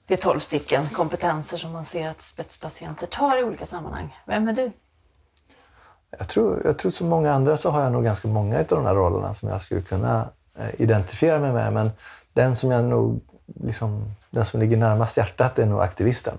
Det 0.06 0.14
är 0.14 0.18
tolv 0.18 0.38
stycken 0.38 0.86
kompetenser 0.86 1.56
som 1.56 1.72
man 1.72 1.84
ser 1.84 2.08
att 2.08 2.20
spetspatienter 2.20 3.06
tar 3.06 3.40
i 3.40 3.42
olika 3.42 3.66
sammanhang. 3.66 4.16
Vem 4.26 4.48
är 4.48 4.52
du? 4.52 4.72
Jag 6.18 6.28
tror, 6.28 6.62
jag 6.64 6.78
tror 6.78 6.90
som 6.90 7.08
många 7.08 7.32
andra 7.32 7.56
så 7.56 7.70
har 7.70 7.82
jag 7.82 7.92
nog 7.92 8.04
ganska 8.04 8.28
många 8.28 8.58
av 8.58 8.64
de 8.64 8.86
här 8.86 8.94
rollerna 8.94 9.34
som 9.34 9.48
jag 9.48 9.60
skulle 9.60 9.80
kunna 9.80 10.28
eh, 10.58 10.80
identifiera 10.80 11.38
mig 11.38 11.52
med. 11.52 11.72
Men 11.72 11.90
den 12.32 12.56
som 12.56 12.70
jag 12.70 12.84
nog, 12.84 13.20
liksom, 13.54 14.14
den 14.30 14.44
som 14.44 14.60
ligger 14.60 14.76
närmast 14.76 15.16
hjärtat 15.16 15.58
är 15.58 15.66
nog 15.66 15.80
aktivisten. 15.80 16.38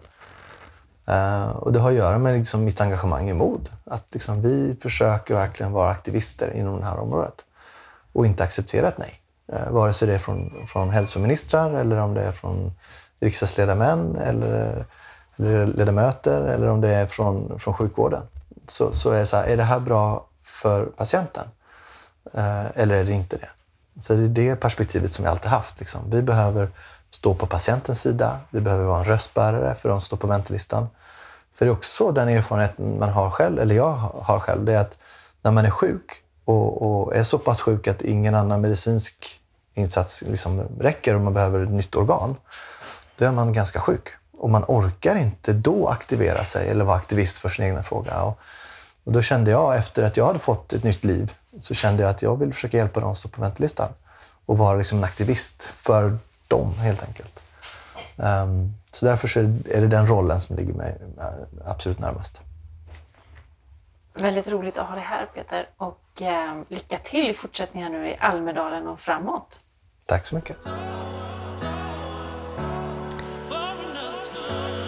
Uh, 1.09 1.49
och 1.49 1.73
det 1.73 1.79
har 1.79 1.89
att 1.89 1.97
göra 1.97 2.17
med 2.17 2.37
liksom, 2.37 2.63
mitt 2.63 2.81
engagemang 2.81 3.29
i 3.29 3.33
mod. 3.33 3.69
Att 3.85 4.13
liksom, 4.13 4.41
vi 4.41 4.75
försöker 4.81 5.35
verkligen 5.35 5.71
vara 5.71 5.89
aktivister 5.89 6.53
inom 6.53 6.79
det 6.79 6.85
här 6.85 6.99
området 6.99 7.45
och 8.13 8.25
inte 8.25 8.43
acceptera 8.43 8.87
ett 8.87 8.97
nej. 8.97 9.21
Uh, 9.53 9.71
vare 9.71 9.93
sig 9.93 10.07
det 10.07 10.13
är 10.13 10.19
från, 10.19 10.67
från 10.67 10.89
hälsoministrar 10.89 11.73
eller 11.73 11.97
om 11.97 12.13
det 12.13 12.21
är 12.21 12.31
från 12.31 12.71
riksdagsledamän 13.19 14.15
eller, 14.15 14.85
eller 15.37 15.67
ledamöter 15.67 16.47
eller 16.47 16.67
om 16.67 16.81
det 16.81 16.89
är 16.89 17.05
från, 17.05 17.59
från 17.59 17.73
sjukvården. 17.73 18.21
Så, 18.67 18.93
så 18.93 19.11
är, 19.11 19.19
det 19.19 19.25
så 19.25 19.37
här, 19.37 19.47
är 19.47 19.57
det 19.57 19.63
här 19.63 19.79
bra 19.79 20.25
för 20.43 20.85
patienten? 20.85 21.47
Uh, 22.37 22.79
eller 22.79 22.95
är 22.95 23.05
det 23.05 23.11
inte 23.13 23.37
det? 23.37 23.49
Så 24.01 24.13
det 24.13 24.23
är 24.23 24.27
det 24.27 24.55
perspektivet 24.55 25.13
som 25.13 25.23
vi 25.23 25.29
alltid 25.29 25.51
haft. 25.51 25.79
Liksom. 25.79 26.01
Vi 26.09 26.21
behöver 26.21 26.69
stå 27.09 27.33
på 27.33 27.45
patientens 27.45 28.01
sida. 28.01 28.39
Vi 28.49 28.61
behöver 28.61 28.85
vara 28.85 28.99
en 28.99 29.05
röstbärare 29.05 29.75
för 29.75 29.89
de 29.89 30.01
som 30.01 30.05
står 30.05 30.17
på 30.17 30.27
väntelistan. 30.27 30.87
För 31.53 31.65
det 31.65 31.71
är 31.71 31.73
också 31.73 31.91
så 31.91 32.11
den 32.11 32.29
erfarenheten 32.29 32.99
man 32.99 33.09
har 33.09 33.29
själv, 33.29 33.59
eller 33.59 33.75
jag 33.75 33.91
har 34.21 34.39
själv, 34.39 34.65
det 34.65 34.73
är 34.73 34.81
att 34.81 34.97
när 35.41 35.51
man 35.51 35.65
är 35.65 35.69
sjuk 35.69 36.23
och, 36.45 36.81
och 36.81 37.15
är 37.15 37.23
så 37.23 37.37
pass 37.37 37.61
sjuk 37.61 37.87
att 37.87 38.01
ingen 38.01 38.35
annan 38.35 38.61
medicinsk 38.61 39.39
insats 39.73 40.23
liksom 40.27 40.61
räcker 40.79 41.15
och 41.15 41.21
man 41.21 41.33
behöver 41.33 41.59
ett 41.59 41.71
nytt 41.71 41.95
organ, 41.95 42.35
då 43.17 43.25
är 43.25 43.31
man 43.31 43.53
ganska 43.53 43.79
sjuk. 43.79 44.07
Och 44.39 44.49
man 44.49 44.65
orkar 44.67 45.15
inte 45.15 45.53
då 45.53 45.87
aktivera 45.87 46.43
sig 46.43 46.69
eller 46.69 46.85
vara 46.85 46.97
aktivist 46.97 47.37
för 47.37 47.49
sin 47.49 47.65
egen 47.65 47.83
fråga. 47.83 48.21
Och, 48.21 48.39
och 49.03 49.11
då 49.11 49.21
kände 49.21 49.51
jag, 49.51 49.75
efter 49.75 50.03
att 50.03 50.17
jag 50.17 50.25
hade 50.25 50.39
fått 50.39 50.73
ett 50.73 50.83
nytt 50.83 51.03
liv, 51.03 51.33
så 51.61 51.73
kände 51.73 52.03
jag 52.03 52.09
att 52.09 52.21
jag 52.21 52.39
vill 52.39 52.53
försöka 52.53 52.77
hjälpa 52.77 52.99
dem 52.99 53.15
som 53.15 53.15
står 53.15 53.29
på 53.29 53.41
väntelistan. 53.41 53.89
Och 54.45 54.57
vara 54.57 54.77
liksom 54.77 54.97
en 54.97 55.03
aktivist 55.03 55.63
för 55.63 56.17
dem, 56.49 56.73
helt 56.79 57.03
enkelt. 57.03 57.43
Ehm, 58.17 58.73
så 58.91 59.05
därför 59.05 59.27
så 59.27 59.39
är 59.39 59.43
det, 59.43 59.77
är 59.77 59.81
det 59.81 59.87
den 59.87 60.07
rollen 60.07 60.41
som 60.41 60.55
ligger 60.55 60.73
mig 60.73 60.97
eh, 61.19 61.25
absolut 61.65 61.99
närmast. 61.99 62.41
Väldigt 64.13 64.47
roligt 64.47 64.77
att 64.77 64.87
ha 64.87 64.95
dig 64.95 65.03
här 65.03 65.25
Peter 65.25 65.69
och 65.77 66.21
eh, 66.21 66.61
lycka 66.67 66.97
till 66.97 67.29
i 67.29 67.33
fortsättningen 67.33 67.91
nu 67.91 68.07
i 68.07 68.17
Almedalen 68.19 68.87
och 68.87 68.99
framåt. 68.99 69.59
Tack 70.05 70.25
så 70.25 70.35
mycket. 70.35 70.57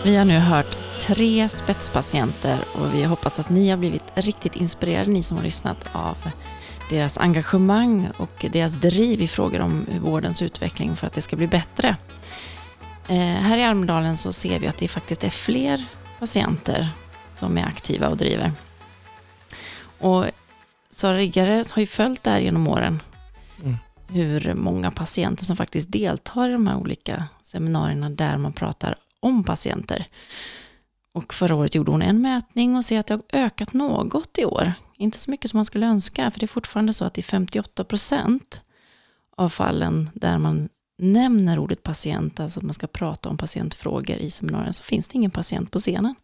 Vi 0.03 0.16
har 0.16 0.26
nu 0.26 0.39
hört 0.39 0.78
tre 0.99 1.49
spetspatienter 1.49 2.59
och 2.76 2.93
vi 2.93 3.03
hoppas 3.03 3.39
att 3.39 3.49
ni 3.49 3.70
har 3.70 3.78
blivit 3.78 4.03
riktigt 4.14 4.55
inspirerade, 4.55 5.12
ni 5.12 5.24
som 5.24 5.38
har 5.38 5.43
lyssnat, 5.43 5.89
av 5.91 6.18
deras 6.92 7.18
engagemang 7.18 8.10
och 8.18 8.46
deras 8.52 8.74
driv 8.74 9.22
i 9.22 9.28
frågor 9.28 9.62
om 9.62 9.86
vårdens 10.02 10.42
utveckling 10.42 10.96
för 10.96 11.08
att 11.08 11.14
det 11.14 11.22
ska 11.22 11.36
bli 11.36 11.48
bättre. 11.48 11.98
Eh, 13.08 13.18
här 13.18 13.58
i 13.58 13.64
Almedalen 13.64 14.18
så 14.18 14.34
ser 14.34 14.60
vi 14.60 14.68
att 14.68 14.78
det 14.78 14.88
faktiskt 14.88 15.24
är 15.24 15.30
fler 15.30 15.86
patienter 16.20 16.89
som 17.30 17.58
är 17.58 17.66
aktiva 17.66 18.08
och 18.08 18.18
driver. 18.18 18.52
Och 20.00 20.26
Sara 20.89 21.18
Riggare 21.18 21.64
har 21.74 21.80
ju 21.80 21.88
följt 21.88 22.24
det 22.24 22.30
här 22.30 22.39
genom 22.39 22.68
åren. 22.68 23.02
Mm. 23.64 23.76
Hur 24.08 24.54
många 24.54 24.92
patienter 24.92 25.46
som 25.46 25.58
faktiskt 25.58 25.92
deltar 25.92 26.50
i 26.50 26.52
de 26.52 26.68
här 26.68 26.78
olika 26.78 27.24
seminarierna 27.42 28.10
där 28.10 28.38
man 28.38 28.54
pratar 28.54 28.96
om 29.20 29.44
patienter. 29.44 30.06
Och 31.14 31.34
förra 31.34 31.56
året 31.56 31.76
gjorde 31.76 31.92
hon 31.92 32.02
en 32.02 32.22
mätning 32.22 32.76
och 32.76 32.86
ser 32.86 33.00
att 33.00 33.08
det 33.08 33.14
har 33.14 33.24
ökat 33.34 33.74
något 33.74 34.38
i 34.38 34.46
år. 34.46 34.74
Inte 35.02 35.20
så 35.20 35.32
mycket 35.32 35.52
som 35.52 35.58
man 35.58 35.66
skulle 35.66 35.86
önska, 35.86 36.32
för 36.32 36.39
det 36.39 36.45
är 36.45 36.47
fortfarande 36.47 36.93
så 36.93 37.06
att 37.06 37.18
i 37.18 37.22
58 37.22 37.84
procent 37.84 38.62
av 39.38 39.49
fallen 39.49 40.10
där 40.14 40.38
man 40.38 40.70
nämner 40.97 41.60
ordet 41.60 41.84
patient, 41.84 42.39
alltså 42.39 42.60
att 42.60 42.64
man 42.64 42.74
ska 42.74 42.88
prata 42.88 43.30
om 43.30 43.38
patientfrågor 43.38 44.18
i 44.18 44.30
seminarien, 44.30 44.74
så 44.74 44.84
finns 44.84 45.08
det 45.08 45.16
ingen 45.16 45.32
patient 45.32 45.72
på 45.72 45.80
scenen. 45.80 46.16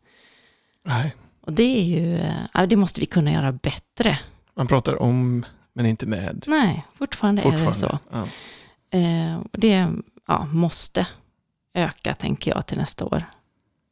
Nej, 0.86 1.16
Och 1.42 1.54
det 1.54 1.64
är 1.64 1.84
ju, 1.84 2.20
det 2.68 2.76
måste 2.76 3.00
vi 3.00 3.06
kunna 3.06 3.32
göra 3.32 3.52
bättre. 3.52 4.20
man 4.56 4.68
pratar 4.68 5.02
om 5.02 5.46
Men 5.74 5.86
inte 5.86 6.06
med. 6.06 6.44
Nej, 6.48 6.86
fortfarande, 6.94 7.42
är 7.42 7.52
det 7.52 7.74
så. 7.74 8.00
Ja. 8.12 8.28
Eh, 9.00 9.40
det 9.52 9.88
ja, 10.28 10.46
måste 10.46 11.08
öka, 11.74 12.14
tänker 12.14 12.52
jag, 12.52 12.66
till 12.66 12.78
nästa 12.78 13.06
år. 13.06 13.24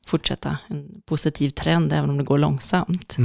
Fortsätta 0.08 0.58
en 0.68 1.02
positiv 1.06 1.50
trend, 1.50 1.94
även 1.94 2.10
om 2.10 2.18
det 2.18 2.24
går 2.24 2.38
långsamt. 2.38 3.18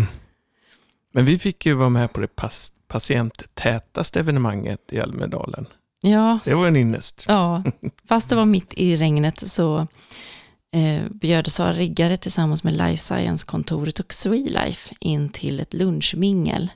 Men 1.12 1.24
vi 1.24 1.38
fick 1.38 1.66
ju 1.66 1.74
vara 1.74 1.88
med 1.88 2.12
på 2.12 2.20
det 2.20 2.36
pas- 2.36 2.72
patienttätaste 2.88 4.20
evenemanget 4.20 4.92
i 4.92 5.00
Almedalen. 5.00 5.66
Ja, 6.02 6.38
Det 6.44 6.54
var 6.54 6.66
en 6.66 6.76
ynnest. 6.76 7.24
ja, 7.28 7.62
fast 8.08 8.28
det 8.28 8.36
var 8.36 8.44
mitt 8.44 8.74
i 8.76 8.96
regnet 8.96 9.40
så 9.40 9.86
eh, 10.74 11.02
bjöd 11.10 11.46
Sara 11.46 11.72
Riggare 11.72 12.16
tillsammans 12.16 12.64
med 12.64 12.72
Life 12.72 12.96
Science-kontoret 12.96 13.98
och 14.00 14.12
Swelife 14.14 14.94
in 15.00 15.28
till 15.28 15.60
ett 15.60 15.74
lunchmingel. 15.74 16.70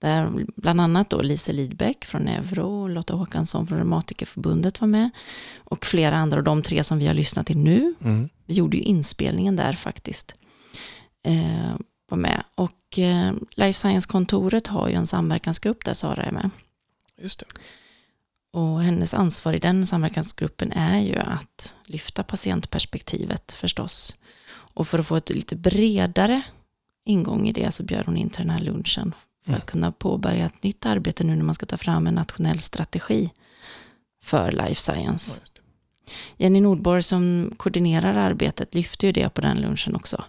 Där 0.00 0.46
bland 0.56 0.80
annat 0.80 1.10
då 1.10 1.22
Lise 1.22 1.52
Lidbeck 1.52 2.04
från 2.04 2.22
Neuro 2.22 2.82
och 2.82 2.90
Lotta 2.90 3.14
Håkansson 3.14 3.66
från 3.66 3.78
Reumatikerförbundet 3.78 4.80
var 4.80 4.88
med. 4.88 5.10
Och 5.58 5.86
flera 5.86 6.16
andra, 6.16 6.38
och 6.38 6.44
de 6.44 6.62
tre 6.62 6.84
som 6.84 6.98
vi 6.98 7.06
har 7.06 7.14
lyssnat 7.14 7.46
till 7.46 7.58
nu. 7.58 7.94
Mm. 8.04 8.28
Vi 8.46 8.54
gjorde 8.54 8.76
ju 8.76 8.82
inspelningen 8.82 9.56
där 9.56 9.72
faktiskt. 9.72 10.34
Eh, 11.26 11.74
var 12.08 12.18
med. 12.18 12.42
Och 12.54 12.98
eh, 12.98 13.32
Life 13.50 13.78
Science-kontoret 13.78 14.66
har 14.66 14.88
ju 14.88 14.94
en 14.94 15.06
samverkansgrupp 15.06 15.84
där 15.84 15.94
Sara 15.94 16.22
är 16.22 16.32
med. 16.32 16.50
Just 17.18 17.40
det. 17.40 17.46
Och 18.52 18.82
hennes 18.82 19.14
ansvar 19.14 19.52
i 19.52 19.58
den 19.58 19.86
samverkansgruppen 19.86 20.72
är 20.72 21.00
ju 21.00 21.16
att 21.16 21.74
lyfta 21.84 22.22
patientperspektivet 22.22 23.52
förstås. 23.52 24.14
Och 24.48 24.88
för 24.88 24.98
att 24.98 25.06
få 25.06 25.16
ett 25.16 25.30
lite 25.30 25.56
bredare 25.56 26.42
ingång 27.04 27.48
i 27.48 27.52
det 27.52 27.70
så 27.70 27.82
bjöd 27.82 28.06
hon 28.06 28.16
in 28.16 28.30
till 28.30 28.40
den 28.40 28.50
här 28.50 28.64
lunchen 28.64 29.14
för 29.46 29.52
att 29.52 29.66
kunna 29.66 29.92
påbörja 29.92 30.46
ett 30.46 30.62
nytt 30.62 30.86
arbete 30.86 31.24
nu 31.24 31.36
när 31.36 31.44
man 31.44 31.54
ska 31.54 31.66
ta 31.66 31.76
fram 31.76 32.06
en 32.06 32.14
nationell 32.14 32.60
strategi 32.60 33.30
för 34.22 34.52
life 34.52 34.74
science. 34.74 35.40
Jenny 36.36 36.60
Nordborg 36.60 37.02
som 37.02 37.54
koordinerar 37.56 38.14
arbetet 38.14 38.74
lyfte 38.74 39.06
ju 39.06 39.12
det 39.12 39.28
på 39.28 39.40
den 39.40 39.60
lunchen 39.60 39.96
också 39.96 40.24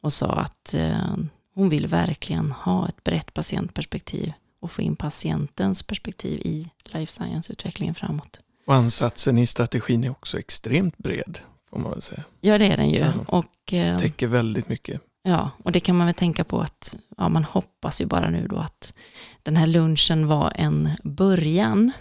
och 0.00 0.12
sa 0.12 0.26
att 0.32 0.74
eh, 0.74 1.16
hon 1.54 1.68
vill 1.68 1.86
verkligen 1.86 2.52
ha 2.52 2.88
ett 2.88 3.04
brett 3.04 3.34
patientperspektiv 3.34 4.32
och 4.60 4.70
få 4.70 4.82
in 4.82 4.96
patientens 4.96 5.82
perspektiv 5.82 6.40
i 6.40 6.70
life 6.84 7.12
science-utvecklingen 7.12 7.94
framåt. 7.94 8.40
Och 8.66 8.74
ansatsen 8.74 9.38
i 9.38 9.46
strategin 9.46 10.04
är 10.04 10.10
också 10.10 10.38
extremt 10.38 10.98
bred, 10.98 11.38
får 11.70 11.78
man 11.78 11.90
väl 11.90 12.02
säga. 12.02 12.24
Ja, 12.40 12.58
det 12.58 12.66
är 12.66 12.76
den 12.76 12.90
ju. 12.90 12.98
Ja. 12.98 13.12
Och, 13.28 13.72
eh, 13.72 13.98
Täcker 13.98 14.26
väldigt 14.26 14.68
mycket. 14.68 15.00
ja, 15.22 15.50
och 15.62 15.72
det 15.72 15.80
kan 15.80 15.96
man 15.96 16.06
väl 16.06 16.14
tänka 16.14 16.44
på 16.44 16.60
att 16.60 16.96
ja, 17.16 17.28
man 17.28 17.44
hoppas 17.44 18.00
ju 18.00 18.06
bara 18.06 18.30
nu 18.30 18.46
då 18.48 18.56
att 18.56 18.94
den 19.42 19.56
här 19.56 19.66
lunchen 19.66 20.26
var 20.26 20.52
en 20.56 20.90
början 21.02 21.92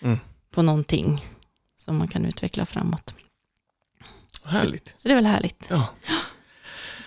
Mm. 0.00 0.18
på 0.50 0.62
någonting 0.62 1.24
som 1.76 1.96
man 1.96 2.08
kan 2.08 2.24
utveckla 2.26 2.66
framåt. 2.66 3.14
Härligt. 4.44 4.94
Så 4.96 5.08
det 5.08 5.12
är 5.12 5.14
väl 5.14 5.26
härligt. 5.26 5.66
Ja. 5.70 5.88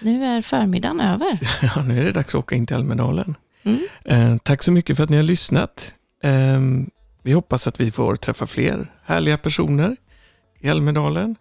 Nu 0.02 0.26
är 0.26 0.42
förmiddagen 0.42 1.00
över. 1.00 1.40
Ja, 1.76 1.82
nu 1.82 2.02
är 2.02 2.06
det 2.06 2.12
dags 2.12 2.36
att 2.36 2.40
åka 2.40 2.56
in 2.56 2.66
till 2.66 2.76
Almedalen. 2.76 3.36
Mm. 3.64 3.80
Eh, 4.06 4.38
tack 4.44 4.64
så 4.64 4.72
mycket 4.72 4.98
för 4.98 5.04
att 5.04 5.10
ni 5.10 5.16
har 5.16 5.24
lyssnat. 5.24 5.96
Eh, 6.24 6.60
vi 7.24 7.32
hoppas 7.32 7.68
att 7.68 7.80
vi 7.80 7.92
får 7.92 8.16
träffa 8.16 8.48
fler 8.48 8.94
härliga 9.04 9.38
personer 9.38 9.96
i 10.60 10.70
Almedalen 10.70 11.36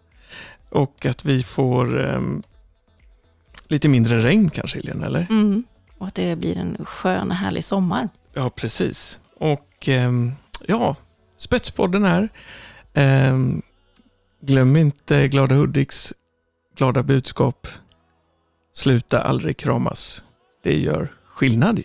och 0.69 1.05
att 1.05 1.25
vi 1.25 1.43
får 1.43 2.05
eh, 2.05 2.21
lite 3.67 3.89
mindre 3.89 4.19
regn 4.19 4.49
kanske, 4.49 4.79
Helena, 4.79 5.05
eller? 5.05 5.27
Mm. 5.29 5.63
Och 5.97 6.07
att 6.07 6.15
det 6.15 6.35
blir 6.35 6.57
en 6.57 6.85
skön 6.85 7.31
och 7.31 7.37
härlig 7.37 7.63
sommar. 7.63 8.09
Ja, 8.33 8.49
precis. 8.49 9.19
Och 9.37 9.87
ehm, 9.87 10.31
ja, 10.67 10.95
Spetspodden 11.37 12.03
här. 12.03 12.29
Ehm, 12.93 13.61
glöm 14.41 14.75
inte 14.75 15.27
Glada 15.27 15.55
Hudiks 15.55 16.13
glada 16.79 17.03
budskap. 17.03 17.67
Sluta 18.79 19.21
aldrig 19.21 19.57
kramas. 19.57 20.23
Det 20.63 20.79
gör 20.79 21.13
skillnad 21.25 21.77
ju. 21.77 21.83